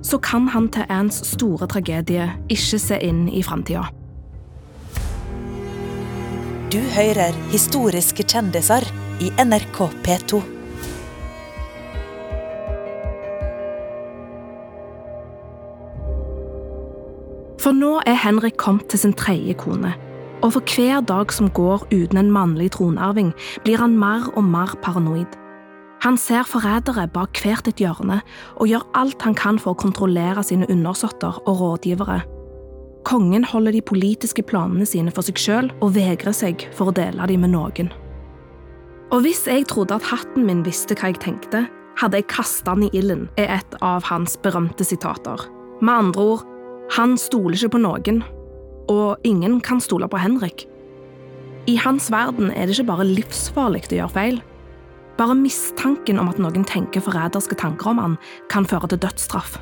så 0.03 0.17
kan 0.17 0.47
han 0.47 0.69
til 0.71 0.87
Annes 0.89 1.21
store 1.27 1.67
tragedie 1.67 2.29
ikke 2.51 2.79
se 2.79 2.99
inn 3.03 3.27
i 3.31 3.43
framtida. 3.43 3.87
Du 6.69 6.79
hører 6.93 7.33
historiske 7.49 8.23
kjendiser 8.23 8.85
i 9.19 9.31
NRK 9.41 9.79
P2. 10.05 10.41
For 17.59 17.75
nå 17.75 17.97
er 18.07 18.21
Henrik 18.21 18.55
kommet 18.61 18.87
til 18.91 19.01
sin 19.01 19.15
tredje 19.17 19.57
kone, 19.59 19.91
og 20.41 20.53
for 20.55 20.63
hver 20.75 21.03
dag 21.03 21.33
som 21.35 21.49
går 21.51 21.85
uten 21.91 22.17
en 22.21 22.31
mannlig 22.31 22.71
tronarving, 22.77 23.33
blir 23.65 23.81
han 23.81 23.97
mer 23.99 24.29
og 24.35 24.43
mer 24.43 24.75
paranoid. 24.83 25.35
Han 26.03 26.17
ser 26.17 26.47
forrædere 26.47 27.09
bak 27.11 27.41
hvert 27.43 27.67
et 27.67 27.81
hjørne 27.83 28.21
og 28.55 28.69
gjør 28.71 28.85
alt 28.95 29.21
han 29.27 29.35
kan 29.35 29.59
for 29.59 29.75
å 29.75 29.81
kontrollere 29.81 30.43
sine 30.47 30.69
undersåtter 30.71 31.41
og 31.43 31.59
rådgivere. 31.59 32.21
Kongen 33.07 33.43
holder 33.43 33.75
de 33.75 33.81
politiske 33.83 34.43
planene 34.47 34.87
sine 34.87 35.11
for 35.11 35.27
seg 35.27 35.39
sjøl 35.39 35.67
og 35.83 35.95
vegrer 35.95 36.35
seg 36.35 36.63
for 36.75 36.91
å 36.91 36.95
dele 36.95 37.27
dem 37.27 37.43
med 37.43 37.51
noen. 37.55 37.91
Og 39.09 39.25
hvis 39.25 39.43
jeg 39.49 39.67
trodde 39.67 39.97
at 39.97 40.07
hatten 40.07 40.45
min 40.47 40.63
visste 40.63 40.95
hva 40.95 41.09
jeg 41.09 41.19
tenkte, 41.23 41.65
hadde 41.99 42.19
jeg 42.19 42.29
kasta 42.31 42.75
den 42.77 42.87
i 42.87 42.91
ilden, 42.95 43.25
er 43.35 43.57
et 43.57 43.79
av 43.83 44.05
hans 44.07 44.37
berømte 44.39 44.85
sitater. 44.87 45.49
Med 45.81 45.93
andre 46.05 46.27
ord, 46.35 46.45
han 46.95 47.17
stoler 47.19 47.57
ikke 47.57 47.75
på 47.75 47.81
noen, 47.83 48.21
og 48.89 49.17
ingen 49.23 49.59
kan 49.61 49.81
stole 49.81 50.09
på 50.09 50.19
Henrik. 50.21 50.65
I 51.69 51.77
hans 51.77 52.09
verden 52.11 52.51
er 52.51 52.65
det 52.65 52.77
ikke 52.77 52.89
bare 52.89 53.07
livsfarlig 53.07 53.85
å 53.91 53.97
gjøre 53.99 54.15
feil. 54.15 54.39
Bare 55.19 55.35
mistanken 55.37 56.19
om 56.21 56.29
at 56.31 56.39
noen 56.41 56.65
tenker 56.65 57.03
forræderske 57.03 57.57
tanker 57.59 57.91
om 57.91 57.99
han, 58.01 58.15
kan 58.49 58.65
føre 58.65 58.89
til 58.89 59.01
dødsstraff. 59.03 59.59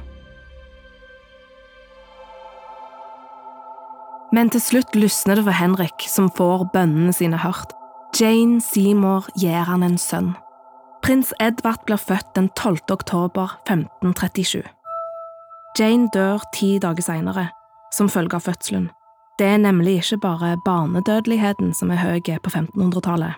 Men 4.32 4.52
til 4.52 4.62
slutt 4.62 4.96
lysner 4.96 5.40
det 5.40 5.46
for 5.48 5.56
Henrik, 5.56 6.04
som 6.08 6.30
får 6.30 6.68
bønnene 6.74 7.14
sine 7.16 7.40
hørt. 7.42 7.74
Jane 8.16 8.62
Seymour 8.62 9.28
gir 9.40 9.68
han 9.68 9.84
en 9.84 9.98
sønn. 9.98 10.36
Prins 11.04 11.34
Edvard 11.40 11.86
blir 11.88 12.00
født 12.02 12.36
den 12.36 12.50
12. 12.50 12.92
oktober 12.92 13.56
1537. 13.70 14.64
Jane 15.80 16.10
dør 16.14 16.44
ti 16.54 16.76
dager 16.84 17.06
seinere, 17.06 17.50
som 17.94 18.10
følge 18.12 18.36
av 18.40 18.48
fødselen. 18.48 18.90
Det 19.38 19.46
er 19.46 19.60
nemlig 19.62 20.00
ikke 20.02 20.18
bare 20.24 20.56
barnedødeligheten 20.66 21.76
som 21.78 21.92
er 21.94 22.02
høy 22.02 22.18
på 22.26 22.50
1500-tallet. 22.50 23.38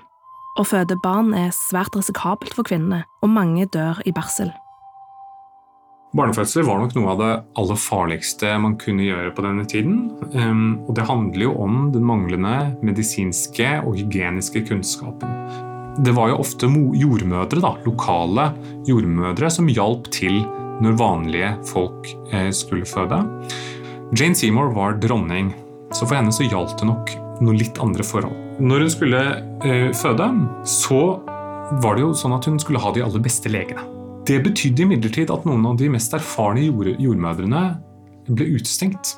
Å 0.55 0.63
føde 0.63 0.95
barn 1.03 1.33
er 1.35 1.51
svært 1.55 1.97
risikabelt 1.99 2.55
for 2.55 2.67
kvinnene, 2.67 3.03
og 3.19 3.31
mange 3.35 3.67
dør 3.67 3.99
i 4.07 4.13
barsel. 4.15 4.53
Barnefødsler 6.15 6.65
var 6.65 6.79
nok 6.81 6.95
noe 6.95 7.11
av 7.11 7.19
det 7.19 7.33
aller 7.61 7.77
farligste 7.83 8.55
man 8.63 8.79
kunne 8.81 9.05
gjøre 9.05 9.33
på 9.35 9.43
denne 9.45 9.67
tiden. 9.69 9.99
Ehm, 10.31 10.79
og 10.87 10.95
det 10.97 11.05
handler 11.05 11.45
jo 11.45 11.53
om 11.67 11.91
den 11.93 12.07
manglende 12.07 12.55
medisinske 12.81 13.75
og 13.83 13.99
hygieniske 13.99 14.63
kunnskapen. 14.71 15.35
Det 15.99 16.15
var 16.15 16.31
jo 16.31 16.39
ofte 16.41 16.71
jordmødre, 16.71 17.61
da, 17.61 17.75
lokale 17.85 18.49
jordmødre, 18.87 19.51
som 19.51 19.69
hjalp 19.69 20.07
til 20.15 20.41
når 20.79 20.97
vanlige 20.97 21.53
folk 21.67 22.07
eh, 22.31 22.49
skulle 22.55 22.87
føde. 22.87 23.19
Jane 24.15 24.33
Seymour 24.33 24.71
var 24.73 24.95
dronning, 25.03 25.51
så 25.93 26.05
for 26.05 26.17
henne 26.17 26.33
så 26.33 26.45
gjaldt 26.45 26.77
det 26.79 26.87
nok 26.89 27.13
noen 27.39 27.59
litt 27.59 27.79
andre 27.81 28.05
forhold. 28.05 28.35
Når 28.59 28.85
hun 28.85 28.91
skulle 28.93 29.21
eh, 29.65 29.89
føde, 29.95 30.27
så 30.67 31.01
var 31.83 31.95
det 31.95 32.03
jo 32.03 32.13
sånn 32.17 32.35
at 32.35 32.47
hun 32.49 32.59
skulle 32.61 32.81
ha 32.83 32.91
de 32.93 33.03
aller 33.05 33.23
beste 33.23 33.51
legene. 33.51 33.85
Det 34.27 34.41
betydde 34.45 34.85
imidlertid 34.85 35.31
at 35.33 35.45
noen 35.47 35.65
av 35.65 35.77
de 35.79 35.89
mest 35.89 36.13
erfarne 36.13 36.67
jord 36.67 36.91
jordmødrene 37.01 37.63
ble 38.29 38.49
utestengt. 38.57 39.15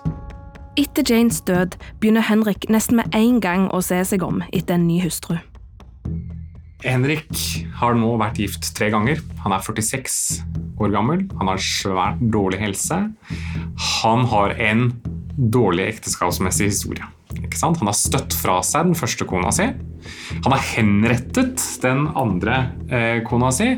Etter 0.79 1.03
Janes 1.03 1.41
død 1.43 1.75
begynner 1.99 2.23
Henrik 2.23 2.69
nesten 2.71 3.01
med 3.01 3.15
en 3.17 3.41
gang 3.43 3.67
å 3.75 3.81
se 3.83 3.97
seg 4.07 4.23
om 4.23 4.39
etter 4.51 4.77
en 4.77 4.85
ny 4.87 5.01
hustru. 5.03 5.35
Henrik 6.81 7.27
har 7.77 7.93
nå 7.97 8.13
vært 8.17 8.39
gift 8.41 8.71
tre 8.77 8.87
ganger. 8.93 9.19
Han 9.43 9.53
er 9.53 9.61
46 9.61 10.15
år 10.81 10.93
gammel. 10.95 11.27
Han 11.37 11.51
har 11.51 11.61
svært 11.61 12.23
dårlig 12.33 12.61
helse. 12.63 12.97
Han 14.01 14.25
har 14.31 14.55
en 14.57 14.87
dårlig 15.35 15.87
ekteskapsmessig 15.95 16.71
historie. 16.71 17.07
Han 17.61 17.87
har 17.87 17.95
støtt 17.95 18.35
fra 18.35 18.59
seg 18.65 18.89
den 18.89 18.97
første 18.97 19.25
kona 19.29 19.51
si. 19.55 19.69
Han 20.43 20.53
har 20.53 20.63
henrettet 20.65 21.61
den 21.83 22.05
andre 22.17 22.57
eh, 22.89 23.21
kona 23.27 23.51
si. 23.55 23.69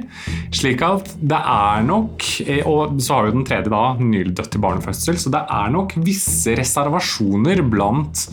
Slik 0.56 0.84
at 0.86 1.12
det 1.20 1.38
er 1.38 1.84
nok 1.86 2.26
eh, 2.46 2.62
Og 2.70 3.00
så 3.04 3.18
har 3.18 3.28
jo 3.28 3.36
den 3.38 3.48
tredje 3.48 3.74
da 3.74 3.84
nylig 4.00 4.36
dødd 4.38 4.58
i 4.58 4.64
barnefødsel, 4.64 5.20
så 5.20 5.34
det 5.34 5.44
er 5.58 5.74
nok 5.74 5.98
visse 6.06 6.56
reservasjoner 6.58 7.64
blant 7.68 8.28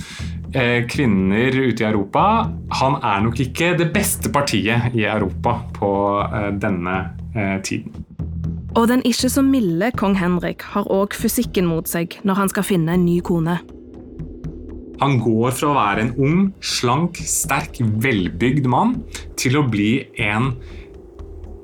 eh, 0.55 0.87
kvinner 0.91 1.57
ute 1.59 1.85
i 1.85 1.89
Europa. 1.89 2.27
Han 2.81 3.01
er 3.03 3.25
nok 3.27 3.43
ikke 3.47 3.75
det 3.81 3.91
beste 3.95 4.33
partiet 4.33 4.95
i 4.97 5.07
Europa 5.09 5.59
på 5.77 5.93
eh, 6.27 6.53
denne 6.63 7.01
eh, 7.35 7.59
tiden. 7.67 8.07
Og 8.79 8.87
den 8.87 9.03
ikke 9.07 9.31
så 9.33 9.43
milde 9.43 9.91
kong 9.99 10.15
Henrik 10.19 10.63
har 10.75 10.87
òg 10.93 11.17
fysikken 11.19 11.67
mot 11.67 11.89
seg 11.91 12.15
når 12.27 12.39
han 12.39 12.53
skal 12.53 12.67
finne 12.67 12.95
en 12.95 13.07
ny 13.07 13.19
kone. 13.27 13.59
Han 15.01 15.17
går 15.23 15.55
fra 15.57 15.71
å 15.71 15.77
være 15.79 16.05
en 16.05 16.13
ung, 16.21 16.41
slank, 16.61 17.19
sterk, 17.25 17.81
velbygd 17.81 18.69
mann 18.69 18.99
til 19.41 19.57
å 19.57 19.65
bli 19.67 20.05
en 20.21 20.53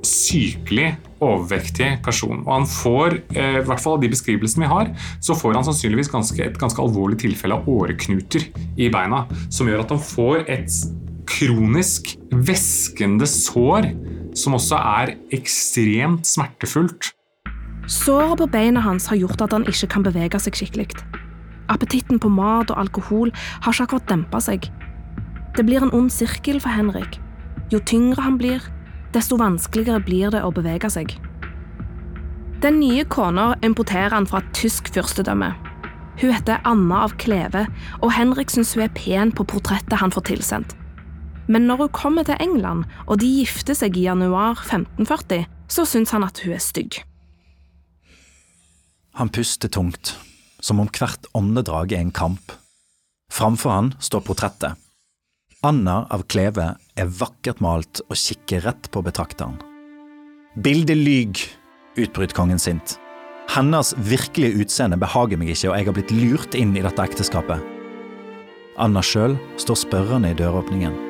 sykelig 0.07 0.94
overvektig 1.22 1.90
person. 2.04 2.42
Og 2.46 2.52
han 2.52 2.66
får, 2.70 3.18
eh, 3.34 3.59
i 3.61 3.64
hvert 3.66 3.82
fall 3.82 3.98
av 3.98 4.00
de 4.02 4.12
beskrivelsene 4.12 4.64
vi 4.64 4.72
har, 4.72 4.90
så 5.20 5.36
får 5.36 5.54
han 5.54 5.64
sannsynligvis 5.64 6.12
ganske, 6.12 6.40
et 6.40 6.59
ganske 6.59 6.80
alvorlig 6.80 7.18
tilfelle 7.18 7.54
av 7.54 7.66
åreknuter 7.66 8.46
i 8.78 8.88
beina, 8.88 9.26
som 9.50 9.66
gjør 9.66 9.84
at 9.84 9.90
han 9.90 9.98
får 9.98 10.48
et 10.48 10.70
kronisk 11.26 12.16
væskende 12.30 13.26
sår 13.26 13.90
som 14.37 14.57
også 14.57 14.78
er 14.78 15.14
ekstremt 15.34 16.28
smertefullt. 16.28 17.12
Såret 17.87 18.41
på 18.41 18.49
beina 18.51 18.82
hans 18.82 19.07
har 19.11 19.18
gjort 19.20 19.43
at 19.45 19.55
han 19.55 19.66
ikke 19.70 19.89
kan 19.95 20.07
bevege 20.07 20.41
seg 20.43 20.59
skikkelig. 20.59 20.89
Appetitten 21.72 22.18
på 22.22 22.30
mat 22.30 22.70
og 22.70 22.80
alkohol 22.82 23.32
har 23.34 23.72
ikke 23.72 23.87
akkurat 23.87 24.11
dempa 24.11 24.41
seg. 24.43 24.66
Det 25.57 25.64
blir 25.66 25.82
en 25.82 25.95
ond 25.95 26.11
sirkel 26.12 26.61
for 26.62 26.74
Henrik. 26.74 27.18
Jo 27.72 27.80
tyngre 27.82 28.22
han 28.22 28.39
blir, 28.39 28.62
desto 29.14 29.39
vanskeligere 29.41 30.03
blir 30.05 30.34
det 30.34 30.43
å 30.45 30.53
bevege 30.55 30.91
seg. 30.93 31.16
Den 32.62 32.80
nye 32.80 33.05
kona 33.05 33.55
importerer 33.66 34.14
han 34.14 34.26
fra 34.28 34.41
et 34.43 34.53
tysk 34.57 34.91
fyrstedømme. 34.95 35.53
Hun 36.16 36.32
heter 36.32 36.62
Anna 36.64 37.03
av 37.05 37.14
Kleve, 37.20 37.66
og 38.01 38.14
Henrik 38.16 38.51
syns 38.53 38.72
hun 38.74 38.87
er 38.87 38.95
pen 38.97 39.32
på 39.37 39.45
portrettet 39.45 40.01
han 40.01 40.14
får 40.14 40.30
tilsendt. 40.30 40.76
Men 41.47 41.68
når 41.68 41.84
hun 41.84 41.94
kommer 41.94 42.26
til 42.26 42.40
England, 42.42 42.86
og 43.07 43.20
de 43.22 43.28
gifter 43.40 43.76
seg 43.78 43.97
i 43.97 44.07
januar 44.09 44.59
1540, 44.64 45.47
så 45.70 45.86
syns 45.86 46.14
han 46.14 46.26
at 46.26 46.42
hun 46.44 46.57
er 46.57 46.62
stygg. 46.62 47.03
Han 49.16 49.30
puster 49.32 49.70
tungt 49.72 50.16
som 50.66 50.80
om 50.82 50.90
hvert 50.90 51.28
åndedrag 51.36 51.94
er 51.94 52.03
en 52.03 52.14
kamp. 52.14 52.53
Framfor 53.32 53.74
han 53.74 53.92
står 54.03 54.24
portrettet. 54.26 54.74
Anna 55.66 56.05
av 56.12 56.26
Kleve 56.30 56.74
er 56.99 57.14
vakkert 57.20 57.62
malt 57.64 58.03
og 58.07 58.18
kikker 58.18 58.64
rett 58.66 58.90
på 58.92 59.03
betrakteren. 59.07 59.57
Bildet 60.62 60.99
lyg, 60.99 61.42
utbryter 61.99 62.36
kongen 62.36 62.62
sint. 62.62 62.97
Hennes 63.53 63.92
virkelige 64.09 64.62
utseende 64.64 64.99
behager 65.01 65.38
meg 65.38 65.53
ikke, 65.55 65.70
og 65.70 65.78
jeg 65.78 65.88
har 65.88 65.97
blitt 65.97 66.14
lurt 66.14 66.57
inn 66.59 66.74
i 66.76 66.84
dette 66.84 67.03
ekteskapet. 67.03 67.62
Anna 68.76 69.03
sjøl 69.05 69.36
står 69.61 69.84
spørrende 69.86 70.32
i 70.32 70.38
døråpningen. 70.38 71.05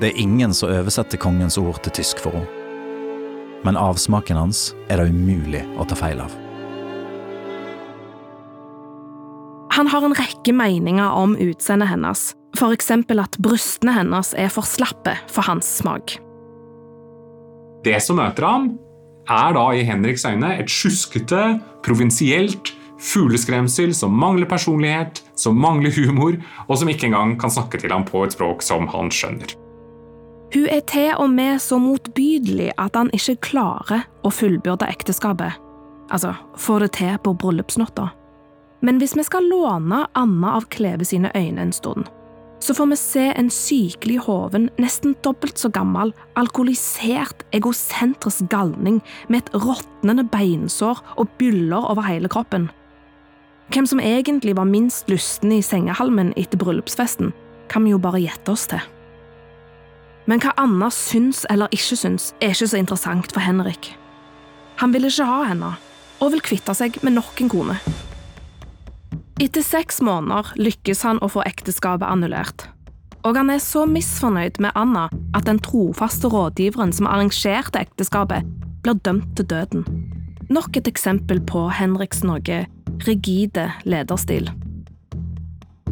Det 0.00 0.08
er 0.08 0.20
ingen 0.20 0.54
som 0.56 0.70
oversetter 0.72 1.20
kongens 1.20 1.58
ord 1.60 1.82
til 1.84 1.92
tysk 2.00 2.22
for 2.24 2.32
henne. 2.32 2.56
Men 3.60 3.76
avsmaken 3.76 4.38
hans 4.40 4.70
er 4.88 4.96
det 4.96 5.10
umulig 5.12 5.60
å 5.76 5.84
ta 5.84 5.98
feil 5.98 6.22
av. 6.24 6.32
Han 9.76 9.90
har 9.92 10.04
en 10.04 10.16
rekke 10.16 10.54
meninger 10.56 11.12
om 11.12 11.36
utseendet 11.36 11.92
hennes, 11.92 12.30
eksempel 12.60 13.20
at 13.20 13.36
brystene 13.40 13.92
hennes 13.96 14.32
er 14.36 14.48
for 14.52 14.64
slappe 14.64 15.14
for 15.28 15.44
hans 15.44 15.68
smak. 15.80 16.16
Det 17.84 18.00
som 18.00 18.16
møter 18.20 18.44
ham, 18.44 18.66
er 19.28 19.54
da 19.56 19.68
i 19.76 19.84
Henriks 19.84 20.24
øyne 20.24 20.56
et 20.56 20.72
sjuskete, 20.72 21.60
provinsielt 21.84 22.72
fugleskremsel 23.00 23.94
som 23.96 24.16
mangler 24.16 24.48
personlighet, 24.48 25.22
som 25.34 25.56
mangler 25.60 25.94
humor, 25.96 26.36
og 26.68 26.78
som 26.80 26.88
ikke 26.92 27.08
engang 27.08 27.36
kan 27.40 27.52
snakke 27.52 27.80
til 27.80 27.92
ham 27.94 28.04
på 28.08 28.24
et 28.26 28.36
språk 28.36 28.64
som 28.64 28.88
han 28.92 29.12
skjønner. 29.14 29.59
Hun 30.54 30.66
er 30.66 30.80
til 30.80 31.12
og 31.14 31.30
med 31.30 31.60
så 31.62 31.78
motbydelig 31.78 32.72
at 32.78 32.96
han 32.98 33.10
ikke 33.14 33.36
klarer 33.52 34.06
å 34.26 34.32
fullbyrde 34.34 34.88
ekteskapet. 34.90 35.54
Altså, 36.10 36.32
få 36.58 36.80
det 36.82 36.90
til 36.98 37.14
på 37.22 37.36
bryllupsnatta. 37.38 38.08
Men 38.82 38.98
hvis 38.98 39.14
vi 39.14 39.22
skal 39.22 39.46
låne 39.46 40.06
Anna 40.18 40.56
av 40.58 40.66
Kleve 40.72 41.06
sine 41.06 41.30
øyne 41.36 41.62
en 41.62 41.72
stund, 41.72 42.08
så 42.60 42.74
får 42.74 42.90
vi 42.90 42.96
se 42.98 43.24
en 43.30 43.48
sykelig 43.50 44.18
hoven, 44.26 44.68
nesten 44.76 45.14
dobbelt 45.24 45.58
så 45.58 45.70
gammel, 45.72 46.12
alkoholisert, 46.36 47.46
egosentrisk 47.56 48.50
galning 48.50 48.98
med 49.28 49.44
et 49.44 49.54
råtnende 49.54 50.26
beinsår 50.28 51.00
og 51.16 51.30
byller 51.38 51.88
over 51.94 52.04
hele 52.10 52.28
kroppen. 52.28 52.68
Hvem 53.70 53.86
som 53.86 54.02
egentlig 54.02 54.56
var 54.58 54.66
minst 54.66 55.08
lysten 55.08 55.54
i 55.54 55.62
sengehalmen 55.62 56.34
etter 56.36 56.58
bryllupsfesten, 56.58 57.30
kan 57.70 57.86
vi 57.86 57.94
jo 57.94 58.02
bare 58.02 58.20
gjette 58.20 58.50
oss 58.50 58.66
til. 58.66 58.82
Men 60.28 60.42
hva 60.42 60.52
Anna 60.60 60.90
syns 60.92 61.44
eller 61.50 61.72
ikke 61.74 61.96
syns, 61.98 62.32
er 62.40 62.52
ikke 62.54 62.68
så 62.72 62.80
interessant 62.80 63.32
for 63.32 63.44
Henrik. 63.44 63.94
Han 64.80 64.92
vil 64.94 65.08
ikke 65.08 65.28
ha 65.28 65.42
henne, 65.48 65.74
og 66.20 66.34
vil 66.34 66.44
kvitte 66.44 66.74
seg 66.76 67.00
med 67.04 67.16
nok 67.16 67.40
en 67.40 67.52
kone. 67.52 67.78
Etter 69.40 69.64
seks 69.64 70.02
måneder 70.04 70.52
lykkes 70.60 71.02
han 71.06 71.20
å 71.24 71.30
få 71.32 71.44
ekteskapet 71.48 72.04
annullert. 72.04 72.66
Og 73.24 73.36
han 73.36 73.52
er 73.52 73.60
så 73.60 73.86
misfornøyd 73.88 74.60
med 74.64 74.76
Anna 74.76 75.06
at 75.36 75.46
den 75.48 75.60
trofaste 75.64 76.28
rådgiveren 76.32 76.92
som 76.96 77.08
arrangerte 77.08 77.80
ekteskapet, 77.80 78.44
blir 78.84 78.96
dømt 79.04 79.34
til 79.36 79.48
døden. 79.48 79.84
Nok 80.52 80.76
et 80.76 80.88
eksempel 80.88 81.40
på 81.44 81.66
Henriks 81.72 82.24
noe 82.24 82.64
rigide 83.06 83.66
lederstil. 83.84 84.48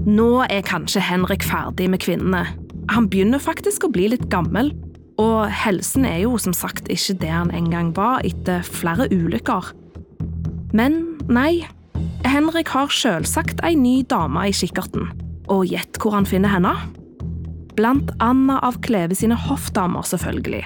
Nå 0.08 0.30
er 0.48 0.64
kanskje 0.64 1.02
Henrik 1.04 1.44
ferdig 1.44 1.88
med 1.92 2.00
kvinnene. 2.04 2.46
Han 2.88 3.08
begynner 3.10 3.42
faktisk 3.42 3.84
å 3.84 3.92
bli 3.92 4.08
litt 4.14 4.28
gammel, 4.32 4.72
og 5.18 5.50
helsen 5.50 6.06
er 6.08 6.22
jo 6.22 6.36
som 6.40 6.54
sagt 6.56 6.88
ikke 6.92 7.16
det 7.22 7.32
han 7.32 7.50
en 7.54 7.68
gang 7.72 7.90
var 7.96 8.22
etter 8.26 8.62
flere 8.64 9.08
ulykker. 9.10 9.72
Men 10.76 11.00
nei, 11.28 11.66
Henrik 12.28 12.70
har 12.74 12.92
selvsagt 12.92 13.62
ei 13.66 13.74
ny 13.78 14.00
dame 14.08 14.48
i 14.48 14.54
kikkerten, 14.54 15.10
og 15.50 15.68
gjett 15.68 16.00
hvor 16.00 16.16
han 16.16 16.28
finner 16.28 16.52
henne? 16.54 16.74
Blant 17.78 18.10
Anna 18.24 18.58
av 18.66 18.80
Kleve 18.82 19.14
sine 19.18 19.38
hoffdamer, 19.38 20.06
selvfølgelig. 20.06 20.64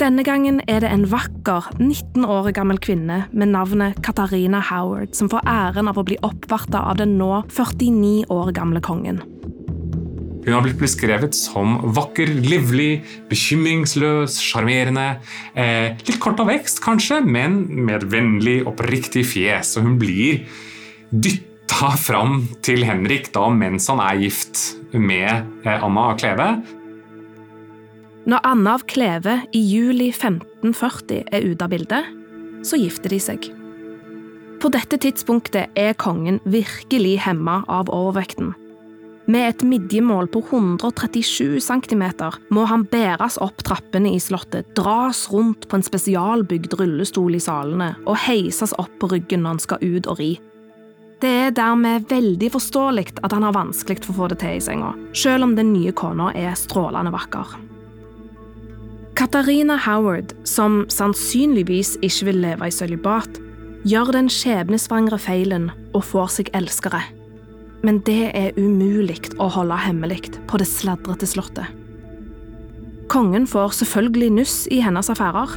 Denne 0.00 0.22
gangen 0.24 0.62
er 0.64 0.80
det 0.80 0.88
en 0.94 1.02
vakker, 1.12 1.66
19 1.76 2.24
år 2.24 2.46
gammel 2.56 2.78
kvinne 2.80 3.26
med 3.36 3.50
navnet 3.52 3.98
Katarina 4.00 4.62
Howard 4.70 5.12
som 5.18 5.28
får 5.28 5.44
æren 5.44 5.90
av 5.90 6.00
å 6.00 6.04
bli 6.08 6.16
oppvarta 6.24 6.86
av 6.88 6.96
den 7.02 7.18
nå 7.20 7.42
49 7.52 8.30
år 8.32 8.54
gamle 8.56 8.80
kongen. 8.80 9.20
Hun 10.40 10.54
har 10.54 10.62
blitt 10.64 10.80
beskrevet 10.80 11.36
som 11.36 11.76
vakker, 11.96 12.30
livlig, 12.40 13.02
bekymringsløs, 13.28 14.38
sjarmerende. 14.40 15.18
Eh, 15.52 15.92
litt 16.06 16.20
kort 16.22 16.40
av 16.40 16.48
vekst, 16.48 16.80
kanskje, 16.84 17.20
men 17.20 17.66
med 17.68 17.98
et 17.98 18.06
vennlig, 18.14 18.56
oppriktig 18.68 19.26
fjes. 19.28 19.74
Og 19.76 19.84
hun 19.84 19.98
blir 20.00 20.46
dytta 21.12 21.92
fram 22.00 22.46
til 22.64 22.86
Henrik 22.88 23.28
da 23.34 23.48
mens 23.52 23.90
han 23.92 24.00
er 24.00 24.22
gift 24.22 24.62
med 24.96 25.28
eh, 25.66 25.76
Anna 25.76 26.06
av 26.08 26.16
Kleve. 26.22 26.48
Når 28.30 28.48
Anna 28.48 28.78
av 28.78 28.86
Kleve 28.88 29.36
i 29.56 29.60
juli 29.60 30.08
1540 30.14 31.28
er 31.28 31.44
ute 31.52 31.68
av 31.68 31.72
bildet, 31.72 32.16
så 32.64 32.80
gifter 32.80 33.12
de 33.12 33.20
seg. 33.20 33.52
På 34.60 34.72
dette 34.72 34.96
tidspunktet 35.00 35.76
er 35.76 35.96
kongen 36.00 36.40
virkelig 36.48 37.18
hemma 37.28 37.60
av 37.68 37.92
overvekten 37.92 38.54
med 39.30 39.48
et 39.48 39.62
midjemål 39.66 40.28
på 40.32 40.42
137 40.48 41.60
cm 41.62 42.04
må 42.54 42.64
han 42.66 42.84
bæres 42.90 43.38
opp 43.42 43.62
trappene 43.66 44.14
i 44.16 44.20
slottet, 44.22 44.72
dras 44.74 45.26
rundt 45.30 45.68
på 45.68 45.78
en 45.78 45.86
spesialbygd 45.86 46.74
rullestol 46.80 47.36
i 47.36 47.42
salene 47.42 47.92
og 48.06 48.18
heises 48.26 48.74
opp 48.80 48.92
på 49.00 49.10
ryggen 49.12 49.44
når 49.44 49.54
han 49.54 49.62
skal 49.66 49.84
ut 49.84 50.08
og 50.10 50.22
ri. 50.22 50.30
Det 51.20 51.30
er 51.46 51.52
dermed 51.52 52.08
veldig 52.08 52.48
forståelig 52.54 53.06
at 53.20 53.34
han 53.36 53.44
har 53.44 53.54
vanskelig 53.54 54.00
for 54.06 54.14
å 54.14 54.18
få 54.22 54.30
det 54.32 54.40
til 54.40 54.56
i 54.56 54.64
senga, 54.64 54.94
selv 55.12 55.44
om 55.46 55.54
den 55.58 55.74
nye 55.74 55.92
kona 55.92 56.30
er 56.32 56.56
strålende 56.56 57.12
vakker. 57.12 57.58
Katarina 59.20 59.76
Howard, 59.84 60.32
som 60.48 60.86
sannsynligvis 60.88 61.98
ikke 62.00 62.30
vil 62.30 62.40
leve 62.46 62.70
i 62.70 62.72
sølibat, 62.72 63.42
gjør 63.84 64.14
den 64.16 64.32
skjebnesvangre 64.32 65.20
feilen 65.20 65.68
og 65.92 66.06
får 66.08 66.38
seg 66.38 66.54
elskere 66.56 67.04
men 67.86 68.00
det 68.06 68.30
er 68.36 68.56
umulig 68.58 69.32
å 69.40 69.48
holde 69.52 69.78
hemmelig 69.80 70.34
på 70.48 70.60
det 70.60 70.68
sladrete 70.68 71.28
slottet. 71.28 71.68
Kongen 73.10 73.46
får 73.50 73.74
selvfølgelig 73.80 74.30
nuss 74.36 74.56
i 74.70 74.78
hennes 74.84 75.10
affærer. 75.10 75.56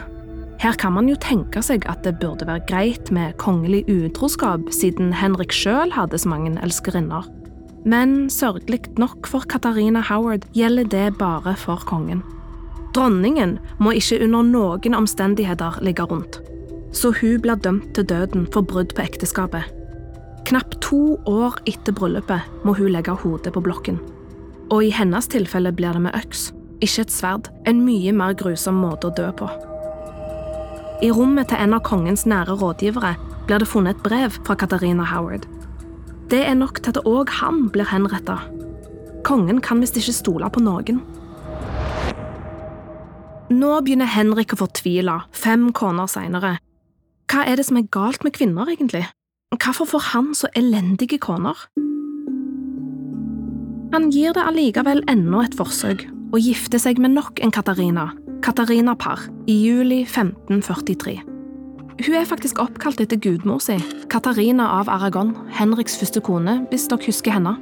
Her 0.64 0.78
kan 0.80 0.96
man 0.96 1.10
jo 1.12 1.18
tenke 1.22 1.62
seg 1.62 1.86
at 1.92 2.02
det 2.06 2.16
burde 2.22 2.48
være 2.48 2.64
greit 2.70 3.12
med 3.14 3.36
kongelig 3.42 3.84
utroskap, 3.92 4.72
siden 4.74 5.12
Henrik 5.14 5.54
sjøl 5.54 5.94
hadde 5.94 6.18
så 6.18 6.32
mange 6.32 6.56
elskerinner. 6.66 7.28
Men 7.86 8.30
sørgelig 8.32 8.88
nok 8.98 9.28
for 9.28 9.46
Katarina 9.46 10.02
Howard 10.08 10.48
gjelder 10.56 10.88
det 10.90 11.08
bare 11.20 11.54
for 11.60 11.84
kongen. 11.86 12.24
Dronningen 12.96 13.58
må 13.82 13.94
ikke 13.98 14.22
under 14.24 14.46
noen 14.48 14.98
omstendigheter 14.98 15.82
ligge 15.84 16.06
rundt, 16.08 16.40
så 16.96 17.12
hun 17.20 17.42
blir 17.44 17.60
dømt 17.60 17.92
til 17.98 18.08
døden 18.08 18.48
for 18.54 18.66
brudd 18.66 18.96
på 18.96 19.04
ekteskapet. 19.04 19.83
Knapt 20.44 20.82
to 20.84 21.18
år 21.30 21.56
etter 21.70 21.96
bryllupet 21.96 22.64
må 22.68 22.76
hun 22.76 22.92
legge 22.92 23.16
hodet 23.24 23.54
på 23.56 23.64
blokken. 23.64 24.00
Og 24.74 24.84
i 24.84 24.92
hennes 24.92 25.28
tilfelle 25.32 25.72
blir 25.76 25.96
det 25.96 26.04
med 26.04 26.18
øks, 26.18 26.50
ikke 26.84 27.06
et 27.06 27.14
sverd, 27.14 27.48
en 27.70 27.84
mye 27.86 28.12
mer 28.16 28.36
grusom 28.36 28.82
måte 28.84 29.08
å 29.08 29.16
dø 29.16 29.30
på. 29.40 29.48
I 31.04 31.12
rommet 31.12 31.50
til 31.52 31.60
en 31.64 31.76
av 31.76 31.84
kongens 31.88 32.26
nære 32.28 32.58
rådgivere 32.60 33.16
blir 33.48 33.64
det 33.64 33.68
funnet 33.68 33.98
et 33.98 34.04
brev 34.04 34.36
fra 34.44 34.56
Katarina 34.60 35.08
Howard. 35.08 35.48
Det 36.32 36.44
er 36.48 36.56
nok 36.60 36.80
til 36.82 36.94
at 36.94 37.08
òg 37.08 37.32
han 37.40 37.68
blir 37.72 37.88
henretta. 37.88 38.38
Kongen 39.24 39.60
kan 39.64 39.80
visst 39.84 40.00
ikke 40.00 40.16
stole 40.16 40.52
på 40.52 40.64
noen. 40.64 41.02
Nå 43.54 43.74
begynner 43.84 44.10
Henrik 44.10 44.56
å 44.56 44.62
fortvile, 44.64 45.22
fem 45.36 45.70
koner 45.76 46.08
seinere. 46.12 46.58
Hva 47.32 47.44
er 47.48 47.60
det 47.60 47.68
som 47.68 47.78
er 47.80 47.92
galt 47.92 48.24
med 48.26 48.36
kvinner, 48.36 48.72
egentlig? 48.72 49.06
Hvorfor 49.54 49.86
får 49.86 50.00
han 50.14 50.34
så 50.36 50.48
elendige 50.56 51.18
koner? 51.22 51.58
Han 53.94 54.10
gir 54.10 54.34
det 54.34 54.42
allikevel 54.42 55.04
enda 55.10 55.44
et 55.46 55.54
forsøk, 55.54 56.08
og 56.34 56.42
gifter 56.42 56.82
seg 56.82 56.98
med 56.98 57.14
nok 57.14 57.38
en 57.46 57.54
Katarina, 57.54 58.08
Katarina 58.42 58.96
Parr, 58.98 59.28
i 59.46 59.54
juli 59.54 60.02
1543. 60.02 61.20
Hun 62.02 62.16
er 62.18 62.26
faktisk 62.26 62.58
oppkalt 62.58 63.04
etter 63.06 63.22
gudmor 63.22 63.62
si, 63.62 63.78
Katarina 64.10 64.72
av 64.80 64.90
Aragon, 64.90 65.36
Henriks 65.54 66.00
første 66.02 66.24
kone, 66.26 66.64
hvis 66.72 66.90
dere 66.90 67.06
husker 67.06 67.38
henne. 67.38 67.54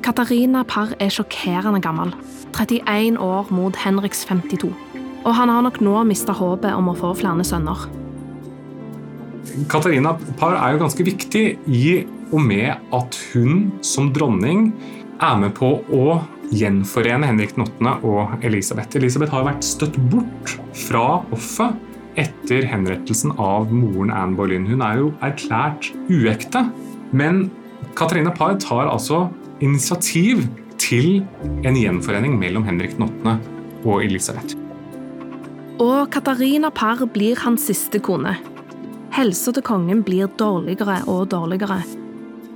Katarina 0.00 0.64
Parr 0.64 0.96
er 0.96 1.12
sjokkerende 1.12 1.84
gammel, 1.84 2.14
31 2.56 3.20
år 3.20 3.52
mot 3.52 3.76
Henriks 3.76 4.24
52, 4.24 4.72
og 5.26 5.34
han 5.36 5.52
har 5.52 5.68
nok 5.68 5.82
nå 5.84 6.00
mista 6.08 6.32
håpet 6.32 6.72
om 6.72 6.88
å 6.88 6.96
få 6.96 7.12
flere 7.20 7.44
sønner. 7.44 7.99
Katarina 9.70 10.14
Parr 10.38 10.56
er 10.56 10.74
jo 10.74 10.82
ganske 10.84 11.04
viktig 11.06 11.44
i 11.66 11.84
og 12.30 12.42
med 12.44 12.76
at 12.94 13.16
hun 13.32 13.70
som 13.84 14.10
dronning 14.14 14.70
er 15.20 15.38
med 15.40 15.54
på 15.58 15.72
å 15.92 16.20
gjenforene 16.50 17.28
Henrik 17.28 17.56
8. 17.58 17.96
og 18.06 18.44
Elisabeth. 18.46 18.96
Elisabeth 18.98 19.34
har 19.34 19.46
vært 19.46 19.66
støtt 19.66 19.98
bort 20.10 20.54
fra 20.86 21.20
hoffet 21.30 22.18
etter 22.18 22.66
henrettelsen 22.66 23.34
av 23.38 23.70
moren 23.72 24.12
Anne 24.14 24.38
Boleyn. 24.38 24.66
Hun 24.66 24.82
er 24.86 25.02
jo 25.02 25.12
erklært 25.24 25.90
uekte. 26.10 26.64
Men 27.14 27.48
Katarina 27.98 28.32
Parr 28.34 28.58
tar 28.62 28.90
altså 28.90 29.28
initiativ 29.62 30.46
til 30.80 31.20
en 31.66 31.76
gjenforening 31.76 32.38
mellom 32.40 32.66
Henrik 32.66 32.96
8. 32.98 33.36
og 33.84 34.04
Elisabeth. 34.04 34.56
Og 35.80 36.10
Katarina 36.12 36.70
Parr 36.74 37.06
blir 37.08 37.38
hans 37.40 37.66
siste 37.70 38.02
kone. 38.04 38.34
Helsa 39.10 39.50
til 39.50 39.64
kongen 39.66 40.04
blir 40.06 40.30
dårligere 40.38 41.00
og 41.10 41.30
dårligere. 41.32 41.80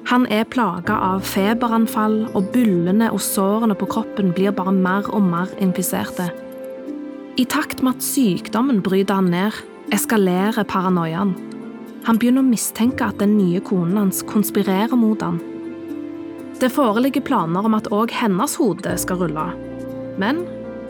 Han 0.07 0.27
er 0.31 0.45
plaga 0.47 0.95
av 1.01 1.25
feberanfall, 1.27 2.29
og 2.37 2.53
bullene 2.55 3.09
og 3.11 3.23
sårene 3.25 3.75
på 3.75 3.89
kroppen 3.91 4.31
blir 4.37 4.55
bare 4.55 4.75
mer 4.77 5.09
og 5.11 5.25
mer 5.25 5.51
infiserte. 5.65 6.29
I 7.41 7.45
takt 7.51 7.83
med 7.83 7.97
at 7.97 8.07
sykdommen 8.07 8.83
bryter 8.87 9.19
han 9.19 9.33
ned, 9.33 9.57
eskalerer 9.93 10.63
paranoiaen. 10.71 11.35
Han 12.07 12.21
begynner 12.21 12.45
å 12.45 12.53
mistenke 12.53 13.09
at 13.09 13.19
den 13.19 13.35
nye 13.39 13.63
konen 13.65 13.97
hans 13.99 14.23
konspirerer 14.29 14.95
mot 14.95 15.23
han. 15.25 15.41
Det 16.61 16.71
foreligger 16.71 17.25
planer 17.27 17.67
om 17.67 17.75
at 17.75 17.89
òg 17.91 18.13
hennes 18.15 18.55
hode 18.61 18.93
skal 19.01 19.25
rulle. 19.25 19.49
Men 20.21 20.45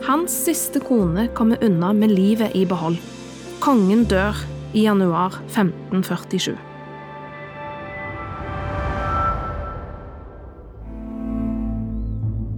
hans 0.05 0.35
siste 0.45 0.83
kone 0.83 1.25
kommer 1.33 1.63
unna 1.65 1.89
med 1.95 2.13
livet 2.13 2.53
i 2.53 2.67
behold. 2.69 2.99
Kongen 3.63 4.03
dør 4.11 4.37
i 4.75 4.85
januar 4.85 5.39
1547. 5.47 6.55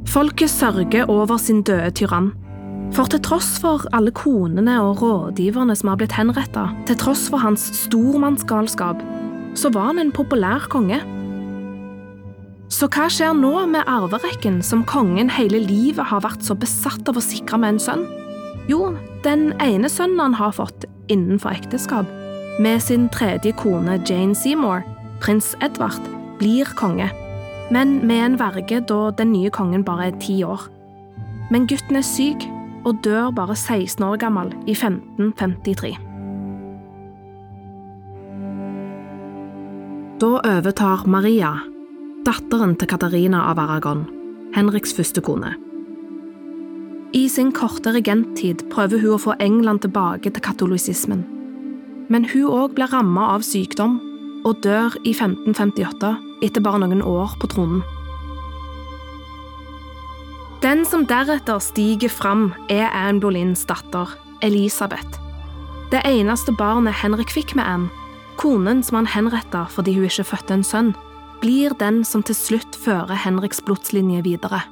Folket 0.07 0.49
sørger 0.49 1.05
over 1.13 1.37
sin 1.37 1.61
døde 1.61 1.91
tyrann. 1.91 2.31
For 2.95 3.05
til 3.11 3.21
tross 3.21 3.57
for 3.61 3.83
alle 3.93 4.13
konene 4.15 4.79
og 4.81 5.01
rådgiverne 5.01 5.75
som 5.75 5.91
har 5.91 5.99
blitt 5.99 6.15
henretta, 6.17 6.69
til 6.87 6.97
tross 6.97 7.27
for 7.29 7.43
hans 7.43 7.67
stormannsgalskap, 7.83 9.03
så 9.57 9.69
var 9.75 9.91
han 9.91 9.99
en 10.01 10.13
populær 10.15 10.65
konge. 10.71 11.01
Så 12.73 12.89
hva 12.91 13.07
skjer 13.11 13.35
nå 13.37 13.51
med 13.69 13.87
arverekken 13.87 14.61
som 14.65 14.85
kongen 14.87 15.29
hele 15.31 15.59
livet 15.63 16.09
har 16.09 16.23
vært 16.25 16.43
så 16.47 16.55
besatt 16.57 17.07
av 17.11 17.19
å 17.19 17.23
sikre 17.23 17.59
med 17.61 17.75
en 17.75 17.83
sønn? 17.83 18.05
Jo, 18.71 18.95
den 19.23 19.51
ene 19.63 19.91
sønnen 19.91 20.23
han 20.23 20.39
har 20.39 20.55
fått, 20.55 20.87
innenfor 21.09 21.55
ekteskap, 21.55 22.05
med 22.59 22.81
sin 22.81 23.09
tredje 23.09 23.51
kone 23.51 23.99
Jane 24.09 24.35
Seymour, 24.35 24.81
prins 25.21 25.55
Edvard, 25.61 26.01
blir 26.39 26.65
konge, 26.77 27.09
men 27.71 27.99
med 28.07 28.25
en 28.25 28.39
verge 28.39 28.81
da 28.89 29.11
den 29.17 29.31
nye 29.31 29.49
kongen 29.49 29.83
bare 29.85 30.07
er 30.07 30.19
ti 30.21 30.41
år. 30.43 30.67
Men 31.51 31.67
gutten 31.67 31.99
er 31.99 32.05
syk 32.05 32.47
og 32.85 33.03
dør 33.03 33.31
bare 33.35 33.55
16 33.55 34.03
år 34.03 34.17
gammel 34.21 34.53
i 34.67 34.75
1553. 34.75 35.97
Da 40.17 40.33
overtar 40.41 41.05
Maria, 41.05 41.53
datteren 42.25 42.73
til 42.75 42.89
Katarina 42.89 43.43
av 43.51 43.59
Aragon, 43.61 44.07
Henriks 44.55 44.95
første 44.97 45.21
kone. 45.21 45.53
I 47.15 47.27
sin 47.31 47.53
korte 47.55 47.93
regenttid 47.95 48.65
prøver 48.71 48.99
hun 48.99 49.15
å 49.15 49.21
få 49.21 49.35
England 49.39 49.85
tilbake 49.85 50.27
til 50.27 50.43
katolisismen. 50.43 51.23
Men 52.11 52.27
hun 52.33 52.51
òg 52.51 52.75
blir 52.75 52.91
ramma 52.91 53.29
av 53.35 53.45
sykdom 53.47 53.97
og 54.47 54.59
dør 54.63 54.95
i 55.03 55.13
1558 55.15 56.11
etter 56.43 56.63
bare 56.63 56.81
noen 56.83 57.03
år 57.03 57.37
på 57.39 57.47
tronen. 57.51 57.83
Den 60.63 60.83
som 60.89 61.05
deretter 61.07 61.61
stiger 61.63 62.11
fram, 62.11 62.49
er 62.67 62.89
Anne 62.91 63.21
Boleyns 63.23 63.63
datter, 63.69 64.09
Elisabeth. 64.43 65.19
Det 65.93 66.01
eneste 66.03 66.51
barnet 66.59 66.97
Henrik 66.99 67.31
fikk 67.31 67.55
med 67.55 67.63
Anne, 67.63 67.91
konen 68.41 68.83
som 68.83 68.99
han 68.99 69.11
henretta 69.13 69.67
fordi 69.71 69.95
hun 69.95 70.09
ikke 70.09 70.27
fødte 70.27 70.57
en 70.57 70.65
sønn, 70.65 70.95
blir 71.41 71.75
den 71.79 72.03
som 72.03 72.25
til 72.25 72.35
slutt 72.35 72.75
fører 72.75 73.15
Henriks 73.15 73.61
blodslinje 73.63 74.25
videre. 74.25 74.65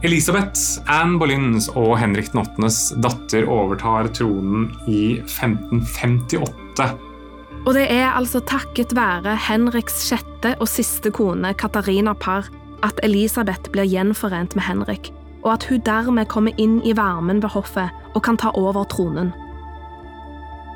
Elisabeth, 0.00 0.80
Anne 0.88 1.18
Boleyns 1.20 1.66
og 1.76 1.98
Henrik 2.00 2.30
8.s 2.32 2.94
datter 3.04 3.44
overtar 3.52 4.06
tronen 4.16 4.70
i 4.88 5.18
1558. 5.20 6.86
Og 7.66 7.74
det 7.76 7.84
er 7.92 8.06
altså 8.08 8.40
takket 8.48 8.94
være 8.96 9.34
Henriks 9.36 9.98
sjette 10.06 10.54
og 10.56 10.70
siste 10.72 11.12
kone, 11.12 11.52
Katarina 11.52 12.14
Parr, 12.16 12.48
at 12.80 12.96
Elisabeth 13.04 13.68
blir 13.74 13.84
gjenforent 13.84 14.56
med 14.56 14.64
Henrik, 14.64 15.12
og 15.44 15.58
at 15.58 15.68
hun 15.68 15.84
dermed 15.84 16.32
kommer 16.32 16.56
inn 16.56 16.80
i 16.80 16.96
varmen 16.96 17.44
ved 17.44 17.52
hoffet 17.52 17.92
og 18.14 18.24
kan 18.24 18.40
ta 18.40 18.54
over 18.56 18.88
tronen. 18.88 19.34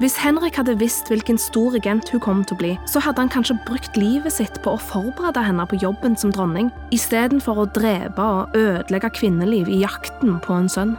Hvis 0.02 0.16
Henrik 0.18 0.56
hadde 0.58 0.74
visst 0.80 1.06
hvilken 1.06 1.36
stor 1.38 1.70
regent 1.76 2.08
hun 2.10 2.20
kom 2.22 2.40
til 2.42 2.56
å 2.56 2.58
bli, 2.58 2.70
så 2.90 2.98
hadde 3.04 3.22
han 3.22 3.30
kanskje 3.30 3.54
brukt 3.62 3.94
livet 3.94 4.34
sitt 4.34 4.56
på 4.64 4.72
å 4.74 4.80
forberede 4.90 5.44
henne 5.46 5.66
på 5.70 5.78
jobben 5.78 6.16
som 6.18 6.32
dronning, 6.34 6.72
istedenfor 6.90 7.60
å 7.62 7.68
drepe 7.76 8.18
og 8.18 8.56
ødelegge 8.58 9.12
kvinneliv 9.14 9.70
i 9.70 9.78
jakten 9.84 10.40
på 10.42 10.56
en 10.58 10.66
sønn. 10.72 10.96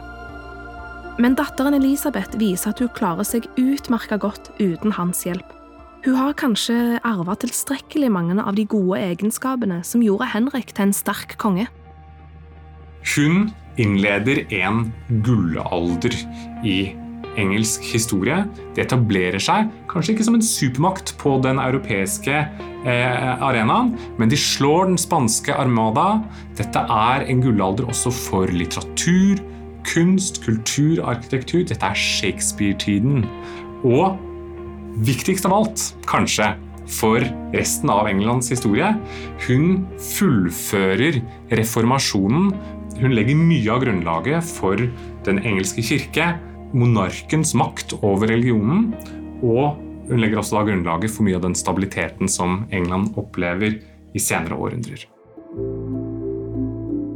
Men 1.20 1.36
datteren 1.36 1.76
Elisabeth 1.76 2.40
viser 2.40 2.72
at 2.72 2.80
hun 2.80 2.92
klarer 2.96 3.28
seg 3.28 3.44
utmerka 3.60 4.16
godt 4.20 4.48
uten 4.56 4.96
hans 4.96 5.26
hjelp. 5.28 5.46
Hun 6.06 6.16
har 6.16 6.36
kanskje 6.40 6.96
arva 7.04 7.36
tilstrekkelig 7.36 8.08
mange 8.12 8.40
av 8.40 8.56
de 8.56 8.64
gode 8.64 9.00
egenskapene 9.10 9.82
som 9.84 10.04
gjorde 10.04 10.32
Henrik 10.32 10.72
til 10.72 10.88
en 10.88 10.96
sterk 10.96 11.36
konge. 11.40 11.68
Hun 13.12 13.50
innleder 13.76 14.46
en 14.56 14.86
gullalder 15.24 16.16
i 16.64 16.78
engelsk 17.40 17.84
historie. 17.92 18.42
Det 18.76 18.86
etablerer 18.86 19.42
seg 19.42 19.70
kanskje 19.90 20.14
ikke 20.14 20.26
som 20.28 20.36
en 20.38 20.44
supermakt 20.44 21.14
på 21.20 21.36
den 21.44 21.60
europeiske 21.62 22.34
eh, 22.36 23.44
arenaen, 23.44 23.94
men 24.18 24.32
de 24.32 24.38
slår 24.40 24.90
den 24.90 25.00
spanske 25.00 25.54
armada. 25.56 26.22
Dette 26.58 26.82
er 26.82 27.26
en 27.30 27.42
gullalder 27.44 27.88
også 27.92 28.12
for 28.14 28.52
litteratur, 28.52 29.40
kunst, 29.86 30.42
kultur, 30.44 31.02
arkitektur. 31.06 31.64
Dette 31.68 31.86
er 31.86 31.96
Shakespeare-tiden. 31.96 33.24
Og 33.86 34.16
viktigst 35.06 35.48
av 35.48 35.56
alt, 35.60 35.90
kanskje, 36.08 36.54
for 36.86 37.18
resten 37.50 37.90
av 37.90 38.06
Englands 38.06 38.46
historie. 38.52 38.92
Hun 39.48 39.86
fullfører 40.14 41.18
reformasjonen 41.58 42.52
hun 42.96 43.12
legger 43.12 43.36
mye 43.36 43.72
av 43.72 43.82
grunnlaget 43.84 44.52
for 44.56 44.80
den 45.26 45.40
engelske 45.44 45.84
kirke, 45.84 46.30
monarkens 46.74 47.54
makt 47.54 47.94
over 48.02 48.30
religionen, 48.30 48.94
og 49.42 49.76
hun 50.08 50.22
legger 50.22 50.40
også 50.40 50.58
da 50.58 50.64
grunnlaget 50.68 51.12
for 51.12 51.26
mye 51.26 51.38
av 51.38 51.44
den 51.46 51.56
stabiliteten 51.58 52.30
som 52.30 52.64
England 52.74 53.16
opplever 53.18 53.78
i 54.14 54.22
senere 54.22 54.58
århundrer. 54.58 55.06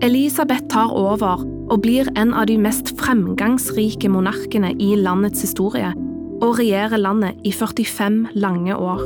Elisabeth 0.03 0.67
tar 0.73 0.93
over 0.97 1.45
og 1.71 1.83
blir 1.85 2.09
en 2.19 2.33
av 2.35 2.49
de 2.51 2.57
mest 2.59 2.95
fremgangsrike 2.99 4.09
monarkene 4.11 4.73
i 4.81 4.95
landets 4.99 5.45
historie, 5.45 5.93
og 6.41 6.57
regjerer 6.59 6.99
landet 6.99 7.37
i 7.45 7.53
45 7.53 8.33
lange 8.41 8.75
år. 8.75 9.05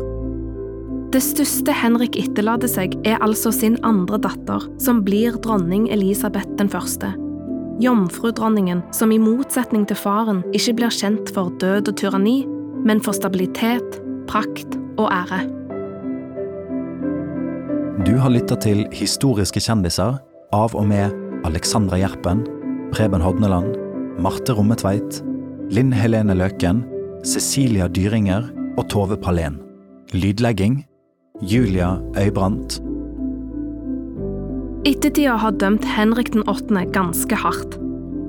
Det 1.14 1.20
største 1.22 1.74
Henrik 1.74 2.16
etterlater 2.18 2.70
seg, 2.70 2.95
er 3.07 3.20
altså 3.22 3.53
sin 3.55 3.76
andre 3.86 4.18
datter, 4.22 4.64
som 4.82 5.05
blir 5.07 5.36
dronning 5.42 5.86
Elisabeth 5.95 6.57
den 6.59 6.70
første. 6.70 7.12
Jomfrudronningen, 7.83 8.83
som 8.95 9.12
i 9.12 9.18
motsetning 9.18 9.87
til 9.89 9.99
faren 9.99 10.43
ikke 10.55 10.77
blir 10.79 10.95
kjent 10.95 11.33
for 11.35 11.51
død 11.62 11.91
og 11.91 11.99
tyranni, 11.99 12.45
men 12.87 13.01
for 13.03 13.16
stabilitet, 13.16 13.99
prakt 14.31 14.79
og 15.01 15.11
ære. 15.11 15.43
Du 18.05 18.14
har 18.20 18.31
lytta 18.31 18.59
til 18.61 18.85
Historiske 18.95 19.62
kjendiser 19.64 20.18
av 20.55 20.75
og 20.77 20.87
med 20.91 21.14
Alexandra 21.49 21.99
Gjerpen, 21.99 22.45
Preben 22.95 23.22
Hodneland, 23.25 23.75
Marte 24.22 24.55
Rommetveit, 24.55 25.22
Linn 25.75 25.93
Helene 25.95 26.37
Løken, 26.37 26.85
Cecilia 27.25 27.89
Dyringer 27.89 28.51
og 28.79 28.89
Tove 28.93 29.16
Palén. 29.18 29.59
Lydlegging 30.12 30.85
Julia 31.43 31.97
Øybrandt. 32.20 32.79
Ettertida 34.85 35.39
har 35.41 35.55
dømt 35.57 35.85
Henrik 35.89 36.28
den 36.35 36.43
8. 36.45 36.82
ganske 36.93 37.37
hardt. 37.41 37.78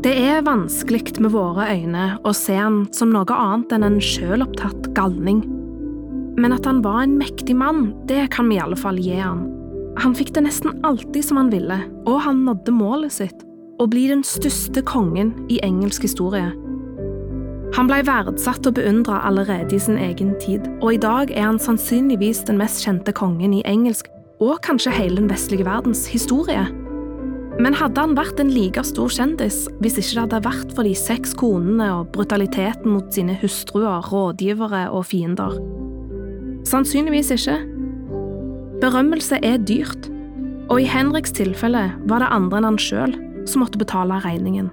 Det 0.06 0.14
er 0.16 0.46
vanskelig 0.48 1.18
med 1.20 1.34
våre 1.34 1.66
øyne 1.68 2.06
å 2.24 2.32
se 2.32 2.56
han 2.56 2.86
som 2.96 3.12
noe 3.12 3.28
annet 3.36 3.74
enn 3.76 3.84
en 3.84 3.98
sjølopptatt 4.00 4.88
galning. 4.96 5.42
Men 6.40 6.56
at 6.56 6.64
han 6.64 6.80
var 6.86 7.02
en 7.02 7.18
mektig 7.20 7.58
mann, 7.60 7.90
det 8.08 8.30
kan 8.32 8.48
vi 8.48 8.56
i 8.56 8.64
alle 8.64 8.80
fall 8.80 9.04
gi 9.04 9.20
han. 9.20 9.44
Han 10.00 10.16
fikk 10.16 10.32
det 10.38 10.46
nesten 10.48 10.80
alltid 10.88 11.28
som 11.28 11.42
han 11.44 11.52
ville, 11.52 11.82
og 12.08 12.24
han 12.24 12.46
nådde 12.48 12.72
målet 12.72 13.18
sitt 13.20 13.44
å 13.76 13.92
bli 13.92 14.08
den 14.14 14.24
største 14.24 14.80
kongen 14.88 15.36
i 15.52 15.60
engelsk 15.60 16.08
historie. 16.08 16.54
Han 17.76 17.92
ble 17.92 18.00
verdsatt 18.08 18.64
og 18.64 18.80
beundra 18.80 19.20
allerede 19.28 19.76
i 19.76 19.84
sin 19.84 20.00
egen 20.00 20.32
tid, 20.40 20.72
og 20.80 20.94
i 20.96 21.04
dag 21.04 21.36
er 21.36 21.50
han 21.50 21.60
sannsynligvis 21.60 22.46
den 22.48 22.64
mest 22.64 22.86
kjente 22.88 23.12
kongen 23.12 23.60
i 23.60 23.66
engelsk, 23.68 24.08
og 24.44 24.60
kanskje 24.66 24.94
hele 24.96 25.22
den 25.22 25.30
vestlige 25.32 25.66
verdens 25.68 26.06
historie. 26.12 26.66
Men 27.56 27.76
hadde 27.78 28.02
han 28.02 28.18
vært 28.18 28.40
en 28.44 28.52
like 28.52 28.82
stor 28.84 29.12
kjendis 29.12 29.62
hvis 29.80 29.96
ikke 30.02 30.12
det 30.12 30.24
hadde 30.26 30.42
vært 30.48 30.74
for 30.76 30.88
de 30.88 30.96
seks 31.00 31.32
konene 31.40 31.88
og 32.02 32.10
brutaliteten 32.16 32.92
mot 32.92 33.08
sine 33.16 33.38
hustruer, 33.40 34.04
rådgivere 34.12 34.90
og 34.92 35.06
fiender? 35.08 35.56
Sannsynligvis 36.68 37.32
ikke. 37.38 37.60
Berømmelse 38.82 39.40
er 39.46 39.62
dyrt, 39.64 40.10
og 40.68 40.82
i 40.82 40.90
Henriks 40.90 41.32
tilfelle 41.38 41.88
var 42.10 42.24
det 42.24 42.34
andre 42.34 42.60
enn 42.60 42.74
han 42.74 42.82
sjøl 42.82 43.16
som 43.48 43.64
måtte 43.64 43.80
betale 43.80 44.18
regningen. 44.26 44.72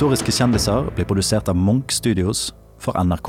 Historiske 0.00 0.32
kjendiser 0.32 0.86
blir 0.96 1.04
produsert 1.04 1.50
av 1.52 1.58
Munch 1.60 1.92
Studios 1.92 2.54
for 2.80 2.96
NRK. 2.96 3.28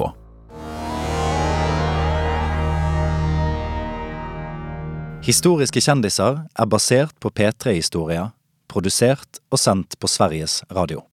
Historiske 5.28 5.84
kjendiser 5.84 6.40
er 6.48 6.72
basert 6.72 7.12
på 7.20 7.28
P3-historier, 7.36 8.32
produsert 8.72 9.44
og 9.52 9.60
sendt 9.60 10.00
på 10.00 10.08
Sveriges 10.08 10.62
Radio. 10.72 11.04